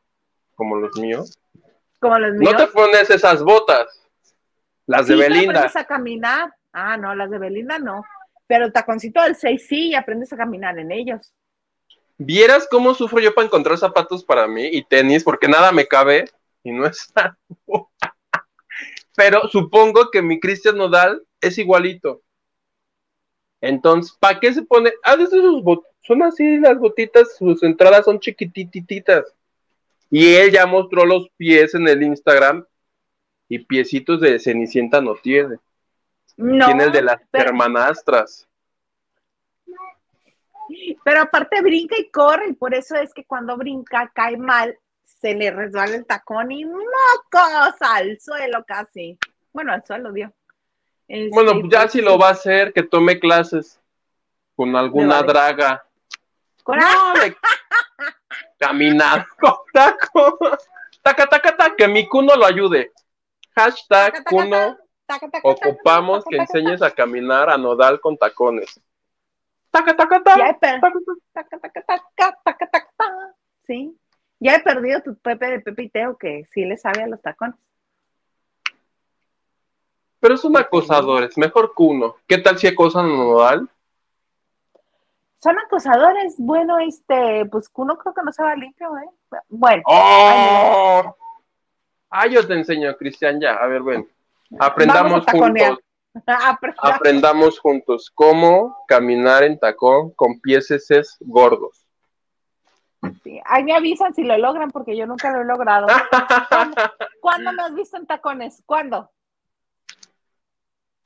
como 0.55 0.75
los 0.75 0.97
míos, 0.97 1.37
como 1.99 2.19
los 2.19 2.33
míos. 2.35 2.53
No 2.53 2.57
te 2.57 2.67
pones 2.67 3.09
esas 3.09 3.41
botas, 3.41 4.03
las 4.85 5.07
de 5.07 5.15
Belinda. 5.15 5.51
aprendes 5.51 5.75
a 5.75 5.85
caminar. 5.85 6.53
Ah, 6.73 6.97
no, 6.97 7.15
las 7.15 7.29
de 7.29 7.37
Belinda 7.39 7.79
no. 7.79 8.03
Pero 8.47 8.65
el 8.65 8.73
taconcito 8.73 9.21
del 9.21 9.35
6 9.35 9.67
sí, 9.67 9.95
aprendes 9.95 10.31
a 10.31 10.37
caminar 10.37 10.77
en 10.79 10.91
ellos. 10.91 11.33
¿Vieras 12.17 12.67
cómo 12.69 12.93
sufro 12.93 13.19
yo 13.19 13.35
para 13.35 13.45
encontrar 13.45 13.77
zapatos 13.77 14.23
para 14.23 14.47
mí 14.47 14.69
y 14.71 14.83
tenis? 14.83 15.23
Porque 15.23 15.47
nada 15.47 15.71
me 15.71 15.87
cabe 15.87 16.25
y 16.63 16.71
no 16.71 16.85
está. 16.87 17.37
Pero 19.17 19.49
supongo 19.49 20.11
que 20.11 20.21
mi 20.21 20.39
Cristian 20.39 20.77
Nodal 20.77 21.23
es 21.41 21.57
igualito. 21.57 22.21
Entonces, 23.59 24.15
¿para 24.19 24.39
qué 24.39 24.53
se 24.53 24.61
pone? 24.61 24.93
Ah, 25.03 25.17
sus 25.17 25.63
son 26.01 26.21
así 26.21 26.59
las 26.59 26.77
botitas, 26.77 27.35
sus 27.35 27.63
entradas 27.63 28.05
son 28.05 28.19
chiquitititas. 28.19 29.25
Y 30.11 30.35
él 30.35 30.51
ya 30.51 30.67
mostró 30.67 31.03
los 31.03 31.29
pies 31.35 31.73
en 31.73 31.87
el 31.87 32.03
Instagram 32.03 32.63
y 33.49 33.57
piecitos 33.57 34.21
de 34.21 34.37
Cenicienta 34.37 35.01
no 35.01 35.15
tiene. 35.15 35.57
No, 36.35 36.67
tiene 36.67 36.83
el 36.83 36.91
de 36.91 37.01
las 37.01 37.19
hermanastras. 37.33 38.47
Pero 41.03 41.21
aparte 41.21 41.59
brinca 41.63 41.95
y 41.97 42.07
corre, 42.11 42.49
y 42.49 42.53
por 42.53 42.75
eso 42.75 42.95
es 42.95 43.15
que 43.15 43.25
cuando 43.25 43.57
brinca 43.57 44.11
cae 44.13 44.37
mal 44.37 44.77
se 45.19 45.33
le 45.33 45.51
resbala 45.51 45.95
el 45.95 46.05
tacón 46.05 46.51
y 46.51 46.65
mocos 46.65 47.75
al 47.81 48.19
suelo 48.19 48.63
casi. 48.65 49.17
Bueno, 49.51 49.73
al 49.73 49.83
suelo 49.85 50.11
dio. 50.11 50.31
bueno, 51.31 51.61
ya 51.69 51.81
pues, 51.81 51.91
si 51.91 52.01
lo 52.01 52.17
va 52.17 52.29
a 52.29 52.31
hacer, 52.31 52.73
que 52.73 52.83
tome 52.83 53.19
clases 53.19 53.79
con 54.55 54.75
alguna 54.75 55.21
draga. 55.23 55.83
¿Con 56.63 56.77
no, 56.79 56.85
caminar 58.57 59.25
con 59.39 59.55
taco. 59.73 60.37
Taca, 61.01 61.25
taca, 61.27 61.55
taca, 61.55 61.75
que 61.75 61.87
mi 61.87 62.07
cuno 62.07 62.35
lo 62.35 62.45
ayude. 62.45 62.91
Hashtag 63.55 64.23
cuno. 64.25 64.77
Ocupamos 65.41 66.25
que 66.29 66.35
enseñes 66.35 66.81
a 66.81 66.91
caminar 66.91 67.49
a 67.49 67.57
nodal 67.57 68.01
con 68.01 68.17
tacones. 68.17 68.79
Taca, 69.71 69.95
taca, 69.95 70.21
taca. 70.21 70.59
Taca, 70.59 71.59
taca, 71.59 71.81
taca, 71.81 72.39
taca, 72.43 72.67
taca, 72.67 73.33
Sí. 73.65 73.97
Ya 74.39 74.55
he 74.55 74.59
perdido 74.59 75.01
tu 75.01 75.15
Pepe 75.15 75.47
de 75.47 75.59
Pepe 75.59 75.83
y 75.83 75.89
Teo, 75.89 76.17
que 76.17 76.45
sí 76.53 76.65
le 76.65 76.77
sabe 76.77 77.03
a 77.03 77.07
los 77.07 77.21
tacones. 77.21 77.55
Pero 80.19 80.37
son 80.37 80.57
acosadores, 80.57 81.37
mejor 81.37 81.73
que 81.75 81.83
uno. 81.83 82.15
¿Qué 82.27 82.37
tal 82.39 82.57
si 82.57 82.67
acosan 82.67 83.07
Nodal? 83.07 83.69
Son 85.39 85.57
acosadores, 85.59 86.35
bueno, 86.37 86.79
este, 86.79 87.45
pues 87.45 87.69
uno 87.75 87.97
creo 87.97 88.13
que 88.13 88.23
no 88.23 88.31
se 88.31 88.43
va 88.43 88.55
limpio, 88.55 88.89
¿eh? 88.97 89.37
Bueno. 89.49 89.83
¡Oh! 89.85 91.15
Ah, 92.09 92.27
yo 92.27 92.45
te 92.45 92.53
enseño, 92.53 92.95
Cristian, 92.97 93.39
ya. 93.39 93.53
A 93.53 93.67
ver, 93.67 93.83
ven. 93.83 94.09
Aprendamos 94.59 95.23
juntos. 95.25 95.79
Aprendamos 96.81 97.59
juntos 97.59 98.11
cómo 98.13 98.83
caminar 98.87 99.43
en 99.43 99.59
tacón 99.59 100.11
con 100.11 100.39
pies 100.39 100.67
gordos. 101.19 101.86
Sí. 103.23 103.39
Ahí 103.45 103.63
me 103.63 103.73
avisan 103.73 104.13
si 104.13 104.23
lo 104.23 104.37
logran 104.37 104.71
porque 104.71 104.97
yo 104.97 105.05
nunca 105.05 105.31
lo 105.31 105.41
he 105.41 105.45
logrado. 105.45 105.87
¿Cuándo, 107.21 107.51
me 107.53 107.63
has 107.63 107.73
visto 107.73 107.97
en 107.97 108.05
tacones? 108.05 108.63
¿Cuándo? 108.65 109.11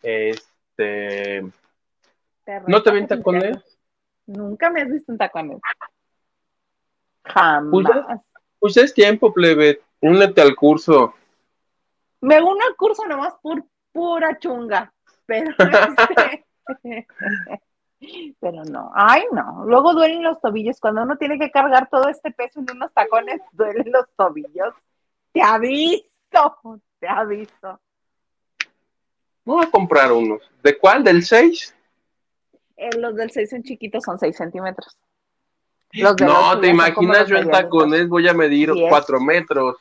Este. 0.01 1.41
¿No 2.67 2.81
te 2.81 2.91
vi 2.91 2.99
en 2.99 3.07
tacones? 3.07 3.79
Nunca 4.25 4.69
me 4.69 4.81
has 4.81 4.89
visto 4.89 5.11
en 5.11 5.17
tacones. 5.17 5.59
Jamás. 7.25 7.71
Pues, 7.71 7.87
pues 8.59 8.77
es 8.77 8.93
tiempo, 8.93 9.33
plebe. 9.33 9.81
Únete 10.01 10.41
al 10.41 10.55
curso. 10.55 11.13
Me 12.21 12.41
uno 12.41 12.65
al 12.67 12.75
curso 12.75 13.05
nomás 13.05 13.35
por 13.41 13.63
pura 13.91 14.37
chunga. 14.39 14.93
Pero 15.25 15.51
este, 15.57 16.45
Pero 18.39 18.63
no, 18.63 18.91
ay 18.95 19.23
no, 19.31 19.63
luego 19.65 19.93
duelen 19.93 20.23
los 20.23 20.41
tobillos, 20.41 20.79
cuando 20.79 21.03
uno 21.03 21.17
tiene 21.17 21.37
que 21.37 21.51
cargar 21.51 21.87
todo 21.89 22.09
este 22.09 22.31
peso 22.31 22.59
en 22.59 22.71
unos 22.75 22.91
tacones, 22.93 23.41
duelen 23.51 23.91
los 23.91 24.05
tobillos. 24.15 24.73
Te 25.31 25.41
ha 25.41 25.57
visto, 25.59 26.81
te 26.99 27.07
ha 27.07 27.23
visto. 27.23 27.79
Voy 29.45 29.65
a 29.65 29.71
comprar 29.71 30.11
unos. 30.11 30.41
¿De 30.63 30.77
cuál? 30.77 31.03
¿Del 31.03 31.23
6? 31.23 31.75
Eh, 32.77 32.89
los 32.97 33.15
del 33.15 33.31
6 33.31 33.49
son 33.49 33.63
chiquitos, 33.63 34.03
son 34.03 34.17
6 34.17 34.35
centímetros. 34.35 34.97
no, 35.93 36.59
te 36.59 36.67
imaginas, 36.67 37.27
yo 37.27 37.37
en 37.37 37.49
tacones 37.49 38.09
voy 38.09 38.27
a 38.27 38.33
medir 38.33 38.71
4 38.89 39.19
metros. 39.19 39.77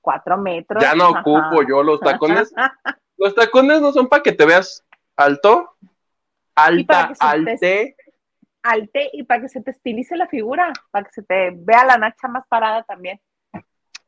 4 0.00 0.38
metros. 0.38 0.82
Ya 0.82 0.94
no 0.94 1.10
ocupo 1.10 1.62
yo 1.68 1.82
los 1.82 2.00
tacones. 2.00 2.52
los 3.18 3.34
tacones 3.34 3.80
no 3.80 3.92
son 3.92 4.08
para 4.08 4.22
que 4.22 4.32
te 4.32 4.46
veas 4.46 4.84
alto, 5.16 5.76
alta, 6.56 7.12
alte. 7.20 7.96
Alte 8.62 9.10
y 9.12 9.22
para 9.22 9.42
que 9.42 9.48
se 9.48 9.60
te 9.60 9.70
estilice 9.70 10.16
la 10.16 10.26
figura, 10.26 10.72
para 10.90 11.04
que 11.04 11.12
se 11.12 11.22
te 11.22 11.52
vea 11.54 11.84
la 11.84 11.98
nacha 11.98 12.26
más 12.26 12.44
parada 12.48 12.82
también. 12.82 13.20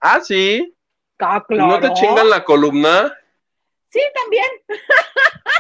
Ah, 0.01 0.20
sí. 0.20 0.74
Ah, 1.20 1.44
¿No 1.49 1.78
te 1.78 1.92
chingan 1.94 2.28
la 2.28 2.44
columna? 2.44 3.16
Sí, 3.90 4.01
también. 4.14 4.46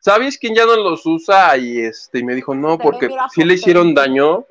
¿Sabes 0.00 0.38
quién 0.38 0.54
ya 0.54 0.64
no 0.64 0.76
los 0.76 1.04
usa? 1.04 1.56
Y 1.58 1.80
este 1.80 2.22
me 2.24 2.34
dijo, 2.34 2.54
no, 2.54 2.78
porque 2.78 3.10
sí 3.30 3.44
le 3.44 3.54
hicieron 3.54 3.94
daño. 3.94 4.46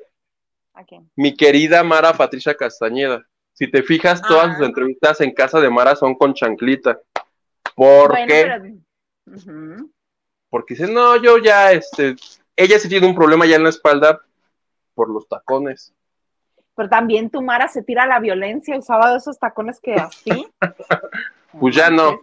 ¿A 0.74 0.84
quién? 0.84 1.10
Mi 1.16 1.36
querida 1.36 1.82
Mara 1.82 2.12
Patricia 2.12 2.54
Castañeda. 2.56 3.26
Si 3.54 3.68
te 3.68 3.82
fijas, 3.82 4.22
todas 4.22 4.54
sus 4.54 4.62
ah. 4.62 4.66
entrevistas 4.66 5.20
en 5.20 5.32
casa 5.32 5.60
de 5.60 5.68
Mara 5.68 5.96
son 5.96 6.14
con 6.14 6.34
chanclita. 6.34 7.00
¿Por 7.74 8.14
qué? 8.26 8.78
Porque 10.50 10.74
dice, 10.74 10.90
no, 10.90 11.16
yo 11.16 11.38
ya, 11.38 11.72
este, 11.72 12.16
ella 12.56 12.78
sí 12.78 12.88
tiene 12.88 13.06
un 13.06 13.14
problema 13.14 13.46
ya 13.46 13.56
en 13.56 13.64
la 13.64 13.68
espalda 13.68 14.20
por 14.94 15.10
los 15.10 15.28
tacones. 15.28 15.94
Pero 16.74 16.88
también 16.88 17.30
tu 17.30 17.42
Mara 17.42 17.68
se 17.68 17.82
tira 17.82 18.04
a 18.04 18.06
la 18.06 18.20
violencia, 18.20 18.76
usaba 18.78 19.16
esos 19.16 19.38
tacones 19.38 19.80
que 19.80 19.94
así. 19.94 20.46
pues 21.58 21.74
ya 21.74 21.90
no. 21.90 22.20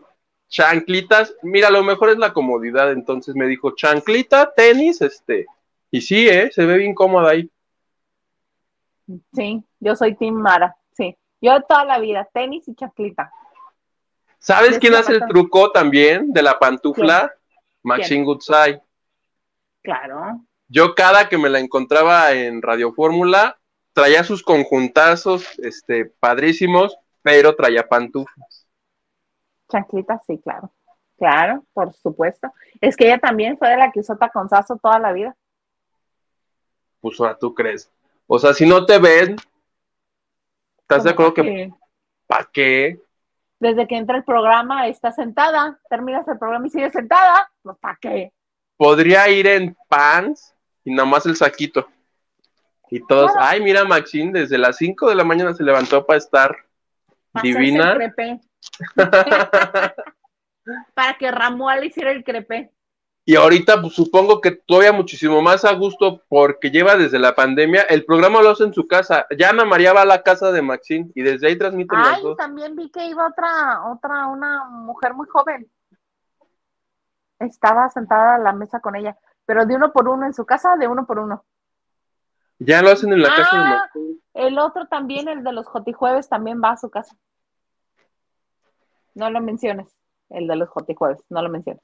Chanclitas, 0.48 1.36
mira, 1.42 1.70
lo 1.70 1.84
mejor 1.84 2.10
es 2.10 2.18
la 2.18 2.32
comodidad, 2.32 2.92
entonces 2.92 3.36
me 3.36 3.48
dijo, 3.48 3.76
chanclita, 3.76 4.54
tenis, 4.54 5.02
este, 5.02 5.46
y 5.92 6.02
sí, 6.02 6.28
¿eh? 6.30 6.50
Se 6.54 6.66
ve 6.66 6.78
bien 6.78 6.94
cómoda 6.94 7.32
ahí. 7.32 7.50
Sí, 9.34 9.64
yo 9.80 9.96
soy 9.96 10.16
Tim 10.16 10.36
Mara, 10.36 10.76
sí. 10.94 11.18
Yo 11.42 11.62
toda 11.62 11.86
la 11.86 12.00
vida, 12.00 12.28
tenis 12.34 12.68
y 12.68 12.76
chanclita. 12.76 13.32
¿Sabes 14.40 14.78
quién 14.78 14.94
hace 14.94 15.14
el 15.14 15.26
truco 15.28 15.72
también 15.72 16.32
de 16.32 16.44
la 16.44 16.60
pantufla? 16.60 17.34
Maxine 17.86 18.26
Goodside. 18.26 18.82
Claro. 19.82 20.42
Yo 20.68 20.96
cada 20.96 21.30
que 21.30 21.38
me 21.38 21.50
la 21.50 21.60
encontraba 21.60 22.34
en 22.34 22.62
Radio 22.62 22.92
Fórmula, 22.94 23.58
traía 23.94 24.24
sus 24.24 24.44
conjuntazos, 24.44 25.58
este, 25.60 26.06
padrísimos, 26.06 26.98
pero 27.22 27.56
traía 27.56 27.88
pantuflas. 27.88 28.68
Chanclitas, 29.72 30.22
sí, 30.26 30.40
claro. 30.44 30.72
Claro, 31.18 31.64
por 31.74 31.94
supuesto. 31.94 32.52
Es 32.82 32.98
que 32.98 33.06
ella 33.06 33.20
también 33.20 33.58
fue 33.58 33.70
de 33.70 33.78
la 33.78 33.92
que 33.92 34.02
usó 34.02 34.18
taconzazo 34.18 34.78
toda 34.78 35.00
la 35.00 35.14
vida. 35.14 35.36
Pues 37.00 37.20
ahora 37.20 37.38
tú 37.38 37.54
crees. 37.54 37.90
O 38.28 38.40
sea, 38.40 38.54
si 38.54 38.68
no 38.68 38.86
te 38.86 38.98
ven, 39.00 39.38
¿estás 40.80 41.04
de 41.04 41.12
acuerdo 41.12 41.36
que 41.36 41.72
¿para 42.28 42.50
qué? 42.52 43.00
Desde 43.60 43.88
que 43.88 43.98
entra 43.98 44.18
el 44.18 44.24
programa 44.24 44.88
está 44.88 45.12
sentada, 45.12 45.80
terminas 45.90 46.28
el 46.28 46.38
programa 46.38 46.68
y 46.68 46.70
sigue 46.70 46.90
sentada, 46.90 47.50
pues 47.62 47.78
¿para 47.80 47.98
qué? 48.02 48.34
Podría 48.78 49.30
ir 49.30 49.48
en 49.48 49.76
pants 49.88 50.54
y 50.84 50.94
nada 50.94 51.08
más 51.08 51.26
el 51.26 51.36
saquito. 51.36 51.88
Y 52.92 53.06
todos, 53.08 53.32
ay, 53.38 53.62
mira, 53.62 53.84
Maxine, 53.84 54.40
desde 54.40 54.58
las 54.58 54.78
5 54.78 55.10
de 55.10 55.16
la 55.16 55.24
mañana 55.24 55.54
se 55.54 55.64
levantó 55.64 56.06
para 56.06 56.18
estar 56.18 56.56
divina. 57.42 57.98
para 60.94 61.18
que 61.18 61.32
Ramual 61.32 61.84
hiciera 61.86 62.12
el 62.12 62.24
crepe. 62.24 62.75
Y 63.28 63.36
ahorita 63.36 63.82
pues, 63.82 63.94
supongo 63.94 64.40
que 64.40 64.52
todavía 64.52 64.92
muchísimo 64.92 65.42
más 65.42 65.66
a 65.66 65.74
gusto 65.74 66.22
porque 66.30 66.70
lleva 66.70 66.96
desde 66.96 67.18
la 67.18 67.34
pandemia, 67.34 67.82
el 67.82 68.06
programa 68.06 68.40
lo 68.44 68.52
hace 68.52 68.66
en 68.66 68.74
su 68.74 68.88
casa. 68.88 69.26
Ya 69.36 69.50
Ana 69.50 69.66
María 69.66 69.94
va 69.94 70.04
a 70.04 70.06
la 70.06 70.22
casa 70.22 70.52
de 70.52 70.62
Maxine 70.62 71.12
y 71.16 71.24
desde 71.24 71.48
ahí 71.48 71.58
transmite 71.58 71.96
Ay, 71.98 72.22
también 72.38 72.76
vi 72.76 72.92
que 72.92 73.08
iba 73.08 73.28
otra, 73.28 73.90
otra, 73.92 74.28
una 74.28 74.66
mujer 74.66 75.16
muy 75.16 75.28
joven. 75.28 75.68
Estaba 77.40 77.90
sentada 77.90 78.36
a 78.36 78.40
la 78.40 78.54
mesa 78.54 78.80
con 78.80 78.96
ella, 78.96 79.18
pero 79.48 79.66
de 79.66 79.76
uno 79.76 79.92
por 79.92 80.08
uno 80.08 80.28
en 80.28 80.34
su 80.36 80.46
casa, 80.46 80.76
de 80.76 80.88
uno 80.88 81.08
por 81.08 81.18
uno. 81.18 81.44
Ya 82.60 82.84
lo 82.84 82.92
hacen 82.92 83.12
en 83.12 83.24
la 83.24 83.30
casa 83.30 83.58
de 83.58 83.64
ah, 83.64 83.90
Maxine. 83.94 84.20
El 84.36 84.60
otro 84.60 84.86
también, 84.86 85.28
el 85.28 85.44
de 85.44 85.52
los 85.52 85.66
Jotijueves, 85.66 86.30
también 86.30 86.62
va 86.64 86.74
a 86.74 86.78
su 86.78 86.92
casa. 86.92 87.18
No 89.16 89.32
lo 89.32 89.42
menciones, 89.42 89.98
el 90.30 90.46
de 90.46 90.58
los 90.58 90.70
Jotijueves, 90.70 91.24
no 91.30 91.42
lo 91.42 91.50
menciones. 91.50 91.82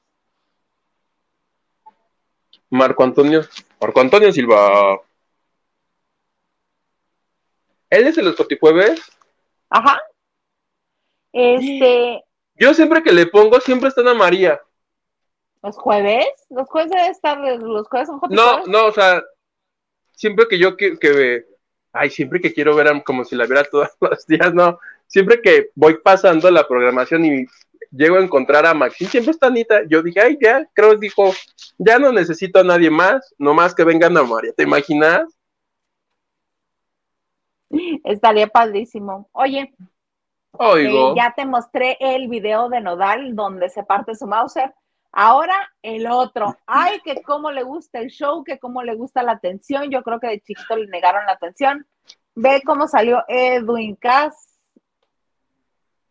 Marco 2.72 3.04
Antonio, 3.04 3.42
Marco 3.78 4.00
Antonio 4.00 4.32
Silva. 4.32 4.98
¿Él 7.90 8.06
es 8.06 8.16
de 8.16 8.22
los 8.22 8.34
Cotijueves? 8.34 8.98
Ajá. 9.68 10.00
Este. 11.32 12.24
Yo 12.54 12.72
siempre 12.72 13.02
que 13.02 13.12
le 13.12 13.26
pongo, 13.26 13.60
siempre 13.60 13.90
está 13.90 14.00
Ana 14.00 14.14
María. 14.14 14.58
¿Los 15.62 15.76
jueves? 15.76 16.26
¿Los 16.48 16.66
jueves 16.66 16.90
debe 16.90 17.08
estar, 17.08 17.38
los 17.38 17.86
jueves 17.88 18.08
son 18.08 18.20
No, 18.30 18.64
no, 18.64 18.86
o 18.86 18.92
sea, 18.92 19.22
siempre 20.12 20.48
que 20.48 20.58
yo 20.58 20.74
que, 20.74 20.98
que 20.98 21.44
ay, 21.92 22.08
siempre 22.08 22.40
que 22.40 22.54
quiero 22.54 22.74
ver 22.74 23.04
como 23.04 23.26
si 23.26 23.36
la 23.36 23.44
viera 23.44 23.64
todos 23.64 23.90
los 24.00 24.26
días, 24.26 24.54
no, 24.54 24.80
siempre 25.06 25.42
que 25.42 25.68
voy 25.74 25.98
pasando 25.98 26.50
la 26.50 26.66
programación 26.66 27.26
y 27.26 27.46
llego 27.92 28.16
a 28.16 28.22
encontrar 28.22 28.66
a 28.66 28.74
Maxine, 28.74 29.10
siempre 29.10 29.30
está 29.30 29.46
Anita. 29.46 29.82
Yo 29.88 30.02
dije, 30.02 30.20
ay, 30.20 30.38
ya, 30.40 30.66
creo, 30.72 30.96
dijo, 30.96 31.32
ya 31.78 31.98
no 31.98 32.12
necesito 32.12 32.58
a 32.58 32.64
nadie 32.64 32.90
más, 32.90 33.34
nomás 33.38 33.74
que 33.74 33.84
vengan 33.84 34.16
a 34.16 34.22
María. 34.22 34.52
¿Te 34.52 34.64
imaginas? 34.64 35.24
Estaría 38.04 38.46
padrísimo. 38.48 39.28
Oye, 39.32 39.72
Oigo. 40.52 41.12
Eh, 41.12 41.14
ya 41.16 41.32
te 41.34 41.46
mostré 41.46 41.96
el 42.00 42.28
video 42.28 42.68
de 42.68 42.80
Nodal 42.80 43.34
donde 43.34 43.70
se 43.70 43.82
parte 43.82 44.14
su 44.14 44.26
Mauser. 44.26 44.74
Ahora 45.10 45.54
el 45.82 46.06
otro. 46.06 46.56
Ay, 46.66 47.00
que 47.04 47.22
cómo 47.22 47.50
le 47.50 47.62
gusta 47.62 48.00
el 48.00 48.08
show, 48.08 48.44
que 48.44 48.58
cómo 48.58 48.82
le 48.82 48.94
gusta 48.94 49.22
la 49.22 49.32
atención. 49.32 49.90
Yo 49.90 50.02
creo 50.02 50.20
que 50.20 50.28
de 50.28 50.40
chiquito 50.40 50.76
le 50.76 50.86
negaron 50.88 51.26
la 51.26 51.32
atención. 51.32 51.86
Ve 52.34 52.62
cómo 52.64 52.88
salió 52.88 53.22
Edwin 53.28 53.96
Cass 53.96 54.51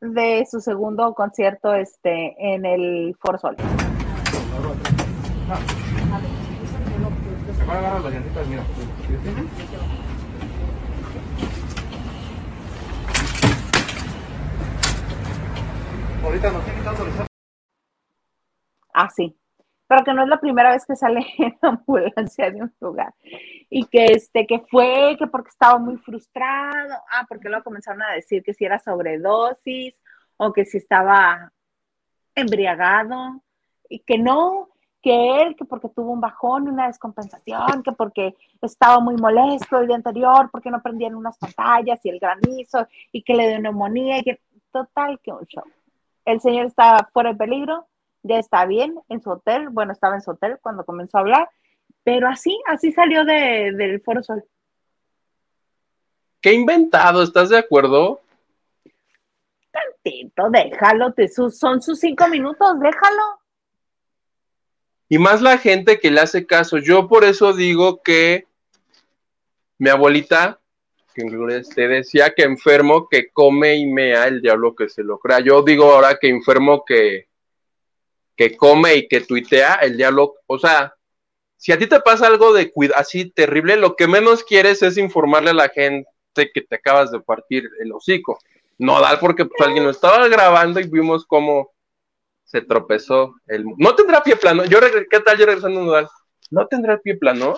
de 0.01 0.45
su 0.49 0.59
segundo 0.59 1.13
concierto 1.13 1.73
este, 1.75 2.35
en 2.37 2.65
el 2.65 3.15
For 3.19 3.39
Sol. 3.39 3.55
Ahorita 16.23 16.51
nos 16.51 16.63
Ah, 18.93 19.09
sí 19.09 19.40
pero 19.91 20.05
que 20.05 20.13
no 20.13 20.23
es 20.23 20.29
la 20.29 20.39
primera 20.39 20.71
vez 20.71 20.85
que 20.85 20.95
sale 20.95 21.19
en 21.37 21.57
ambulancia 21.61 22.49
de 22.49 22.61
un 22.61 22.73
lugar. 22.79 23.13
Y 23.69 23.83
que 23.87 24.05
este, 24.05 24.47
que 24.47 24.59
fue, 24.59 25.17
que 25.19 25.27
porque 25.27 25.49
estaba 25.49 25.77
muy 25.79 25.97
frustrado, 25.97 26.93
ah, 27.11 27.25
porque 27.27 27.49
luego 27.49 27.65
comenzaron 27.65 28.01
a 28.01 28.13
decir 28.13 28.41
que 28.41 28.53
si 28.53 28.63
era 28.63 28.79
sobredosis 28.79 29.93
o 30.37 30.53
que 30.53 30.63
si 30.63 30.77
estaba 30.77 31.51
embriagado, 32.35 33.41
y 33.89 33.99
que 33.99 34.17
no, 34.17 34.69
que 35.01 35.41
él, 35.41 35.57
que 35.57 35.65
porque 35.65 35.89
tuvo 35.89 36.13
un 36.13 36.21
bajón, 36.21 36.69
una 36.69 36.87
descompensación, 36.87 37.83
que 37.83 37.91
porque 37.91 38.33
estaba 38.61 39.01
muy 39.01 39.17
molesto 39.17 39.77
el 39.77 39.87
día 39.87 39.97
anterior, 39.97 40.49
porque 40.53 40.71
no 40.71 40.81
prendían 40.81 41.15
unas 41.15 41.37
pantallas 41.37 41.99
y 42.05 42.09
el 42.11 42.19
granizo, 42.19 42.87
y 43.11 43.23
que 43.23 43.33
le 43.33 43.49
dio 43.49 43.59
neumonía, 43.59 44.19
y 44.19 44.23
que 44.23 44.39
total 44.71 45.19
que 45.21 45.33
un 45.33 45.45
show. 45.47 45.65
El 46.23 46.39
señor 46.39 46.67
estaba 46.67 47.09
fuera 47.11 47.33
de 47.33 47.35
peligro, 47.35 47.87
ya 48.23 48.37
está 48.37 48.65
bien 48.65 48.95
en 49.09 49.21
su 49.21 49.31
hotel, 49.31 49.69
bueno, 49.69 49.91
estaba 49.91 50.15
en 50.15 50.21
su 50.21 50.31
hotel 50.31 50.57
cuando 50.61 50.85
comenzó 50.85 51.17
a 51.17 51.21
hablar, 51.21 51.49
pero 52.03 52.27
así, 52.27 52.59
así 52.67 52.91
salió 52.91 53.25
de, 53.25 53.71
del 53.73 54.01
Foro 54.01 54.23
Sol. 54.23 54.43
qué 56.41 56.53
inventado, 56.53 57.23
¿estás 57.23 57.49
de 57.49 57.57
acuerdo? 57.57 58.21
Tantito, 59.71 60.49
déjalo, 60.49 61.13
te, 61.13 61.27
son 61.27 61.81
sus 61.81 61.99
cinco 61.99 62.27
minutos, 62.27 62.79
déjalo. 62.79 63.41
Y 65.07 65.17
más 65.17 65.41
la 65.41 65.57
gente 65.57 65.99
que 65.99 66.09
le 66.09 66.21
hace 66.21 66.45
caso. 66.45 66.77
Yo 66.77 67.07
por 67.09 67.25
eso 67.25 67.53
digo 67.53 68.01
que 68.01 68.47
mi 69.77 69.89
abuelita, 69.89 70.61
que 71.13 71.25
te 71.75 71.87
decía 71.87 72.33
que 72.33 72.43
enfermo 72.43 73.09
que 73.09 73.29
come 73.29 73.75
y 73.75 73.87
mea 73.87 74.27
el 74.27 74.41
diablo 74.41 74.73
que 74.73 74.87
se 74.87 75.03
lo 75.03 75.19
crea. 75.19 75.41
Yo 75.41 75.63
digo 75.63 75.91
ahora 75.91 76.17
que 76.17 76.29
enfermo 76.29 76.85
que, 76.85 77.27
que 78.41 78.57
come 78.57 78.95
y 78.95 79.07
que 79.07 79.21
tuitea 79.21 79.75
el 79.75 79.97
diablo. 79.97 80.33
O 80.47 80.57
sea, 80.57 80.95
si 81.57 81.71
a 81.71 81.77
ti 81.77 81.85
te 81.85 81.99
pasa 81.99 82.25
algo 82.25 82.53
de 82.53 82.71
así 82.95 83.29
terrible, 83.29 83.75
lo 83.75 83.95
que 83.95 84.07
menos 84.07 84.43
quieres 84.43 84.81
es 84.81 84.97
informarle 84.97 85.51
a 85.51 85.53
la 85.53 85.69
gente 85.69 86.07
que 86.51 86.61
te 86.61 86.75
acabas 86.75 87.11
de 87.11 87.19
partir 87.19 87.69
el 87.79 87.93
hocico. 87.93 88.39
No, 88.79 88.99
da 88.99 89.19
porque 89.19 89.45
pues, 89.45 89.61
alguien 89.61 89.83
lo 89.83 89.91
estaba 89.91 90.27
grabando 90.27 90.79
y 90.79 90.87
vimos 90.87 91.23
cómo 91.27 91.69
se 92.43 92.61
tropezó. 92.61 93.35
El... 93.45 93.63
No 93.77 93.93
tendrá 93.93 94.23
pie 94.23 94.37
plano. 94.37 94.65
Yo 94.65 94.79
¿Qué 94.79 95.19
tal 95.19 95.37
yo 95.37 95.45
regresando 95.45 95.81
a 95.81 95.83
Nodal? 95.83 96.09
¿No 96.49 96.65
tendrá 96.65 96.97
pie 96.97 97.17
plano? 97.17 97.57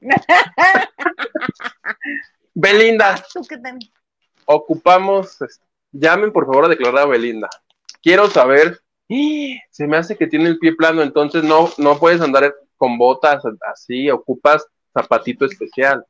Belinda. 2.54 3.22
Ocupamos. 4.46 5.36
Llamen 5.92 6.32
por 6.32 6.46
favor 6.46 6.64
a 6.64 6.68
declarar 6.68 7.00
a 7.00 7.06
Belinda. 7.06 7.50
Quiero 8.02 8.30
saber. 8.30 8.80
Se 9.70 9.86
me 9.86 9.96
hace 9.96 10.16
que 10.16 10.26
tiene 10.26 10.48
el 10.48 10.58
pie 10.58 10.74
plano, 10.74 11.02
entonces 11.02 11.42
no, 11.44 11.68
no 11.78 11.98
puedes 11.98 12.20
andar 12.20 12.54
con 12.76 12.96
botas 12.96 13.42
así, 13.72 14.10
ocupas 14.10 14.66
zapatito 14.92 15.44
especial. 15.44 16.04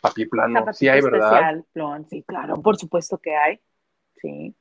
Papi 0.00 0.26
plano, 0.26 0.72
sí 0.72 0.88
hay, 0.88 1.00
¿verdad? 1.00 1.62
sí, 2.08 2.22
claro, 2.26 2.60
por 2.60 2.76
supuesto 2.76 3.18
que 3.18 3.34
hay. 3.34 3.60
Sí 4.20 4.54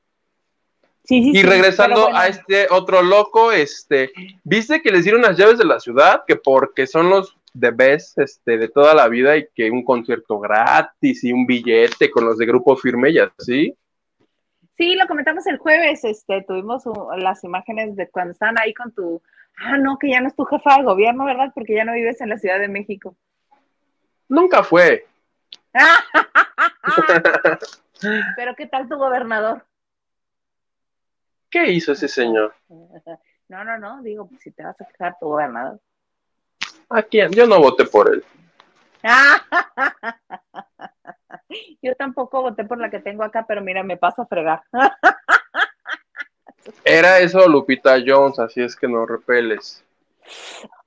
y 1.06 1.44
regresando 1.44 2.16
a 2.16 2.28
este 2.28 2.68
otro 2.70 3.02
loco, 3.02 3.52
este, 3.52 4.12
¿viste 4.44 4.82
que 4.82 4.92
les 4.92 5.04
dieron 5.04 5.22
las 5.22 5.38
llaves 5.38 5.58
de 5.58 5.66
la 5.66 5.80
ciudad? 5.80 6.24
Que 6.26 6.38
porque 6.38 6.88
son 6.88 7.10
los 7.10 7.36
de 7.54 7.72
best 7.72 8.18
este, 8.20 8.58
de 8.58 8.70
toda 8.70 8.94
la 8.94 9.08
vida 9.10 9.36
y 9.38 9.48
que 9.54 9.70
un 9.70 9.84
concierto 9.84 10.40
gratis 10.40 11.24
y 11.24 11.34
un 11.34 11.46
billete 11.46 12.10
con 12.10 12.26
los 12.26 12.38
de 12.38 12.46
grupo 12.46 12.76
firme 12.78 13.10
y 13.10 13.20
así. 13.20 13.76
Sí, 14.78 14.96
lo 14.96 15.08
comentamos 15.08 15.46
el 15.48 15.58
jueves, 15.58 16.04
este, 16.04 16.44
tuvimos 16.48 16.84
las 17.18 17.44
imágenes 17.44 17.96
de 17.96 18.10
cuando 18.10 18.32
estaban 18.32 18.58
ahí 18.60 18.74
con 18.74 18.92
tu, 18.92 19.22
ah, 19.58 19.78
no, 19.78 19.98
que 20.00 20.10
ya 20.10 20.20
no 20.20 20.28
es 20.28 20.36
tu 20.36 20.46
jefa 20.46 20.78
de 20.78 20.84
gobierno, 20.84 21.26
¿verdad? 21.26 21.52
Porque 21.54 21.76
ya 21.76 21.86
no 21.86 21.94
vives 21.94 22.20
en 22.22 22.30
la 22.30 22.38
Ciudad 22.38 22.60
de 22.60 22.68
México. 22.68 23.16
Nunca 24.28 24.64
fue. 24.64 25.06
Pero 28.36 28.56
¿qué 28.56 28.68
tal 28.68 28.90
tu 28.90 28.98
gobernador? 28.98 29.66
¿Qué 31.50 31.72
hizo 31.72 31.92
ese 31.92 32.08
señor? 32.08 32.54
No, 33.50 33.64
no, 33.64 33.78
no, 33.78 34.02
digo, 34.02 34.28
pues, 34.28 34.42
si 34.42 34.52
te 34.52 34.64
vas 34.64 34.80
a 34.82 34.86
quejar 34.86 35.16
tu 35.20 35.28
gobernador. 35.28 35.80
¿A 36.90 37.04
quién? 37.04 37.32
Yo 37.34 37.46
no 37.46 37.60
voté 37.60 37.86
por 37.86 38.12
él. 38.12 38.24
Yo 41.82 41.96
tampoco 41.96 42.42
voté 42.42 42.64
por 42.64 42.80
la 42.80 42.90
que 42.90 43.00
tengo 43.00 43.24
acá, 43.24 43.46
pero 43.48 43.62
mira, 43.62 43.84
me 43.84 43.98
paso 43.98 44.24
a 44.24 44.26
fregar. 44.26 44.64
Era 46.86 47.20
eso 47.20 47.48
Lupita 47.48 47.98
Jones, 48.06 48.40
así 48.40 48.62
es 48.62 48.76
que 48.76 48.88
no 48.88 49.06
repeles. 49.06 49.84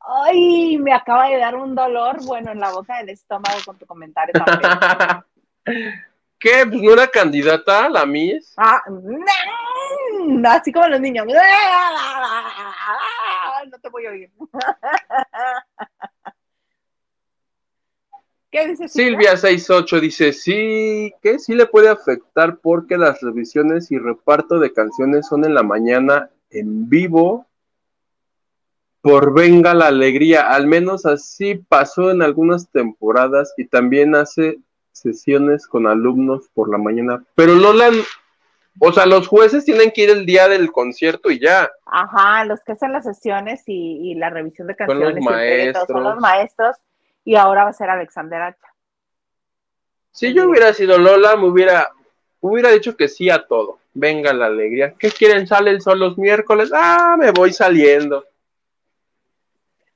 Ay, 0.00 0.78
me 0.78 0.94
acaba 0.94 1.28
de 1.28 1.38
dar 1.38 1.54
un 1.54 1.74
dolor, 1.74 2.24
bueno, 2.24 2.52
en 2.52 2.60
la 2.60 2.70
boca 2.70 2.98
del 2.98 3.10
estómago 3.10 3.58
con 3.64 3.76
tu 3.76 3.84
comentario 3.86 4.32
también. 4.32 4.72
¿Qué? 6.38 6.64
Pues 6.66 6.82
no 6.82 6.92
era 6.92 7.08
candidata 7.08 7.88
la 7.88 8.06
Miss. 8.06 8.54
Ah, 8.56 8.82
así 10.48 10.72
como 10.72 10.88
los 10.88 11.00
niños. 11.00 11.26
No 13.66 13.78
te 13.80 13.88
voy 13.88 14.06
a 14.06 14.10
oír. 14.10 14.30
¿Qué 18.56 18.68
dice 18.68 18.88
Silvia 18.88 19.36
68 19.36 20.00
dice, 20.00 20.32
sí, 20.32 21.12
que 21.20 21.38
sí 21.38 21.54
le 21.54 21.66
puede 21.66 21.90
afectar 21.90 22.56
porque 22.56 22.96
las 22.96 23.20
revisiones 23.20 23.92
y 23.92 23.98
reparto 23.98 24.58
de 24.58 24.72
canciones 24.72 25.26
son 25.26 25.44
en 25.44 25.52
la 25.52 25.62
mañana 25.62 26.30
en 26.48 26.88
vivo 26.88 27.44
por 29.02 29.34
Venga 29.34 29.74
la 29.74 29.88
Alegría. 29.88 30.54
Al 30.54 30.66
menos 30.68 31.04
así 31.04 31.56
pasó 31.56 32.10
en 32.10 32.22
algunas 32.22 32.70
temporadas 32.70 33.52
y 33.58 33.66
también 33.66 34.14
hace 34.14 34.58
sesiones 34.90 35.66
con 35.66 35.86
alumnos 35.86 36.48
por 36.54 36.70
la 36.70 36.78
mañana. 36.78 37.22
Pero 37.34 37.56
no 37.56 37.74
la 37.74 37.90
o 38.78 38.92
sea, 38.92 39.04
los 39.04 39.28
jueces 39.28 39.66
tienen 39.66 39.90
que 39.90 40.04
ir 40.04 40.10
el 40.10 40.24
día 40.24 40.48
del 40.48 40.72
concierto 40.72 41.30
y 41.30 41.40
ya. 41.40 41.70
Ajá, 41.84 42.44
los 42.46 42.64
que 42.64 42.72
hacen 42.72 42.92
las 42.92 43.04
sesiones 43.04 43.64
y, 43.66 44.14
la 44.14 44.30
revisión 44.30 44.66
de 44.66 44.76
canciones. 44.76 45.08
Son 45.08 45.14
los 45.14 45.24
maestros. 45.24 45.86
Son 45.88 46.02
los 46.02 46.16
maestros 46.18 46.76
y 47.26 47.36
ahora 47.36 47.64
va 47.64 47.70
a 47.70 47.74
ser 47.74 47.90
Alexander 47.90 48.40
Hacha. 48.40 48.72
Si 50.12 50.32
yo 50.32 50.48
hubiera 50.48 50.72
sido 50.72 50.96
Lola, 50.96 51.36
me 51.36 51.48
hubiera, 51.48 51.92
hubiera 52.40 52.70
dicho 52.70 52.96
que 52.96 53.08
sí 53.08 53.28
a 53.28 53.46
todo. 53.46 53.80
Venga 53.92 54.32
la 54.32 54.46
alegría. 54.46 54.94
¿Qué 54.98 55.10
quieren? 55.10 55.46
¿Sale 55.46 55.70
el 55.70 55.82
sol 55.82 55.98
los 55.98 56.16
miércoles? 56.16 56.70
Ah, 56.72 57.16
me 57.18 57.32
voy 57.32 57.52
saliendo. 57.52 58.24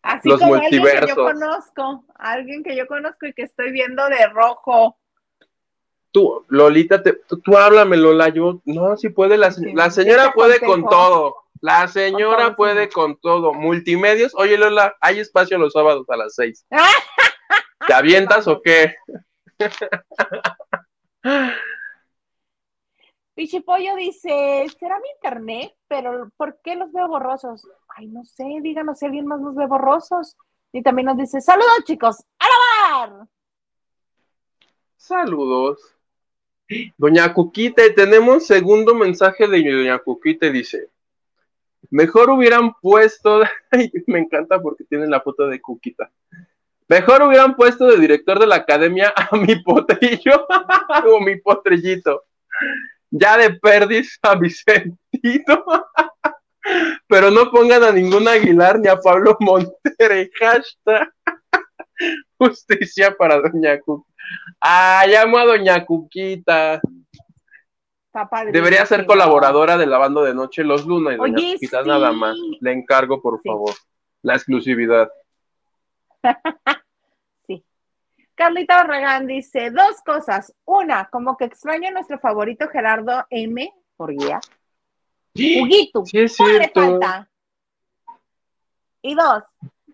Así 0.02 0.28
los 0.28 0.40
como 0.40 0.56
multiversos. 0.56 1.02
alguien 1.02 1.14
que 1.14 1.14
yo 1.14 1.24
conozco, 1.24 2.04
alguien 2.16 2.62
que 2.62 2.76
yo 2.76 2.86
conozco 2.86 3.26
y 3.26 3.32
que 3.32 3.42
estoy 3.42 3.72
viendo 3.72 4.06
de 4.08 4.26
rojo 4.28 4.98
tú, 6.12 6.44
Lolita, 6.48 7.02
tú, 7.02 7.56
háblame, 7.56 7.96
Lola, 7.96 8.28
yo, 8.28 8.60
no, 8.64 8.96
si 8.96 9.08
puede, 9.08 9.38
la, 9.38 9.54
la 9.74 9.90
señora 9.90 10.32
puede 10.32 10.60
con 10.60 10.84
todo, 10.88 11.36
la 11.60 11.88
señora 11.88 12.56
puede 12.56 12.88
con 12.88 13.16
todo, 13.16 13.52
multimedios, 13.52 14.34
oye 14.34 14.58
Lola, 14.58 14.96
hay 15.00 15.20
espacio 15.20 15.58
los 15.58 15.72
sábados 15.72 16.08
a 16.08 16.16
las 16.16 16.34
seis, 16.34 16.66
¿te 17.90 17.94
avientas 17.94 18.46
o 18.46 18.62
qué? 18.62 18.94
Pichipollo 23.34 23.96
dice, 23.96 24.64
¿será 24.78 25.00
mi 25.00 25.08
internet? 25.16 25.74
Pero 25.88 26.30
¿por 26.36 26.60
qué 26.62 26.76
los 26.76 26.92
veo 26.92 27.08
borrosos? 27.08 27.66
Ay, 27.96 28.06
no 28.06 28.24
sé, 28.24 28.44
díganos 28.62 29.00
si 29.00 29.06
alguien 29.06 29.26
más 29.26 29.40
nos 29.40 29.56
ve 29.56 29.66
borrosos. 29.66 30.36
Y 30.72 30.84
también 30.84 31.06
nos 31.06 31.18
dice, 31.18 31.40
saludos 31.40 31.82
chicos, 31.84 32.24
¡a 32.38 32.44
la 32.46 33.28
Saludos. 34.96 35.80
Doña 36.96 37.34
Cuquita, 37.34 37.82
tenemos 37.96 38.46
segundo 38.46 38.94
mensaje 38.94 39.48
de 39.48 39.68
Doña 39.68 39.98
Cuquita, 39.98 40.48
dice, 40.48 40.90
mejor 41.90 42.30
hubieran 42.30 42.72
puesto, 42.80 43.40
me 44.06 44.20
encanta 44.20 44.62
porque 44.62 44.84
tiene 44.84 45.08
la 45.08 45.20
foto 45.22 45.48
de 45.48 45.60
Cuquita, 45.60 46.12
mejor 46.90 47.22
hubieran 47.22 47.54
puesto 47.54 47.86
de 47.86 47.98
director 47.98 48.40
de 48.40 48.48
la 48.48 48.56
academia 48.56 49.14
a 49.16 49.36
mi 49.36 49.62
potrillo 49.62 50.46
o 51.06 51.20
mi 51.20 51.36
potrillito, 51.36 52.24
ya 53.10 53.38
de 53.38 53.54
perdiz 53.54 54.18
a 54.22 54.34
Vicentito, 54.34 55.64
pero 57.06 57.30
no 57.30 57.50
pongan 57.50 57.84
a 57.84 57.92
ningún 57.92 58.26
Aguilar 58.26 58.80
ni 58.80 58.88
a 58.88 58.96
Pablo 58.96 59.36
Montere, 59.38 60.30
hashtag 60.38 61.12
justicia 62.36 63.14
para 63.16 63.40
Doña 63.40 63.78
Cuquita. 63.78 64.10
Ah, 64.60 65.04
llamo 65.06 65.38
a 65.38 65.44
Doña 65.44 65.84
Cuquita. 65.84 66.80
Debería 68.52 68.84
ser 68.84 69.06
colaboradora 69.06 69.78
de 69.78 69.86
la 69.86 69.98
banda 69.98 70.22
de 70.22 70.34
noche 70.34 70.64
los 70.64 70.84
lunes, 70.84 71.18
Doña 71.18 71.36
Cuquita, 71.52 71.82
nada 71.82 72.10
más. 72.10 72.36
Le 72.60 72.72
encargo, 72.72 73.22
por 73.22 73.40
favor, 73.42 73.74
la 74.22 74.34
exclusividad. 74.34 75.08
sí. 77.46 77.64
Carlita 78.34 78.76
Barragán 78.76 79.26
dice 79.26 79.70
dos 79.70 80.00
cosas. 80.04 80.54
Una, 80.64 81.08
como 81.10 81.36
que 81.36 81.44
extraño 81.44 81.88
a 81.88 81.92
nuestro 81.92 82.18
favorito 82.18 82.68
Gerardo 82.68 83.26
M. 83.30 83.72
por 83.96 84.12
guía. 84.12 84.40
Huguito, 85.34 86.04
sí, 86.04 86.18
es 86.18 86.36
falta. 86.74 87.28
Y 89.02 89.14
dos, 89.14 89.44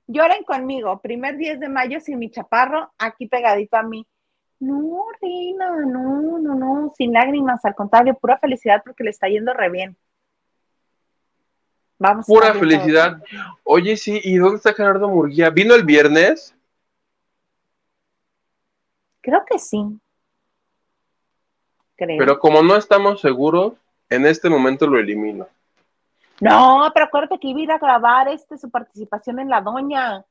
lloren 0.07 0.43
conmigo. 0.45 1.01
Primer 1.01 1.37
10 1.37 1.61
de 1.61 1.69
mayo 1.69 2.01
sin 2.01 2.19
mi 2.19 2.31
chaparro 2.31 2.93
aquí 2.99 3.27
pegadito 3.27 3.77
a 3.77 3.83
mí. 3.83 4.07
No, 4.59 5.07
Reina, 5.21 5.71
no, 5.85 6.39
no, 6.39 6.55
no, 6.55 6.93
sin 6.97 7.13
lágrimas, 7.13 7.63
al 7.65 7.75
contrario, 7.75 8.15
pura 8.15 8.39
felicidad 8.39 8.83
porque 8.85 9.05
le 9.05 9.11
está 9.11 9.29
yendo 9.29 9.53
re 9.53 9.69
bien. 9.69 9.97
Vamos. 11.99 12.27
Pura 12.27 12.53
felicidad. 12.55 13.23
Oye, 13.65 13.97
sí, 13.97 14.21
¿y 14.23 14.37
dónde 14.37 14.57
está 14.57 14.75
Gerardo 14.75 15.09
Murguía? 15.09 15.51
¿Vino 15.51 15.75
el 15.75 15.85
viernes? 15.85 16.55
Creo 19.23 19.45
que 19.49 19.59
sí. 19.59 19.83
Creo. 21.97 22.19
Pero 22.19 22.39
como 22.39 22.63
no 22.63 22.77
estamos 22.77 23.21
seguros, 23.21 23.75
en 24.11 24.27
este 24.27 24.51
momento 24.51 24.87
lo 24.87 24.99
elimino. 24.99 25.49
No, 26.41 26.91
pero 26.93 27.07
acuérdate 27.07 27.39
que 27.41 27.49
iba 27.49 27.61
a 27.61 27.63
ir 27.63 27.73
a 27.73 27.79
grabar 27.79 28.29
este, 28.29 28.59
su 28.59 28.71
participación 28.71 29.41
en 29.41 29.49
La 29.49 29.63
Doña. 29.63 30.23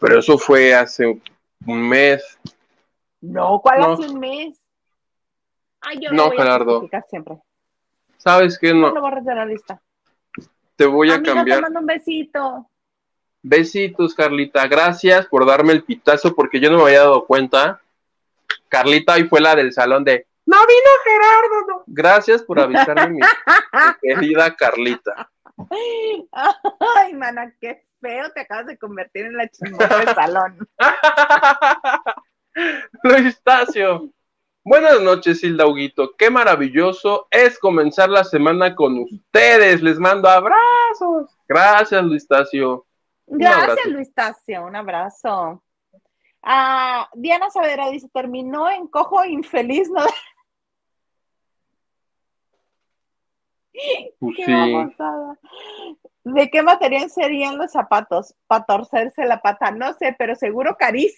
Pero 0.00 0.18
eso 0.18 0.38
fue 0.38 0.74
hace 0.74 1.20
un 1.66 1.88
mes. 1.88 2.38
No, 3.20 3.60
¿cuál 3.60 3.80
No. 3.80 3.92
hace 3.92 4.08
un 4.10 4.18
mes? 4.18 4.58
Ay, 5.82 5.98
yo 6.00 6.10
No, 6.12 6.28
voy 6.28 6.36
Gerardo. 6.38 6.88
siempre. 7.10 7.36
¿Sabes 8.22 8.56
qué? 8.58 8.72
No 8.72 8.88
No, 8.88 8.94
lo 8.94 9.00
borres 9.00 9.24
de 9.24 9.34
la 9.34 9.44
lista. 9.44 9.80
te 10.76 10.86
voy 10.86 11.10
a 11.10 11.14
Amiga, 11.14 11.32
te 11.32 11.36
cambiar. 11.38 11.62
mando 11.62 11.80
un 11.80 11.86
besito. 11.86 12.68
Besitos, 13.42 14.14
Carlita. 14.14 14.66
Gracias 14.68 15.26
por 15.26 15.44
darme 15.44 15.72
el 15.72 15.82
pitazo 15.82 16.32
porque 16.34 16.60
yo 16.60 16.70
no 16.70 16.78
me 16.78 16.84
había 16.84 17.00
dado 17.00 17.24
cuenta. 17.26 17.80
Carlita 18.68 19.14
hoy 19.14 19.24
fue 19.24 19.40
la 19.40 19.56
del 19.56 19.72
salón 19.72 20.04
de 20.04 20.26
No 20.46 20.56
vino 20.58 20.90
Gerardo. 21.04 21.66
no". 21.68 21.82
Gracias 21.86 22.42
por 22.44 22.60
avisarme, 22.60 23.08
mi, 23.10 23.20
querida 24.02 24.54
Carlita. 24.54 25.28
Ay, 26.96 27.14
mana, 27.14 27.52
qué 27.60 27.84
feo 28.00 28.30
te 28.32 28.40
acabas 28.40 28.66
de 28.66 28.78
convertir 28.78 29.26
en 29.26 29.36
la 29.36 29.48
chismosa 29.48 29.98
del 29.98 30.14
salón. 30.14 30.68
Luis 33.02 33.40
Tacio. 33.42 34.10
Buenas 34.64 35.00
noches, 35.00 35.42
Hilda 35.42 35.66
Huguito. 35.66 36.12
Qué 36.16 36.30
maravilloso 36.30 37.26
es 37.32 37.58
comenzar 37.58 38.08
la 38.08 38.22
semana 38.22 38.76
con 38.76 38.96
ustedes. 38.98 39.82
Les 39.82 39.98
mando 39.98 40.28
abrazos. 40.28 41.36
Gracias, 41.48 42.04
Luis 42.04 42.28
Tacio. 42.28 42.86
Gracias. 43.26 43.86
Luis 43.86 44.14
Tacio, 44.14 44.64
un 44.64 44.76
abrazo. 44.76 45.62
Ah, 46.42 47.08
Diana 47.14 47.50
Saavedra 47.50 47.90
dice, 47.90 48.08
terminó 48.12 48.70
en 48.70 48.86
cojo 48.86 49.24
infeliz, 49.24 49.90
¿no? 49.90 50.04
Pues 54.20 54.36
Qué 54.36 54.44
sí. 54.44 54.52
¿De 56.24 56.50
qué 56.50 56.62
material 56.62 57.10
serían 57.10 57.58
los 57.58 57.72
zapatos? 57.72 58.36
Para 58.46 58.64
torcerse 58.64 59.24
la 59.24 59.40
pata, 59.40 59.72
no 59.72 59.92
sé, 59.94 60.14
pero 60.16 60.36
seguro 60.36 60.76
carísimos 60.78 61.16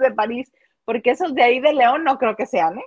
de 0.00 0.12
París, 0.12 0.52
porque 0.86 1.10
esos 1.10 1.34
de 1.34 1.42
ahí 1.42 1.60
de 1.60 1.74
León 1.74 2.04
no 2.04 2.16
creo 2.16 2.36
que 2.36 2.46
sean, 2.46 2.78
¿eh? 2.78 2.84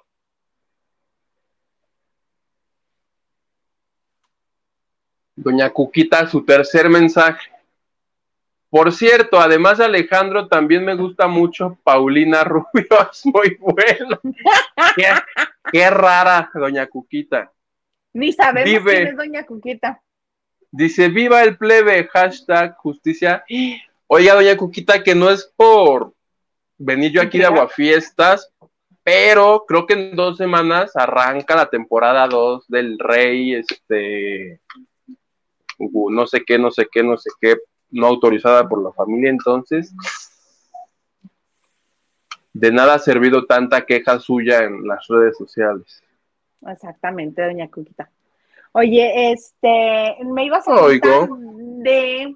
Doña 5.35 5.69
Cuquita, 5.69 6.27
su 6.27 6.43
tercer 6.43 6.89
mensaje. 6.89 7.49
Por 8.69 8.91
cierto, 8.91 9.39
además 9.39 9.77
de 9.77 9.85
Alejandro, 9.85 10.47
también 10.47 10.85
me 10.85 10.95
gusta 10.95 11.27
mucho 11.27 11.77
Paulina 11.83 12.43
Rubio, 12.45 12.87
es 13.11 13.25
muy 13.25 13.57
bueno. 13.59 14.19
Qué, 14.95 15.07
qué 15.71 15.89
rara, 15.89 16.49
Doña 16.53 16.87
Cuquita. 16.87 17.51
Ni 18.13 18.31
sabemos 18.31 18.69
Vive. 18.69 18.95
quién 18.95 19.07
es 19.07 19.17
Doña 19.17 19.45
Cuquita. 19.45 20.01
Dice, 20.71 21.09
viva 21.09 21.41
el 21.41 21.57
plebe, 21.57 22.07
hashtag 22.07 22.75
justicia. 22.77 23.43
Oiga, 24.07 24.35
Doña 24.35 24.55
Cuquita, 24.55 25.03
que 25.03 25.15
no 25.15 25.29
es 25.29 25.51
por 25.55 26.13
venir 26.79 27.11
yo 27.11 27.21
aquí 27.21 27.37
de. 27.37 27.45
Aguafiestas, 27.45 28.51
pero 29.03 29.65
creo 29.67 29.85
que 29.85 29.93
en 29.93 30.15
dos 30.15 30.37
semanas 30.37 30.95
arranca 30.95 31.55
la 31.55 31.69
temporada 31.69 32.27
2 32.27 32.67
del 32.67 32.97
Rey, 32.97 33.53
este, 33.53 34.61
uh, 35.77 36.09
no 36.09 36.25
sé 36.25 36.43
qué, 36.45 36.57
no 36.57 36.71
sé 36.71 36.87
qué, 36.91 37.03
no 37.03 37.17
sé 37.17 37.29
qué, 37.39 37.57
no 37.91 38.07
autorizada 38.07 38.67
por 38.67 38.83
la 38.83 38.91
familia, 38.93 39.29
entonces, 39.29 39.93
de 42.53 42.71
nada 42.71 42.95
ha 42.95 42.99
servido 42.99 43.45
tanta 43.45 43.85
queja 43.85 44.19
suya 44.19 44.63
en 44.63 44.87
las 44.87 45.05
redes 45.07 45.37
sociales. 45.37 46.01
Exactamente, 46.65 47.41
Doña 47.41 47.69
Cuquita. 47.69 48.09
Oye, 48.71 49.31
este, 49.31 50.17
me 50.25 50.45
ibas 50.45 50.67
a 50.67 50.73
Oigo. 50.73 51.27
contar 51.27 51.49
de 51.83 52.35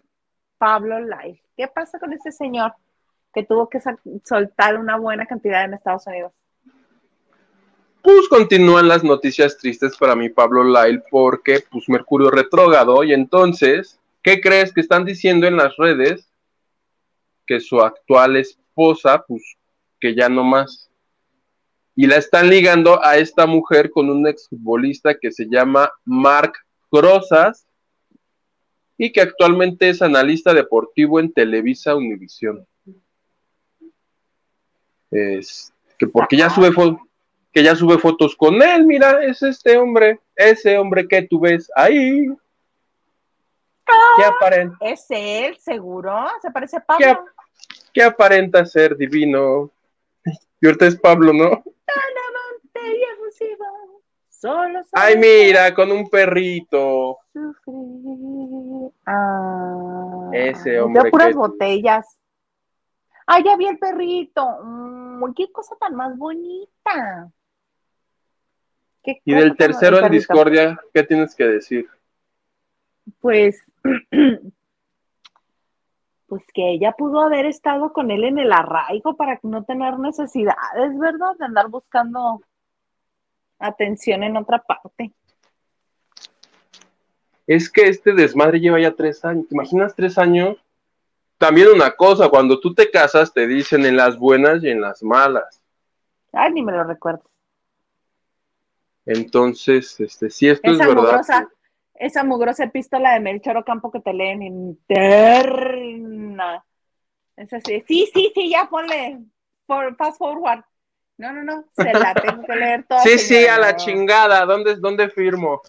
Pablo 0.57 0.99
Life. 0.99 1.43
¿Qué 1.55 1.67
pasa 1.67 1.99
con 1.99 2.13
ese 2.13 2.31
señor 2.31 2.73
que 3.33 3.43
tuvo 3.43 3.69
que 3.69 3.79
soltar 4.23 4.77
una 4.77 4.97
buena 4.97 5.25
cantidad 5.25 5.65
en 5.65 5.73
Estados 5.73 6.05
Unidos? 6.07 6.31
Pues 8.01 8.27
continúan 8.27 8.89
las 8.89 9.03
noticias 9.03 9.57
tristes 9.57 9.97
para 9.97 10.15
mí, 10.15 10.29
Pablo 10.29 10.63
Lyle, 10.63 11.01
porque 11.09 11.63
pues 11.71 11.87
Mercurio 11.87 12.29
retrógrado 12.29 13.03
y 13.03 13.13
entonces, 13.13 13.97
¿qué 14.21 14.41
crees 14.41 14.73
que 14.73 14.81
están 14.81 15.05
diciendo 15.05 15.47
en 15.47 15.55
las 15.55 15.75
redes? 15.77 16.29
Que 17.47 17.61
su 17.61 17.79
actual 17.79 18.35
esposa, 18.35 19.23
pues 19.25 19.41
que 20.01 20.13
ya 20.13 20.27
no 20.27 20.43
más. 20.43 20.91
Y 21.95 22.07
la 22.07 22.17
están 22.17 22.49
ligando 22.49 23.03
a 23.05 23.17
esta 23.17 23.45
mujer 23.45 23.89
con 23.89 24.09
un 24.09 24.27
exfutbolista 24.27 25.15
que 25.17 25.31
se 25.31 25.45
llama 25.49 25.89
Marc 26.03 26.57
Grosas 26.91 27.65
y 28.97 29.13
que 29.13 29.21
actualmente 29.21 29.89
es 29.89 30.01
analista 30.01 30.53
deportivo 30.53 31.21
en 31.21 31.31
Televisa 31.31 31.95
Univisión. 31.95 32.67
Es 35.13 35.71
que 35.97 36.07
porque 36.07 36.35
ya 36.37 36.49
sube 36.49 36.71
fo- 36.71 36.99
que 37.51 37.61
ya 37.63 37.75
sube 37.75 37.97
fotos 37.99 38.35
con 38.35 38.61
él, 38.63 38.85
mira, 38.85 39.23
es 39.23 39.43
este 39.43 39.77
hombre, 39.77 40.19
ese 40.35 40.77
hombre 40.77 41.07
que 41.07 41.21
tú 41.21 41.39
ves 41.39 41.69
ahí. 41.75 42.27
Que 44.17 44.23
aparenta, 44.23 44.75
¿Es 44.81 45.05
él, 45.09 45.57
seguro? 45.59 46.25
¿Se 46.41 46.49
parece 46.51 46.77
a 46.77 46.79
Pablo? 46.79 47.05
ap- 47.11 47.27
que 47.93 48.01
aparenta 48.01 48.65
ser 48.65 48.95
divino. 48.97 49.69
Y 50.61 50.65
ahorita 50.65 50.87
es 50.87 50.95
Pablo, 50.99 51.31
¿no? 51.33 51.63
Solo 54.29 54.81
Ay, 54.91 55.17
mira, 55.17 55.73
con 55.73 55.91
un 55.91 56.09
perrito. 56.09 57.17
Ah, 59.05 60.29
Ese 60.33 60.79
hombre 60.81 61.03
De 61.03 61.11
puras 61.11 61.27
que- 61.29 61.33
botellas. 61.35 62.19
Ay, 63.25 63.43
ya 63.43 63.55
vi 63.55 63.67
el 63.67 63.79
perrito. 63.79 64.45
Mm, 64.63 65.02
qué 65.31 65.51
cosa 65.51 65.75
tan 65.79 65.95
más 65.95 66.17
bonita. 66.17 67.31
Y 69.25 69.33
del 69.33 69.55
tercero 69.55 69.99
en 69.99 70.11
discordia, 70.11 70.79
¿qué 70.93 71.03
tienes 71.03 71.35
que 71.35 71.45
decir? 71.45 71.87
Pues, 73.19 73.61
pues 76.27 76.43
que 76.53 76.71
ella 76.71 76.93
pudo 76.93 77.19
haber 77.21 77.45
estado 77.45 77.91
con 77.91 78.11
él 78.11 78.23
en 78.23 78.39
el 78.39 78.51
arraigo 78.51 79.15
para 79.15 79.39
no 79.43 79.63
tener 79.63 79.99
necesidades, 79.99 80.97
¿verdad? 80.97 81.35
De 81.37 81.45
andar 81.45 81.67
buscando 81.67 82.41
atención 83.59 84.23
en 84.23 84.37
otra 84.37 84.59
parte. 84.59 85.11
Es 87.45 87.69
que 87.69 87.89
este 87.89 88.13
desmadre 88.13 88.59
lleva 88.59 88.79
ya 88.79 88.95
tres 88.95 89.23
años. 89.25 89.47
¿Te 89.49 89.55
imaginas 89.55 89.95
tres 89.95 90.17
años? 90.17 90.57
También 91.37 91.69
una 91.69 91.91
cosa, 91.91 92.29
cuando 92.29 92.59
tú 92.59 92.73
te 92.73 92.89
casas 92.89 93.33
te 93.33 93.47
dicen 93.47 93.85
en 93.85 93.97
las 93.97 94.17
buenas 94.17 94.63
y 94.63 94.69
en 94.69 94.81
las 94.81 95.03
malas. 95.03 95.61
Ay, 96.31 96.53
ni 96.53 96.63
me 96.63 96.71
lo 96.71 96.83
recuerdo. 96.83 97.23
Entonces, 99.05 99.99
este, 99.99 100.29
si 100.29 100.49
esto 100.49 100.71
Esa 100.71 100.83
es 100.83 100.89
verdad. 100.89 101.03
mugrosa, 101.03 101.49
esa 101.95 102.23
mugrosa 102.23 102.63
epístola 102.63 103.13
de 103.13 103.19
Melchor 103.19 103.57
Ocampo 103.57 103.91
que 103.91 103.99
te 103.99 104.13
leen 104.13 104.41
interna. 104.41 106.63
Es 107.35 107.51
así. 107.51 107.83
Sí, 107.87 108.09
sí, 108.13 108.31
sí, 108.33 108.49
ya 108.49 108.67
ponle. 108.69 109.19
For, 109.67 109.95
fast 109.95 110.17
forward. 110.17 110.63
No, 111.17 111.33
no, 111.33 111.43
no. 111.43 111.65
Se 111.75 111.93
la 111.93 112.13
tengo 112.15 112.43
que 112.43 112.55
leer 112.55 112.85
toda. 112.85 113.01
Sí, 113.01 113.19
sí, 113.19 113.45
a 113.45 113.57
la 113.57 113.75
chingada. 113.75 114.45
¿Dónde, 114.45 114.77
¿Dónde 114.77 115.09
firmo? 115.09 115.61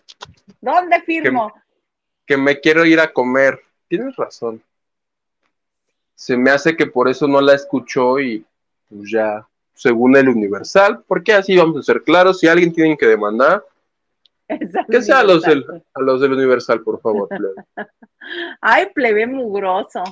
¿Dónde 0.61 1.03
firmo? 1.03 1.53
Que 2.27 2.37
me 2.37 2.61
quiero 2.61 2.85
ir 2.85 3.01
a 3.01 3.13
comer. 3.13 3.61
Tienes 3.89 4.15
razón. 4.17 4.63
Se 6.15 6.37
me 6.37 6.51
hace 6.51 6.77
que 6.77 6.87
por 6.87 7.09
eso 7.09 7.27
no 7.27 7.41
la 7.41 7.55
escuchó 7.55 8.21
y 8.21 8.45
pues 8.89 9.11
ya, 9.11 9.47
según 9.75 10.17
el 10.17 10.29
Universal, 10.29 11.03
porque 11.07 11.33
así 11.33 11.57
vamos 11.57 11.77
a 11.79 11.83
ser 11.83 12.03
claros, 12.03 12.39
si 12.41 12.47
alguien 12.47 12.73
tiene 12.73 12.97
que 12.97 13.07
demandar, 13.07 13.65
que 14.91 15.03
sea 15.03 15.21
a 15.21 15.25
los 15.25 15.43
del, 15.43 15.59
Universal. 15.59 15.87
a 15.95 16.01
los 16.03 16.21
del 16.21 16.33
Universal, 16.33 16.81
por 16.83 17.01
favor. 17.01 17.29
plebe. 17.29 17.55
Ay, 18.61 18.87
plebe 18.95 19.27
mugroso. 19.27 20.03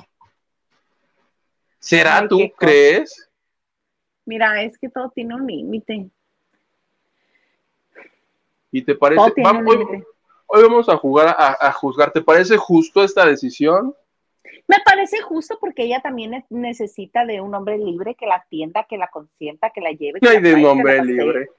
¿Será 1.79 2.19
Ay, 2.19 2.27
tú 2.27 2.37
cosa. 2.39 2.53
crees? 2.57 3.29
Mira, 4.25 4.63
es 4.63 4.77
que 4.77 4.89
todo 4.89 5.09
tiene 5.13 5.35
un 5.35 5.45
límite. 5.47 6.09
¿Y 8.71 8.81
te 8.81 8.95
parece? 8.95 9.21
Vamos, 9.37 9.75
hoy, 10.47 10.63
vamos 10.63 10.89
a 10.89 10.97
jugar 10.97 11.35
a, 11.37 11.67
a 11.67 11.71
juzgar. 11.73 12.11
¿Te 12.11 12.21
parece 12.21 12.57
justo 12.57 13.03
esta 13.03 13.25
decisión? 13.25 13.93
Me 14.67 14.77
parece 14.85 15.21
justo 15.21 15.57
porque 15.59 15.83
ella 15.83 15.99
también 16.01 16.31
ne- 16.31 16.45
necesita 16.49 17.25
de 17.25 17.41
un 17.41 17.53
hombre 17.53 17.77
libre 17.77 18.15
que 18.15 18.25
la 18.25 18.35
atienda, 18.35 18.85
que 18.89 18.97
la 18.97 19.07
consienta, 19.09 19.69
que 19.71 19.81
la 19.81 19.91
lleve. 19.91 20.19
que 20.19 20.25
No 20.25 20.31
hay 20.31 20.41
de 20.41 20.57
la 20.57 20.73
pasee. 20.83 21.03
libre. 21.03 21.49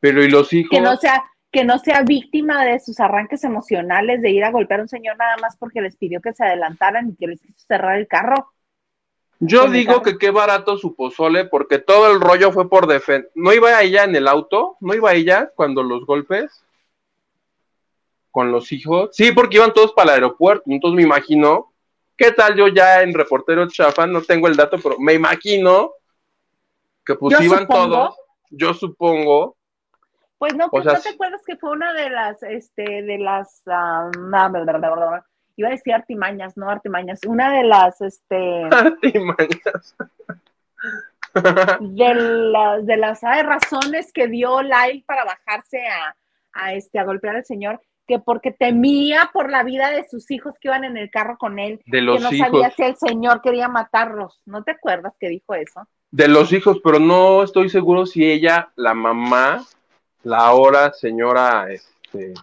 Pero 0.00 0.22
¿y 0.22 0.28
los 0.28 0.52
hijos? 0.52 0.70
que 0.70 0.80
no 0.80 0.96
sea 0.96 1.24
que 1.50 1.64
no 1.64 1.78
sea 1.78 2.02
víctima 2.02 2.64
de 2.64 2.80
sus 2.80 2.98
arranques 2.98 3.44
emocionales 3.44 4.20
de 4.20 4.30
ir 4.30 4.42
a 4.42 4.50
golpear 4.50 4.80
a 4.80 4.82
un 4.82 4.88
señor 4.88 5.16
nada 5.16 5.36
más 5.36 5.56
porque 5.56 5.80
les 5.80 5.96
pidió 5.96 6.20
que 6.20 6.32
se 6.32 6.42
adelantaran 6.42 7.10
y 7.10 7.14
que 7.14 7.28
les 7.28 7.40
quiso 7.40 7.64
cerrar 7.68 7.96
el 7.96 8.08
carro. 8.08 8.50
Yo 9.38 9.66
el 9.66 9.72
digo 9.72 10.02
que 10.02 10.18
qué 10.18 10.30
barato 10.32 10.76
su 10.78 10.96
pozole, 10.96 11.44
porque 11.44 11.78
todo 11.78 12.10
el 12.10 12.20
rollo 12.20 12.50
fue 12.50 12.68
por 12.68 12.88
defender. 12.88 13.30
¿No 13.36 13.52
iba 13.52 13.80
ella 13.82 14.02
en 14.02 14.16
el 14.16 14.26
auto? 14.26 14.76
¿No 14.80 14.94
iba 14.94 15.12
ella 15.12 15.52
cuando 15.54 15.84
los 15.84 16.04
golpes? 16.06 16.64
¿Con 18.34 18.50
los 18.50 18.72
hijos? 18.72 19.10
Sí, 19.12 19.30
porque 19.30 19.58
iban 19.58 19.72
todos 19.72 19.92
para 19.92 20.10
el 20.10 20.14
aeropuerto. 20.16 20.64
Entonces 20.66 20.96
me 20.96 21.04
imagino 21.04 21.74
¿Qué 22.16 22.30
tal 22.30 22.54
yo 22.54 22.68
ya 22.68 23.02
en 23.02 23.12
reportero 23.12 23.68
chafa? 23.68 24.06
No 24.06 24.22
tengo 24.22 24.46
el 24.46 24.56
dato, 24.56 24.78
pero 24.80 24.98
me 24.98 25.14
imagino 25.14 25.92
que 27.04 27.14
pues 27.16 27.40
iban 27.40 27.66
todos. 27.66 28.16
Yo 28.50 28.72
supongo. 28.72 29.56
Pues 30.38 30.54
no, 30.54 30.68
¿no 30.72 31.00
te 31.00 31.08
acuerdas 31.08 31.42
que 31.44 31.56
fue 31.56 31.70
una 31.70 31.92
de 31.92 32.10
las, 32.10 32.42
este, 32.42 33.02
de 33.02 33.18
las, 33.18 33.62
uh, 33.66 34.10
iba 35.56 35.68
a 35.68 35.72
decir 35.72 35.94
artimañas, 35.94 36.56
no 36.56 36.68
artimañas, 36.68 37.20
una 37.26 37.52
de 37.56 37.64
las, 37.64 38.00
este... 38.00 38.64
Artimañas. 38.70 39.96
de 41.80 42.14
las, 42.14 42.86
de 42.86 42.96
las 42.96 43.22
razones 43.22 44.12
que 44.12 44.28
dio 44.28 44.60
Lyle 44.62 45.04
para 45.06 45.24
bajarse 45.24 45.86
a, 45.86 46.16
a, 46.52 46.74
este, 46.74 46.98
a 46.98 47.04
golpear 47.04 47.36
al 47.36 47.44
señor, 47.44 47.80
que 48.06 48.18
porque 48.18 48.52
temía 48.52 49.30
por 49.32 49.50
la 49.50 49.62
vida 49.62 49.90
de 49.90 50.06
sus 50.08 50.30
hijos 50.30 50.54
que 50.60 50.68
iban 50.68 50.84
en 50.84 50.96
el 50.96 51.10
carro 51.10 51.36
con 51.38 51.58
él, 51.58 51.80
de 51.86 52.00
los 52.00 52.16
que 52.16 52.22
no 52.22 52.32
hijos. 52.32 52.48
sabía 52.48 52.70
si 52.70 52.82
el 52.82 52.96
señor 52.96 53.40
quería 53.42 53.68
matarlos. 53.68 54.40
¿No 54.44 54.62
te 54.62 54.72
acuerdas 54.72 55.14
que 55.18 55.28
dijo 55.28 55.54
eso? 55.54 55.86
De 56.10 56.28
los 56.28 56.52
hijos, 56.52 56.80
pero 56.82 56.98
no 56.98 57.42
estoy 57.42 57.68
seguro 57.68 58.06
si 58.06 58.24
ella, 58.30 58.70
la 58.76 58.94
mamá, 58.94 59.64
la 60.22 60.38
ahora 60.38 60.92
señora, 60.92 61.70
este, 61.70 62.34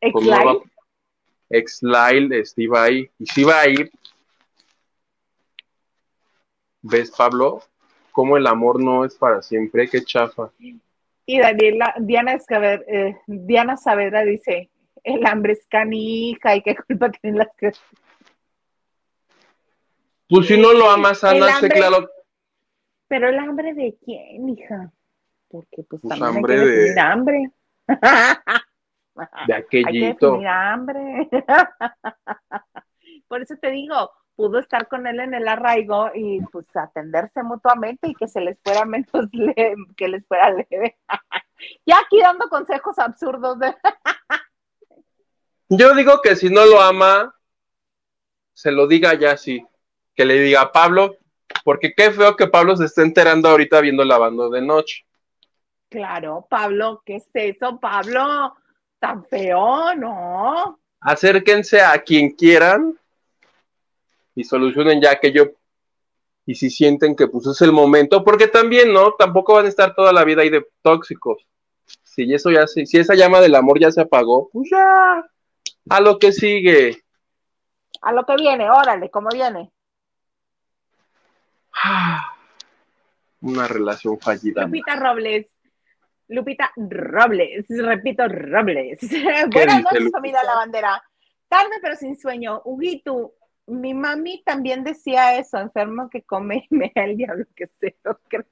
Ex-Lyle. 0.00 0.62
Ex-Lyle, 1.50 2.40
este, 2.40 2.62
iba 2.62 2.82
ahí. 2.82 3.10
Y 3.18 3.26
si 3.26 3.42
iba 3.42 3.60
a 3.60 3.68
ir, 3.68 3.90
¿ves, 6.80 7.10
Pablo? 7.10 7.62
Cómo 8.12 8.36
el 8.36 8.46
amor 8.46 8.82
no 8.82 9.04
es 9.04 9.14
para 9.14 9.42
siempre, 9.42 9.88
qué 9.88 10.02
chafa. 10.02 10.50
Y 11.24 11.38
Daniela, 11.38 11.94
Diana, 11.98 12.32
Escaber, 12.32 12.84
eh, 12.88 13.16
Diana 13.26 13.76
Saavedra 13.76 14.22
dice, 14.22 14.70
el 15.04 15.26
hambre 15.26 15.52
es 15.54 15.66
canija 15.68 16.56
y 16.56 16.62
qué 16.62 16.76
culpa 16.76 17.10
tienen 17.20 17.38
las 17.38 17.48
que... 17.56 17.72
Pues 20.28 20.46
si 20.46 20.58
no 20.58 20.72
lo 20.72 20.90
amas, 20.90 21.22
Ana, 21.24 21.46
sé 21.48 21.66
hambre- 21.66 21.76
claro. 21.78 22.10
Pero 23.08 23.28
el 23.28 23.38
hambre 23.38 23.74
de 23.74 23.96
quién, 24.02 24.48
hija? 24.48 24.90
Porque 25.48 25.82
pues, 25.82 26.00
Pues 26.00 26.18
también 26.18 26.36
hambre 26.38 26.54
hay 26.54 26.60
que 26.60 26.66
de- 26.94 27.00
hambre. 27.00 27.50
De 27.86 27.96
Hay 29.14 29.46
que 29.46 29.54
aquellito. 29.54 30.26
definir 30.30 30.48
hambre. 30.48 31.28
Por 33.28 33.42
eso 33.42 33.56
te 33.60 33.70
digo, 33.70 34.10
pudo 34.34 34.58
estar 34.58 34.88
con 34.88 35.06
él 35.06 35.20
en 35.20 35.34
el 35.34 35.46
arraigo 35.48 36.10
y 36.14 36.40
pues 36.50 36.74
atenderse 36.74 37.42
mutuamente 37.42 38.08
y 38.08 38.14
que 38.14 38.26
se 38.28 38.40
les 38.40 38.58
fuera 38.64 38.86
menos 38.86 39.10
leve, 39.32 39.74
que 39.98 40.08
les 40.08 40.26
fuera 40.26 40.48
leve. 40.50 40.96
ya 41.84 41.96
aquí 41.98 42.20
dando 42.22 42.48
consejos 42.48 42.98
absurdos 42.98 43.58
de 43.58 43.74
Yo 45.74 45.94
digo 45.94 46.20
que 46.22 46.36
si 46.36 46.50
no 46.50 46.66
lo 46.66 46.82
ama, 46.82 47.34
se 48.52 48.70
lo 48.70 48.86
diga 48.86 49.14
ya 49.14 49.38
sí. 49.38 49.64
Que 50.14 50.26
le 50.26 50.34
diga 50.34 50.60
a 50.60 50.72
Pablo, 50.72 51.16
porque 51.64 51.94
qué 51.94 52.10
feo 52.10 52.36
que 52.36 52.46
Pablo 52.46 52.76
se 52.76 52.84
esté 52.84 53.00
enterando 53.00 53.48
ahorita 53.48 53.80
viendo 53.80 54.04
lavando 54.04 54.50
de 54.50 54.60
noche. 54.60 55.06
Claro, 55.88 56.46
Pablo, 56.50 57.02
¿qué 57.06 57.16
es 57.16 57.30
eso, 57.32 57.80
Pablo? 57.80 58.54
Tan 58.98 59.24
feo, 59.24 59.94
¿no? 59.94 60.78
Acérquense 61.00 61.80
a 61.80 62.02
quien 62.02 62.32
quieran 62.32 62.98
y 64.34 64.44
solucionen 64.44 65.00
ya 65.00 65.12
aquello. 65.12 65.54
Y 66.44 66.54
si 66.54 66.68
sienten 66.68 67.16
que 67.16 67.28
pues 67.28 67.46
es 67.46 67.62
el 67.62 67.72
momento, 67.72 68.22
porque 68.22 68.46
también, 68.46 68.92
¿no? 68.92 69.12
Tampoco 69.12 69.54
van 69.54 69.64
a 69.64 69.70
estar 69.70 69.94
toda 69.94 70.12
la 70.12 70.24
vida 70.24 70.42
ahí 70.42 70.50
de 70.50 70.66
tóxicos. 70.82 71.46
Si 72.02 72.30
eso 72.34 72.50
ya 72.50 72.66
se, 72.66 72.84
si 72.84 72.98
esa 72.98 73.14
llama 73.14 73.40
del 73.40 73.54
amor 73.54 73.80
ya 73.80 73.90
se 73.90 74.02
apagó, 74.02 74.50
pues 74.52 74.68
ya, 74.70 75.24
a 75.88 76.00
lo 76.00 76.18
que 76.18 76.32
sigue. 76.32 77.02
A 78.00 78.12
lo 78.12 78.24
que 78.24 78.36
viene, 78.36 78.70
órale, 78.70 79.10
¿cómo 79.10 79.28
viene? 79.32 79.70
Una 83.40 83.66
relación 83.66 84.18
fallida. 84.20 84.64
Lupita 84.64 84.96
Robles. 84.96 85.46
Lupita 86.28 86.72
Robles, 86.76 87.66
repito, 87.68 88.26
Robles. 88.28 89.00
Buenas 89.50 89.82
noches, 89.82 90.10
familia 90.10 90.42
La 90.44 90.54
Bandera. 90.54 91.02
Tarde 91.48 91.76
pero 91.82 91.96
sin 91.96 92.16
sueño. 92.16 92.62
Huguito, 92.64 93.34
mi 93.66 93.94
mami 93.94 94.42
también 94.44 94.84
decía 94.84 95.36
eso, 95.38 95.58
enfermo 95.58 96.08
que 96.08 96.22
come 96.22 96.66
y 96.70 96.74
me 96.74 96.92
da 96.94 97.04
el 97.04 97.16
diablo 97.16 97.44
que 97.54 97.68
se 97.80 97.96
lo 98.04 98.18
crea. 98.28 98.44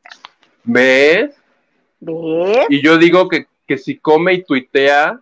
¿Ves? 0.64 1.41
¿Ves? 2.01 2.66
Y 2.68 2.83
yo 2.83 2.99
digo 2.99 3.28
que, 3.28 3.47
que 3.66 3.78
si 3.78 3.99
come 3.99 4.35
y 4.35 4.45
tuitea, 4.45 5.18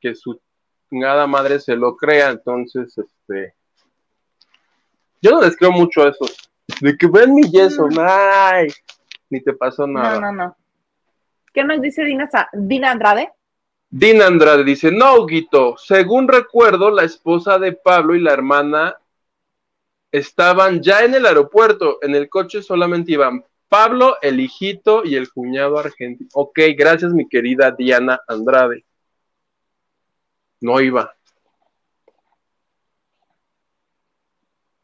que 0.00 0.14
su 0.14 0.40
chingada 0.90 1.26
madre 1.26 1.60
se 1.60 1.76
lo 1.76 1.96
crea, 1.96 2.30
entonces, 2.30 2.98
este... 2.98 3.54
Yo 5.22 5.30
no 5.30 5.40
les 5.42 5.56
creo 5.56 5.70
mucho 5.70 6.06
eso. 6.06 6.26
De 6.80 6.96
que 6.96 7.06
ven 7.06 7.34
mi 7.34 7.50
yeso, 7.50 7.86
Mm. 7.86 7.98
ay, 8.00 8.68
ni 9.28 9.40
te 9.40 9.52
pasó 9.52 9.86
nada. 9.86 10.20
No, 10.20 10.32
no, 10.32 10.32
no. 10.32 10.56
¿Qué 11.52 11.64
nos 11.64 11.80
dice 11.80 12.04
Dina, 12.04 12.28
Dina 12.52 12.90
Andrade? 12.90 13.30
Dina 13.88 14.26
Andrade 14.26 14.64
dice, 14.64 14.90
no, 14.92 15.26
Guito, 15.26 15.76
según 15.76 16.28
recuerdo, 16.28 16.90
la 16.90 17.02
esposa 17.02 17.58
de 17.58 17.72
Pablo 17.72 18.14
y 18.14 18.20
la 18.20 18.32
hermana 18.32 18.96
estaban 20.12 20.80
ya 20.80 21.04
en 21.04 21.14
el 21.14 21.26
aeropuerto, 21.26 21.98
en 22.02 22.14
el 22.14 22.28
coche 22.28 22.62
solamente 22.62 23.12
iban 23.12 23.44
Pablo, 23.68 24.16
el 24.22 24.40
hijito 24.40 25.04
y 25.04 25.14
el 25.16 25.30
cuñado 25.30 25.78
argentino. 25.78 26.28
Ok, 26.34 26.58
gracias 26.76 27.12
mi 27.12 27.28
querida 27.28 27.70
Diana 27.72 28.20
Andrade. 28.26 28.84
No 30.60 30.80
iba. 30.80 31.14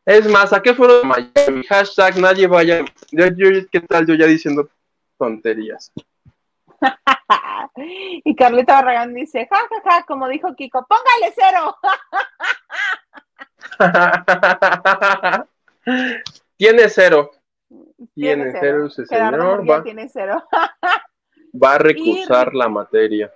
Es 0.05 0.29
más, 0.29 0.53
¿a 0.53 0.63
qué 0.63 0.73
fueron 0.75 1.09
Miami? 1.09 1.65
Hashtag 1.69 2.19
nadie 2.19 2.47
vaya. 2.47 2.85
Yo- 3.11 3.27
yo- 3.37 3.67
¿Qué 3.71 3.81
tal 3.81 4.07
yo 4.07 4.15
ya 4.15 4.27
diciendo 4.27 4.69
tonterías? 5.19 5.93
y 7.77 8.37
Carlita 8.37 8.75
Barragán 8.75 9.15
dice, 9.15 9.49
ja, 9.51 9.57
ja, 9.57 9.83
ja, 9.91 10.05
como 10.07 10.29
dijo 10.29 10.55
Kiko, 10.55 10.87
póngale 10.87 11.35
cero. 11.35 11.77
Tiene 16.57 16.89
cero. 16.89 17.31
Tiene 18.15 18.53
cero 18.61 18.87
ese 18.87 19.07
Gerardo 19.07 19.59
señor. 19.59 19.71
Va, 19.71 19.83
tiene 19.83 20.09
cero. 20.09 20.45
va 21.63 21.75
a 21.75 21.79
recusar 21.79 22.55
la 22.55 22.69
materia. 22.69 23.33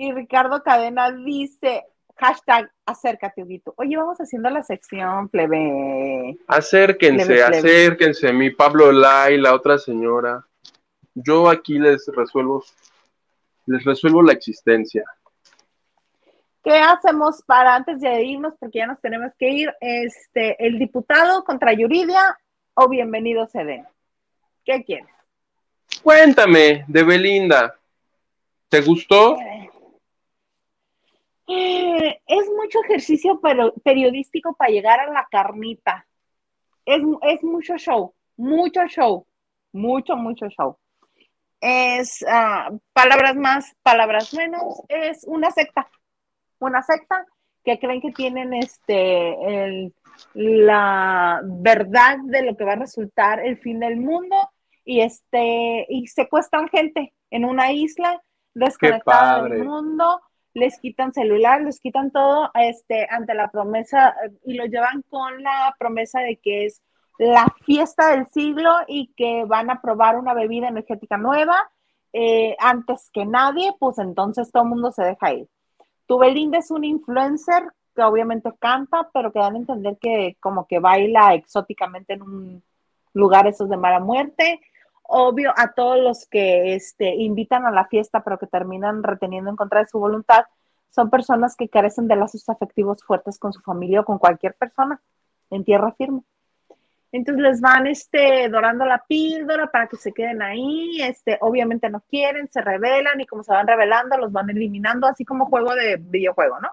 Y 0.00 0.12
Ricardo 0.12 0.62
Cadena 0.62 1.12
dice, 1.12 1.84
hashtag, 2.16 2.72
acércate, 2.86 3.42
Huguito. 3.42 3.74
Oye, 3.76 3.98
vamos 3.98 4.16
haciendo 4.16 4.48
la 4.48 4.62
sección, 4.62 5.28
plebe. 5.28 6.38
Acérquense, 6.46 7.26
Plebe, 7.26 7.46
plebe. 7.46 7.58
acérquense. 7.58 8.32
Mi 8.32 8.48
Pablo 8.48 8.92
Lai, 8.92 9.36
la 9.36 9.54
otra 9.54 9.76
señora. 9.76 10.42
Yo 11.12 11.50
aquí 11.50 11.78
les 11.78 12.06
resuelvo, 12.16 12.64
les 13.66 13.84
resuelvo 13.84 14.22
la 14.22 14.32
existencia. 14.32 15.04
¿Qué 16.64 16.78
hacemos 16.78 17.42
para 17.42 17.74
antes 17.76 18.00
de 18.00 18.22
irnos? 18.24 18.54
Porque 18.58 18.78
ya 18.78 18.86
nos 18.86 19.02
tenemos 19.02 19.32
que 19.38 19.50
ir. 19.50 19.74
Este, 19.82 20.66
el 20.66 20.78
diputado 20.78 21.44
contra 21.44 21.74
Yuridia 21.74 22.38
o 22.72 22.88
bienvenido 22.88 23.46
Ceden. 23.48 23.86
¿Qué 24.64 24.82
quieres? 24.82 25.08
Cuéntame 26.02 26.86
de 26.88 27.02
Belinda. 27.02 27.76
¿Te 28.70 28.80
gustó? 28.80 29.36
Es 31.52 32.48
mucho 32.56 32.82
ejercicio 32.84 33.40
pero, 33.40 33.72
periodístico 33.82 34.54
para 34.54 34.70
llegar 34.70 35.00
a 35.00 35.10
la 35.10 35.26
carnita. 35.30 36.06
Es, 36.84 37.02
es 37.22 37.42
mucho 37.42 37.76
show, 37.76 38.14
mucho 38.36 38.86
show, 38.86 39.26
mucho, 39.72 40.16
mucho 40.16 40.48
show. 40.48 40.78
Es 41.60 42.24
ah, 42.26 42.70
palabras 42.92 43.36
más, 43.36 43.74
palabras 43.82 44.32
menos, 44.32 44.82
es 44.88 45.24
una 45.26 45.50
secta, 45.50 45.88
una 46.58 46.82
secta 46.82 47.26
que 47.64 47.78
creen 47.78 48.00
que 48.00 48.12
tienen 48.12 48.54
este 48.54 49.64
el, 49.64 49.94
la 50.34 51.40
verdad 51.44 52.18
de 52.24 52.42
lo 52.42 52.56
que 52.56 52.64
va 52.64 52.72
a 52.72 52.76
resultar 52.76 53.40
el 53.40 53.58
fin 53.58 53.80
del 53.80 53.98
mundo 53.98 54.36
y 54.84 55.00
este 55.00 55.86
y 55.88 56.06
secuestran 56.06 56.68
gente 56.68 57.12
en 57.30 57.44
una 57.44 57.72
isla 57.72 58.22
desconectada 58.54 59.42
del 59.42 59.64
mundo 59.64 60.20
les 60.54 60.78
quitan 60.80 61.12
celular, 61.12 61.62
les 61.62 61.80
quitan 61.80 62.10
todo, 62.10 62.50
este, 62.54 63.06
ante 63.10 63.34
la 63.34 63.50
promesa, 63.50 64.14
y 64.44 64.54
lo 64.54 64.64
llevan 64.64 65.02
con 65.08 65.42
la 65.42 65.74
promesa 65.78 66.20
de 66.20 66.36
que 66.36 66.66
es 66.66 66.82
la 67.18 67.46
fiesta 67.64 68.16
del 68.16 68.26
siglo 68.28 68.70
y 68.88 69.12
que 69.16 69.44
van 69.44 69.70
a 69.70 69.80
probar 69.82 70.18
una 70.18 70.34
bebida 70.34 70.68
energética 70.68 71.18
nueva 71.18 71.70
eh, 72.12 72.56
antes 72.58 73.10
que 73.12 73.24
nadie, 73.26 73.72
pues 73.78 73.98
entonces 73.98 74.50
todo 74.50 74.64
el 74.64 74.70
mundo 74.70 74.90
se 74.90 75.04
deja 75.04 75.32
ir. 75.34 75.48
Tu 76.06 76.18
Belinda 76.18 76.58
es 76.58 76.70
un 76.70 76.82
influencer 76.84 77.62
que 77.94 78.02
obviamente 78.02 78.50
canta, 78.58 79.08
pero 79.12 79.32
que 79.32 79.38
dan 79.38 79.54
a 79.54 79.58
entender 79.58 79.98
que 80.00 80.36
como 80.40 80.66
que 80.66 80.78
baila 80.78 81.34
exóticamente 81.34 82.14
en 82.14 82.22
un 82.22 82.62
lugar 83.12 83.46
esos 83.46 83.68
de 83.68 83.76
mala 83.76 84.00
muerte 84.00 84.60
obvio 85.10 85.52
a 85.56 85.72
todos 85.72 85.98
los 85.98 86.26
que 86.26 86.74
este, 86.74 87.14
invitan 87.16 87.66
a 87.66 87.70
la 87.70 87.86
fiesta 87.86 88.22
pero 88.22 88.38
que 88.38 88.46
terminan 88.46 89.02
reteniendo 89.02 89.50
en 89.50 89.56
contra 89.56 89.80
de 89.80 89.86
su 89.86 89.98
voluntad, 89.98 90.44
son 90.90 91.10
personas 91.10 91.56
que 91.56 91.68
carecen 91.68 92.08
de 92.08 92.16
lazos 92.16 92.48
afectivos 92.48 93.04
fuertes 93.04 93.38
con 93.38 93.52
su 93.52 93.60
familia 93.60 94.00
o 94.00 94.04
con 94.04 94.18
cualquier 94.18 94.54
persona. 94.54 95.00
en 95.50 95.64
tierra 95.64 95.92
firme. 95.92 96.22
Entonces 97.12 97.42
les 97.42 97.60
van 97.60 97.88
este, 97.88 98.48
dorando 98.48 98.84
la 98.84 99.04
píldora 99.06 99.66
para 99.68 99.88
que 99.88 99.96
se 99.96 100.12
queden 100.12 100.42
ahí. 100.42 101.02
Este, 101.02 101.38
obviamente 101.40 101.90
no 101.90 102.00
quieren, 102.08 102.48
se 102.52 102.60
rebelan 102.60 103.20
y 103.20 103.26
como 103.26 103.42
se 103.42 103.52
van 103.52 103.66
revelando, 103.66 104.16
los 104.16 104.32
van 104.32 104.48
eliminando, 104.50 105.08
así 105.08 105.24
como 105.24 105.46
juego 105.46 105.74
de 105.74 105.96
videojuego, 105.96 106.60
¿no? 106.60 106.68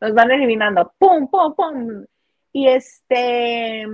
Los 0.00 0.14
van 0.14 0.32
eliminando, 0.32 0.92
pum, 0.98 1.28
pum, 1.28 1.54
pum. 1.54 2.04
Y 2.52 2.66
este, 2.68 3.86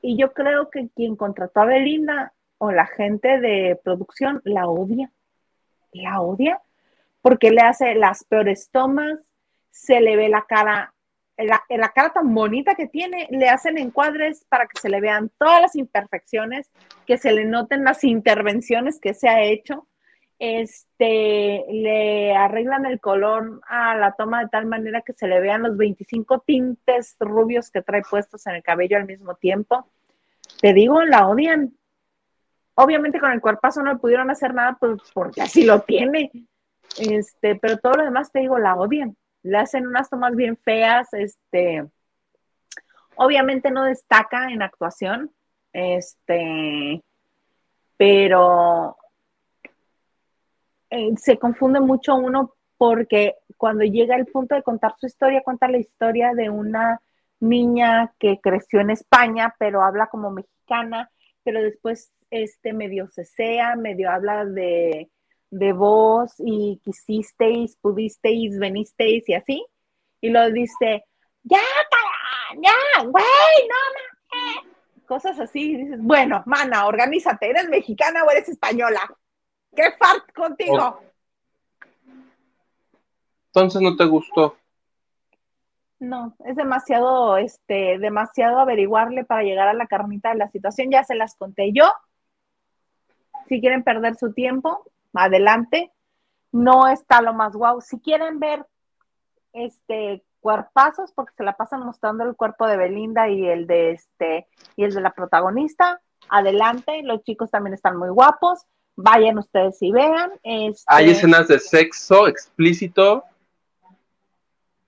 y 0.00 0.18
yo 0.18 0.32
creo 0.34 0.68
que 0.70 0.90
quien 0.94 1.16
contrató 1.16 1.60
a 1.60 1.66
Belinda 1.66 2.33
o 2.58 2.72
la 2.72 2.86
gente 2.86 3.40
de 3.40 3.78
producción 3.82 4.40
la 4.44 4.68
odia. 4.68 5.10
La 5.92 6.20
odia 6.20 6.60
porque 7.22 7.50
le 7.50 7.62
hace 7.62 7.94
las 7.94 8.24
peores 8.24 8.68
tomas, 8.70 9.18
se 9.70 10.00
le 10.00 10.16
ve 10.16 10.28
la 10.28 10.42
cara 10.42 10.94
la, 11.36 11.62
la, 11.68 11.88
cara 11.88 12.12
tan 12.12 12.32
bonita 12.34 12.74
que 12.74 12.86
tiene, 12.86 13.26
le 13.30 13.48
hacen 13.48 13.78
encuadres 13.78 14.44
para 14.48 14.66
que 14.66 14.80
se 14.80 14.88
le 14.88 15.00
vean 15.00 15.30
todas 15.38 15.60
las 15.60 15.74
imperfecciones, 15.74 16.70
que 17.06 17.18
se 17.18 17.32
le 17.32 17.44
noten 17.44 17.84
las 17.84 18.04
intervenciones 18.04 19.00
que 19.00 19.14
se 19.14 19.28
ha 19.28 19.42
hecho. 19.42 19.88
Este, 20.38 21.64
le 21.70 22.36
arreglan 22.36 22.86
el 22.86 23.00
color 23.00 23.60
a 23.68 23.96
la 23.96 24.12
toma 24.12 24.42
de 24.42 24.48
tal 24.48 24.66
manera 24.66 25.02
que 25.02 25.12
se 25.12 25.26
le 25.26 25.40
vean 25.40 25.62
los 25.62 25.76
25 25.76 26.40
tintes 26.40 27.16
rubios 27.20 27.70
que 27.70 27.82
trae 27.82 28.02
puestos 28.08 28.46
en 28.46 28.56
el 28.56 28.62
cabello 28.62 28.96
al 28.96 29.06
mismo 29.06 29.34
tiempo. 29.34 29.88
Te 30.60 30.72
digo, 30.72 31.02
la 31.02 31.26
odian. 31.26 31.74
Obviamente 32.74 33.20
con 33.20 33.32
el 33.32 33.40
cuerpazo 33.40 33.82
no 33.82 33.92
le 33.92 33.98
pudieron 33.98 34.30
hacer 34.30 34.52
nada 34.54 34.76
pues, 34.78 35.00
porque 35.12 35.42
así 35.42 35.64
lo 35.64 35.80
tiene. 35.82 36.30
Este, 36.98 37.56
pero 37.56 37.78
todo 37.78 37.94
lo 37.94 38.04
demás 38.04 38.30
te 38.30 38.40
digo, 38.40 38.58
la 38.58 38.76
odian 38.76 39.16
le 39.44 39.58
hacen 39.58 39.86
unas 39.86 40.08
tomas 40.08 40.34
bien 40.34 40.56
feas, 40.56 41.12
este, 41.12 41.86
obviamente 43.14 43.70
no 43.70 43.84
destaca 43.84 44.50
en 44.50 44.62
actuación, 44.62 45.30
este, 45.72 47.02
pero 47.96 48.96
eh, 50.90 51.12
se 51.18 51.38
confunde 51.38 51.80
mucho 51.80 52.16
uno 52.16 52.54
porque 52.78 53.34
cuando 53.58 53.84
llega 53.84 54.16
el 54.16 54.26
punto 54.26 54.54
de 54.54 54.62
contar 54.62 54.94
su 54.98 55.06
historia, 55.06 55.42
cuenta 55.42 55.68
la 55.68 55.78
historia 55.78 56.32
de 56.32 56.48
una 56.48 57.00
niña 57.38 58.14
que 58.18 58.40
creció 58.40 58.80
en 58.80 58.90
España, 58.90 59.54
pero 59.58 59.82
habla 59.82 60.06
como 60.06 60.30
mexicana, 60.30 61.10
pero 61.44 61.62
después 61.62 62.10
este 62.30 62.72
medio 62.72 63.08
cesea, 63.08 63.76
medio 63.76 64.10
habla 64.10 64.44
de 64.44 65.10
de 65.54 65.72
vos 65.72 66.34
y 66.38 66.80
quisisteis, 66.84 67.76
pudisteis, 67.80 68.58
venisteis 68.58 69.28
y 69.28 69.34
así. 69.34 69.66
Y 70.20 70.30
lo 70.30 70.50
dice, 70.50 71.04
ya, 71.44 71.62
ya, 72.60 73.04
güey, 73.04 73.24
no, 73.68 75.06
Cosas 75.06 75.38
así. 75.38 75.76
dices, 75.76 76.00
bueno, 76.02 76.42
mana, 76.46 76.86
organízate, 76.86 77.50
¿eres 77.50 77.68
mexicana 77.68 78.24
o 78.24 78.30
eres 78.30 78.48
española? 78.48 79.00
¿Qué 79.76 79.92
fart 79.92 80.32
contigo? 80.34 81.00
Entonces 83.46 83.80
no 83.80 83.96
te 83.96 84.04
gustó. 84.06 84.56
No, 86.04 86.36
es 86.44 86.54
demasiado, 86.56 87.38
este, 87.38 87.98
demasiado 87.98 88.58
averiguarle 88.58 89.24
para 89.24 89.42
llegar 89.42 89.68
a 89.68 89.74
la 89.74 89.86
carnita 89.86 90.30
de 90.30 90.36
la 90.36 90.50
situación. 90.50 90.90
Ya 90.90 91.02
se 91.02 91.14
las 91.14 91.34
conté 91.34 91.72
yo. 91.72 91.90
Si 93.48 93.60
quieren 93.60 93.82
perder 93.82 94.16
su 94.16 94.32
tiempo, 94.32 94.84
adelante. 95.14 95.92
No 96.52 96.88
está 96.88 97.22
lo 97.22 97.32
más 97.32 97.54
guau. 97.54 97.80
Si 97.80 97.98
quieren 98.00 98.38
ver 98.38 98.66
este 99.52 100.22
cuerpazos, 100.40 101.10
porque 101.12 101.32
se 101.38 101.42
la 101.42 101.56
pasan 101.56 101.80
mostrando 101.80 102.22
el 102.24 102.36
cuerpo 102.36 102.66
de 102.66 102.76
Belinda 102.76 103.30
y 103.30 103.46
el 103.46 103.66
de 103.66 103.92
este 103.92 104.46
y 104.76 104.84
el 104.84 104.92
de 104.92 105.00
la 105.00 105.12
protagonista, 105.12 106.02
adelante. 106.28 107.02
Los 107.02 107.22
chicos 107.22 107.50
también 107.50 107.72
están 107.72 107.96
muy 107.96 108.10
guapos. 108.10 108.66
Vayan 108.94 109.38
ustedes 109.38 109.80
y 109.80 109.90
vean. 109.90 110.32
Este 110.42 110.84
¿Hay 110.86 111.10
escenas 111.10 111.48
de 111.48 111.58
sexo 111.58 112.28
explícito? 112.28 113.24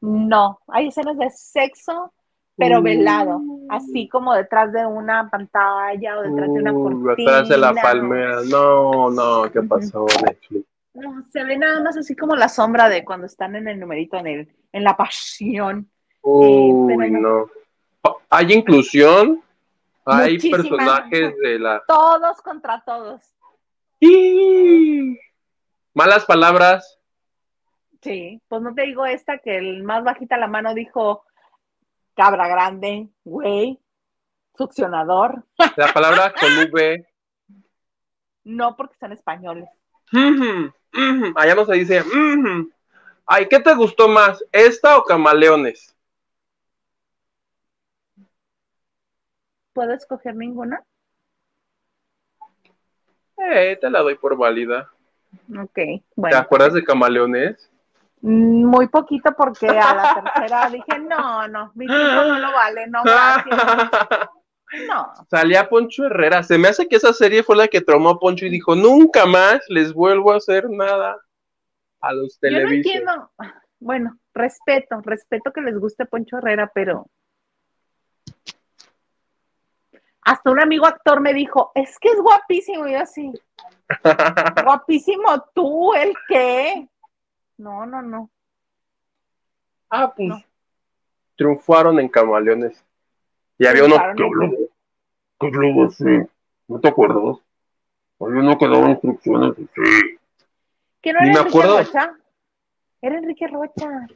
No, 0.06 0.60
hay 0.68 0.86
escenas 0.86 1.18
de 1.18 1.28
sexo, 1.30 2.12
pero 2.56 2.80
velado, 2.80 3.40
así 3.68 4.08
como 4.08 4.34
detrás 4.34 4.72
de 4.72 4.86
una 4.86 5.28
pantalla 5.28 6.18
o 6.18 6.22
detrás 6.22 6.46
de 6.46 6.60
una 6.60 6.72
cortina. 6.72 7.14
Detrás 7.16 7.48
de 7.48 7.58
la 7.58 7.74
palmera. 7.74 8.38
No, 8.48 9.10
no, 9.10 9.50
¿qué 9.50 9.62
pasó, 9.62 10.06
No, 10.94 11.24
se 11.28 11.42
ve 11.42 11.58
nada 11.58 11.82
más 11.82 11.96
así 11.96 12.14
como 12.14 12.36
la 12.36 12.48
sombra 12.48 12.88
de 12.88 13.04
cuando 13.04 13.26
están 13.26 13.56
en 13.56 13.66
el 13.66 13.80
numerito, 13.80 14.16
en, 14.16 14.28
el, 14.28 14.48
en 14.72 14.84
la 14.84 14.96
pasión. 14.96 15.90
Uy, 16.22 17.10
no. 17.10 17.48
¿Hay 18.30 18.52
inclusión? 18.52 19.42
¿Hay 20.04 20.38
personajes 20.38 21.36
de 21.38 21.58
la...? 21.58 21.82
Todos 21.88 22.40
contra 22.42 22.80
todos. 22.86 23.22
¿Y? 23.98 25.18
¿Malas 25.94 26.24
palabras? 26.26 26.95
Sí, 28.06 28.40
pues 28.46 28.62
no 28.62 28.72
te 28.72 28.82
digo 28.82 29.04
esta 29.04 29.38
que 29.38 29.58
el 29.58 29.82
más 29.82 30.04
bajita 30.04 30.36
la 30.36 30.46
mano 30.46 30.74
dijo 30.74 31.24
cabra 32.14 32.46
grande, 32.46 33.08
güey, 33.24 33.80
succionador. 34.56 35.44
La 35.74 35.92
palabra 35.92 36.32
con 36.32 36.56
V. 36.56 37.04
No, 38.44 38.76
porque 38.76 38.96
son 39.00 39.10
españoles. 39.10 39.68
Allá 41.34 41.56
no 41.56 41.64
se 41.64 41.72
dice. 41.72 42.04
Ay, 43.26 43.48
¿qué 43.48 43.58
te 43.58 43.74
gustó 43.74 44.06
más? 44.06 44.44
¿Esta 44.52 44.98
o 44.98 45.02
camaleones? 45.02 45.92
¿Puedo 49.72 49.92
escoger 49.92 50.36
ninguna? 50.36 50.84
Eh, 53.36 53.76
te 53.80 53.90
la 53.90 53.98
doy 54.02 54.14
por 54.14 54.36
válida. 54.36 54.92
Ok, 55.50 55.78
bueno. 56.14 56.36
¿Te 56.36 56.40
acuerdas 56.40 56.72
de 56.72 56.84
camaleones? 56.84 57.68
Muy 58.22 58.88
poquito 58.88 59.32
porque 59.36 59.68
a 59.68 59.94
la 59.94 60.22
tercera 60.22 60.70
dije, 60.70 60.98
no, 60.98 61.46
no, 61.48 61.72
mi 61.74 61.86
tiempo 61.86 62.22
no 62.24 62.38
lo 62.38 62.52
vale, 62.52 62.86
no, 62.88 63.02
gracias. 63.04 64.28
No. 64.88 65.12
Salía 65.30 65.68
Poncho 65.68 66.06
Herrera. 66.06 66.42
Se 66.42 66.58
me 66.58 66.68
hace 66.68 66.88
que 66.88 66.96
esa 66.96 67.12
serie 67.12 67.44
fue 67.44 67.56
la 67.56 67.68
que 67.68 67.80
traumó 67.80 68.10
a 68.10 68.18
Poncho 68.18 68.46
y 68.46 68.50
dijo, 68.50 68.74
nunca 68.74 69.24
más 69.24 69.60
les 69.68 69.92
vuelvo 69.92 70.32
a 70.32 70.36
hacer 70.36 70.68
nada 70.68 71.16
a 72.00 72.12
los 72.12 72.38
televisores. 72.40 72.84
Yo 72.84 73.04
no 73.04 73.12
entiendo. 73.12 73.30
Bueno, 73.78 74.18
respeto, 74.34 75.00
respeto 75.02 75.52
que 75.52 75.60
les 75.60 75.78
guste 75.78 76.06
Poncho 76.06 76.38
Herrera, 76.38 76.70
pero 76.74 77.06
hasta 80.22 80.50
un 80.50 80.60
amigo 80.60 80.86
actor 80.86 81.20
me 81.20 81.32
dijo, 81.32 81.70
es 81.74 81.98
que 82.00 82.08
es 82.08 82.20
guapísimo, 82.20 82.88
y 82.88 82.92
yo 82.94 83.00
así, 83.00 83.32
guapísimo 84.64 85.44
tú, 85.54 85.94
¿el 85.94 86.12
qué? 86.28 86.88
No, 87.58 87.86
no, 87.86 88.02
no. 88.02 88.30
Ah, 89.90 90.12
pues 90.14 90.44
triunfaron 91.36 92.00
en 92.00 92.08
Camaleones. 92.08 92.82
Y 93.58 93.66
había 93.66 93.84
uno 93.84 93.96
que 93.96 94.02
habló, 94.02 94.50
que 95.38 95.46
habló 95.46 95.86
así. 95.86 96.04
¿No 96.68 96.80
te 96.80 96.88
acuerdas? 96.88 97.38
Había 98.18 98.40
uno 98.40 98.58
que 98.58 98.68
daba 98.68 98.90
instrucciones 98.90 99.52
así. 99.52 99.68
¿Que 101.00 101.12
no 101.12 101.20
era 101.20 101.28
Enrique 101.28 101.48
acuerdo. 101.48 101.78
Rocha? 101.78 102.16
Era 103.00 103.18
Enrique 103.18 103.46
Rocha. 103.46 104.06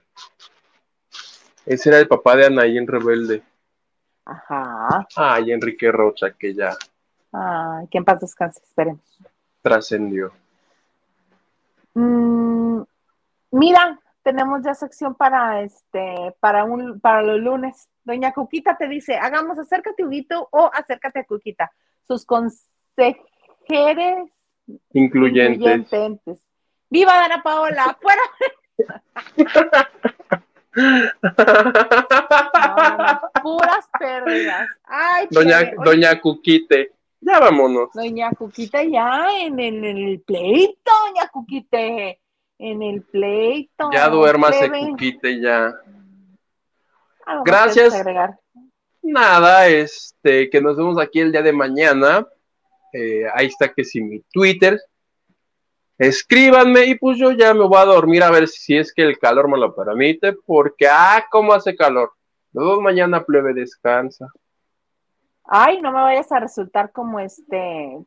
Ese 1.66 1.88
era 1.91 1.99
el 1.99 2.09
papá 2.09 2.36
de 2.36 2.47
Anaí 2.47 2.76
en 2.76 2.86
Rebelde. 2.86 3.43
Ajá. 4.24 5.07
Ay, 5.16 5.53
Enrique 5.53 5.93
Rocha, 5.93 6.32
que 6.32 6.55
ya. 6.55 6.76
Ay, 7.32 7.86
que 7.88 7.99
en 7.99 8.05
paz 8.05 8.20
descanse, 8.20 8.61
esperemos. 8.64 9.01
Trascendió. 9.62 10.32
Mm, 11.95 12.82
Mira, 13.51 14.01
tenemos 14.22 14.62
ya 14.62 14.74
sección 14.74 15.14
para 15.14 15.62
este, 15.62 16.34
para 16.40 16.64
un, 16.64 17.01
para 17.01 17.22
los 17.22 17.40
lunes. 17.40 17.88
Doña 18.05 18.32
Cuquita 18.32 18.76
te 18.76 18.86
dice, 18.88 19.16
hagamos 19.16 19.59
acércate 19.59 20.05
Huguito 20.05 20.48
o 20.53 20.70
acércate 20.72 21.20
a 21.20 21.24
Cuquita. 21.24 21.72
Sus 22.07 22.24
consejeres 22.24 23.18
incluyentes. 24.92 25.88
Viva 26.88 27.14
Dana 27.14 27.42
Paola, 27.42 27.98
fuera. 28.01 28.22
puras 33.42 33.88
pérdidas. 33.98 34.68
Ay, 34.84 35.26
doña, 35.30 35.72
doña 35.84 36.20
Cuquite, 36.20 36.92
ya 37.20 37.40
vámonos. 37.40 37.90
Doña 37.92 38.30
Cuquita 38.30 38.82
ya 38.84 39.26
en, 39.40 39.59
en 39.61 39.84
el 39.84 40.20
pleito, 40.20 40.90
doña 41.07 41.28
Cuquite 41.28 42.20
en 42.61 42.83
el 42.83 43.03
pleito. 43.03 43.91
Ya 43.93 44.09
duérmase, 44.09 44.71
Cuquite, 44.71 45.41
ya. 45.41 45.75
Gracias. 47.45 47.95
Nada, 49.03 49.67
este, 49.67 50.51
que 50.51 50.61
nos 50.61 50.77
vemos 50.77 51.01
aquí 51.01 51.21
el 51.21 51.33
día 51.33 51.43
de 51.43 51.53
mañana. 51.53 52.27
Eh, 52.93 53.25
ahí 53.35 53.47
está 53.47 53.73
que 53.73 53.85
si 53.85 54.03
mi 54.03 54.21
Twitter. 54.33 54.79
Escríbanme 55.97 56.87
y 56.87 56.95
pues 56.95 57.19
yo 57.19 57.33
ya 57.33 57.53
me 57.53 57.67
voy 57.67 57.79
a 57.79 57.85
dormir 57.85 58.23
a 58.23 58.31
ver 58.31 58.49
si 58.49 58.77
es 58.77 58.93
que 58.93 59.03
el 59.03 59.19
calor 59.19 59.49
me 59.49 59.59
lo 59.59 59.75
permite, 59.75 60.33
porque 60.33 60.89
ah, 60.89 61.25
cómo 61.31 61.53
hace 61.53 61.77
calor. 61.77 62.13
Luego 62.53 62.81
mañana 62.81 63.23
plebe 63.23 63.53
descansa. 63.53 64.27
Ay, 65.45 65.81
no 65.81 65.93
me 65.93 66.01
vayas 66.01 66.31
a 66.33 66.41
resultar 66.41 66.93
como 66.93 67.21
este, 67.21 67.99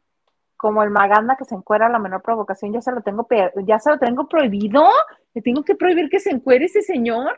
como 0.64 0.82
el 0.82 0.92
Maganda 0.92 1.36
que 1.36 1.44
se 1.44 1.56
encuera 1.56 1.88
a 1.88 1.90
la 1.90 2.00
menor 2.00 2.22
provocación, 2.22 2.72
ya 2.72 2.82
se 2.82 2.94
lo 2.94 3.02
tengo, 3.02 3.28
ya 3.66 3.80
se 3.80 3.90
lo 3.90 4.00
tengo 4.00 4.30
prohibido. 4.30 4.88
Le 5.34 5.42
tengo 5.42 5.62
que 5.62 5.76
prohibir 5.76 6.10
que 6.10 6.22
se 6.22 6.30
encuere 6.30 6.64
ese 6.64 6.82
señor. 6.82 7.38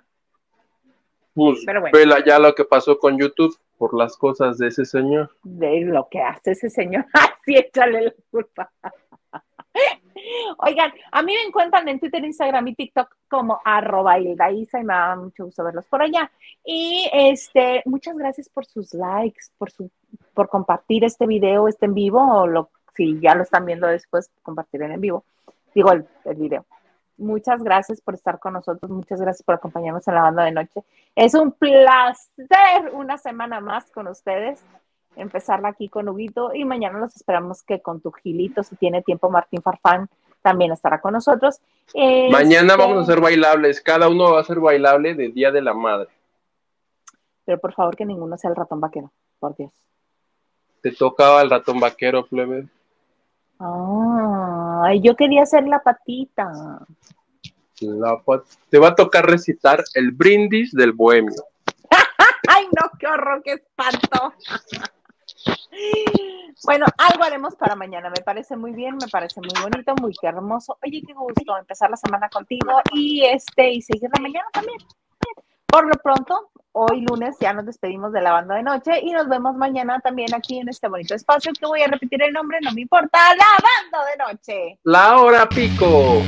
Pues 1.33 1.65
vela 1.91 2.23
ya 2.23 2.37
lo 2.37 2.53
que 2.53 2.65
pasó 2.65 2.99
con 2.99 3.17
YouTube 3.17 3.57
por 3.79 3.97
las 3.97 4.15
cosas 4.15 4.59
de 4.59 4.67
ese 4.67 4.85
señor. 4.85 5.31
De 5.41 5.81
lo 5.81 6.07
que 6.07 6.21
hace 6.21 6.51
ese 6.51 6.69
señor. 6.69 7.07
Así 7.13 7.57
échale 7.57 8.01
la 8.03 8.13
culpa. 8.29 8.71
Oigan, 10.59 10.93
a 11.11 11.23
mí 11.23 11.33
me 11.33 11.47
encuentran 11.47 11.89
en 11.89 11.99
Twitter, 11.99 12.23
Instagram 12.23 12.67
y 12.67 12.75
TikTok 12.75 13.09
como 13.27 13.59
arroba 13.65 14.19
y 14.19 14.35
me 14.35 14.83
da 14.83 15.15
mucho 15.15 15.45
gusto 15.45 15.63
verlos 15.63 15.87
por 15.87 16.03
allá. 16.03 16.29
Y 16.63 17.09
este, 17.11 17.81
muchas 17.85 18.15
gracias 18.19 18.49
por 18.49 18.67
sus 18.67 18.93
likes, 18.93 19.47
por 19.57 19.71
su, 19.71 19.89
por 20.35 20.47
compartir 20.47 21.03
este 21.03 21.25
video, 21.25 21.67
este 21.67 21.87
en 21.87 21.95
vivo, 21.95 22.21
o 22.21 22.45
lo, 22.45 22.69
si 22.95 23.19
ya 23.19 23.35
lo 23.35 23.43
están 23.43 23.65
viendo 23.65 23.87
después, 23.87 24.29
compartir 24.43 24.81
en 24.81 24.99
vivo. 25.01 25.23
Digo 25.73 25.91
el, 25.91 26.05
el 26.23 26.35
video. 26.35 26.65
Muchas 27.17 27.63
gracias 27.63 28.01
por 28.01 28.13
estar 28.13 28.39
con 28.39 28.53
nosotros, 28.53 28.91
muchas 28.91 29.21
gracias 29.21 29.43
por 29.43 29.55
acompañarnos 29.55 30.07
en 30.07 30.15
la 30.15 30.21
banda 30.21 30.43
de 30.43 30.51
noche. 30.51 30.83
Es 31.15 31.33
un 31.33 31.51
placer 31.51 32.91
una 32.93 33.17
semana 33.17 33.61
más 33.61 33.89
con 33.91 34.07
ustedes 34.07 34.63
empezarla 35.15 35.69
aquí 35.69 35.89
con 35.89 36.07
Huguito 36.09 36.53
y 36.53 36.65
mañana 36.65 36.99
los 36.99 37.15
esperamos 37.15 37.63
que 37.63 37.81
con 37.81 38.01
tu 38.01 38.11
Gilito, 38.11 38.63
si 38.63 38.75
tiene 38.75 39.01
tiempo, 39.01 39.29
Martín 39.29 39.61
Farfán 39.61 40.09
también 40.41 40.71
estará 40.71 41.01
con 41.01 41.13
nosotros. 41.13 41.59
Mañana 42.31 42.75
vamos 42.75 42.97
a 42.97 43.01
hacer 43.01 43.19
bailables, 43.19 43.81
cada 43.81 44.09
uno 44.09 44.33
va 44.33 44.41
a 44.41 44.43
ser 44.43 44.59
bailable 44.59 45.15
de 45.15 45.29
Día 45.29 45.51
de 45.51 45.61
la 45.61 45.73
Madre. 45.73 46.09
Pero 47.45 47.59
por 47.59 47.73
favor 47.73 47.95
que 47.95 48.05
ninguno 48.05 48.37
sea 48.37 48.49
el 48.49 48.55
ratón 48.55 48.79
vaquero, 48.79 49.11
por 49.39 49.55
Dios. 49.55 49.71
Te 50.81 50.91
tocaba 50.91 51.41
el 51.41 51.49
ratón 51.49 51.79
vaquero, 51.79 52.25
plebe. 52.25 52.67
Ah, 53.59 54.91
yo 55.01 55.15
quería 55.15 55.45
ser 55.45 55.67
la 55.67 55.81
patita. 55.81 56.51
Te 58.69 58.79
va 58.79 58.87
a 58.89 58.95
tocar 58.95 59.25
recitar 59.25 59.83
el 59.93 60.11
brindis 60.11 60.71
del 60.71 60.93
bohemio. 60.93 61.43
Ay, 62.47 62.65
no, 62.67 62.89
qué 62.99 63.07
horror, 63.07 63.41
qué 63.43 63.53
espanto. 63.53 64.33
Bueno, 66.63 66.85
algo 66.97 67.23
haremos 67.23 67.55
para 67.55 67.75
mañana. 67.75 68.09
Me 68.09 68.23
parece 68.23 68.55
muy 68.55 68.71
bien, 68.71 68.95
me 68.95 69.07
parece 69.09 69.41
muy 69.41 69.61
bonito, 69.61 69.93
muy 70.01 70.13
hermoso. 70.21 70.77
Oye, 70.85 71.01
qué 71.05 71.13
gusto 71.13 71.57
empezar 71.57 71.89
la 71.89 71.97
semana 71.97 72.29
contigo 72.29 72.81
y 72.93 73.25
este 73.25 73.71
y 73.71 73.81
seguir 73.81 74.09
la 74.13 74.21
mañana 74.21 74.47
también. 74.51 74.77
Por 75.67 75.85
lo 75.85 75.93
pronto, 76.01 76.51
hoy 76.75 77.01
lunes 77.01 77.37
ya 77.39 77.53
nos 77.53 77.65
despedimos 77.65 78.11
de 78.11 78.21
la 78.21 78.33
banda 78.33 78.55
de 78.55 78.63
noche 78.63 78.99
y 79.01 79.11
nos 79.11 79.29
vemos 79.29 79.55
mañana 79.55 79.99
también 80.01 80.33
aquí 80.35 80.59
en 80.59 80.67
este 80.67 80.89
bonito 80.89 81.15
espacio 81.15 81.53
que 81.57 81.65
voy 81.65 81.81
a 81.81 81.87
repetir 81.87 82.21
el 82.21 82.33
nombre, 82.33 82.59
no 82.61 82.71
me 82.73 82.81
importa, 82.81 83.17
la 83.35 83.45
banda 83.91 84.09
de 84.11 84.33
noche. 84.33 84.79
La 84.83 85.17
hora 85.17 85.47
pico. 85.47 86.21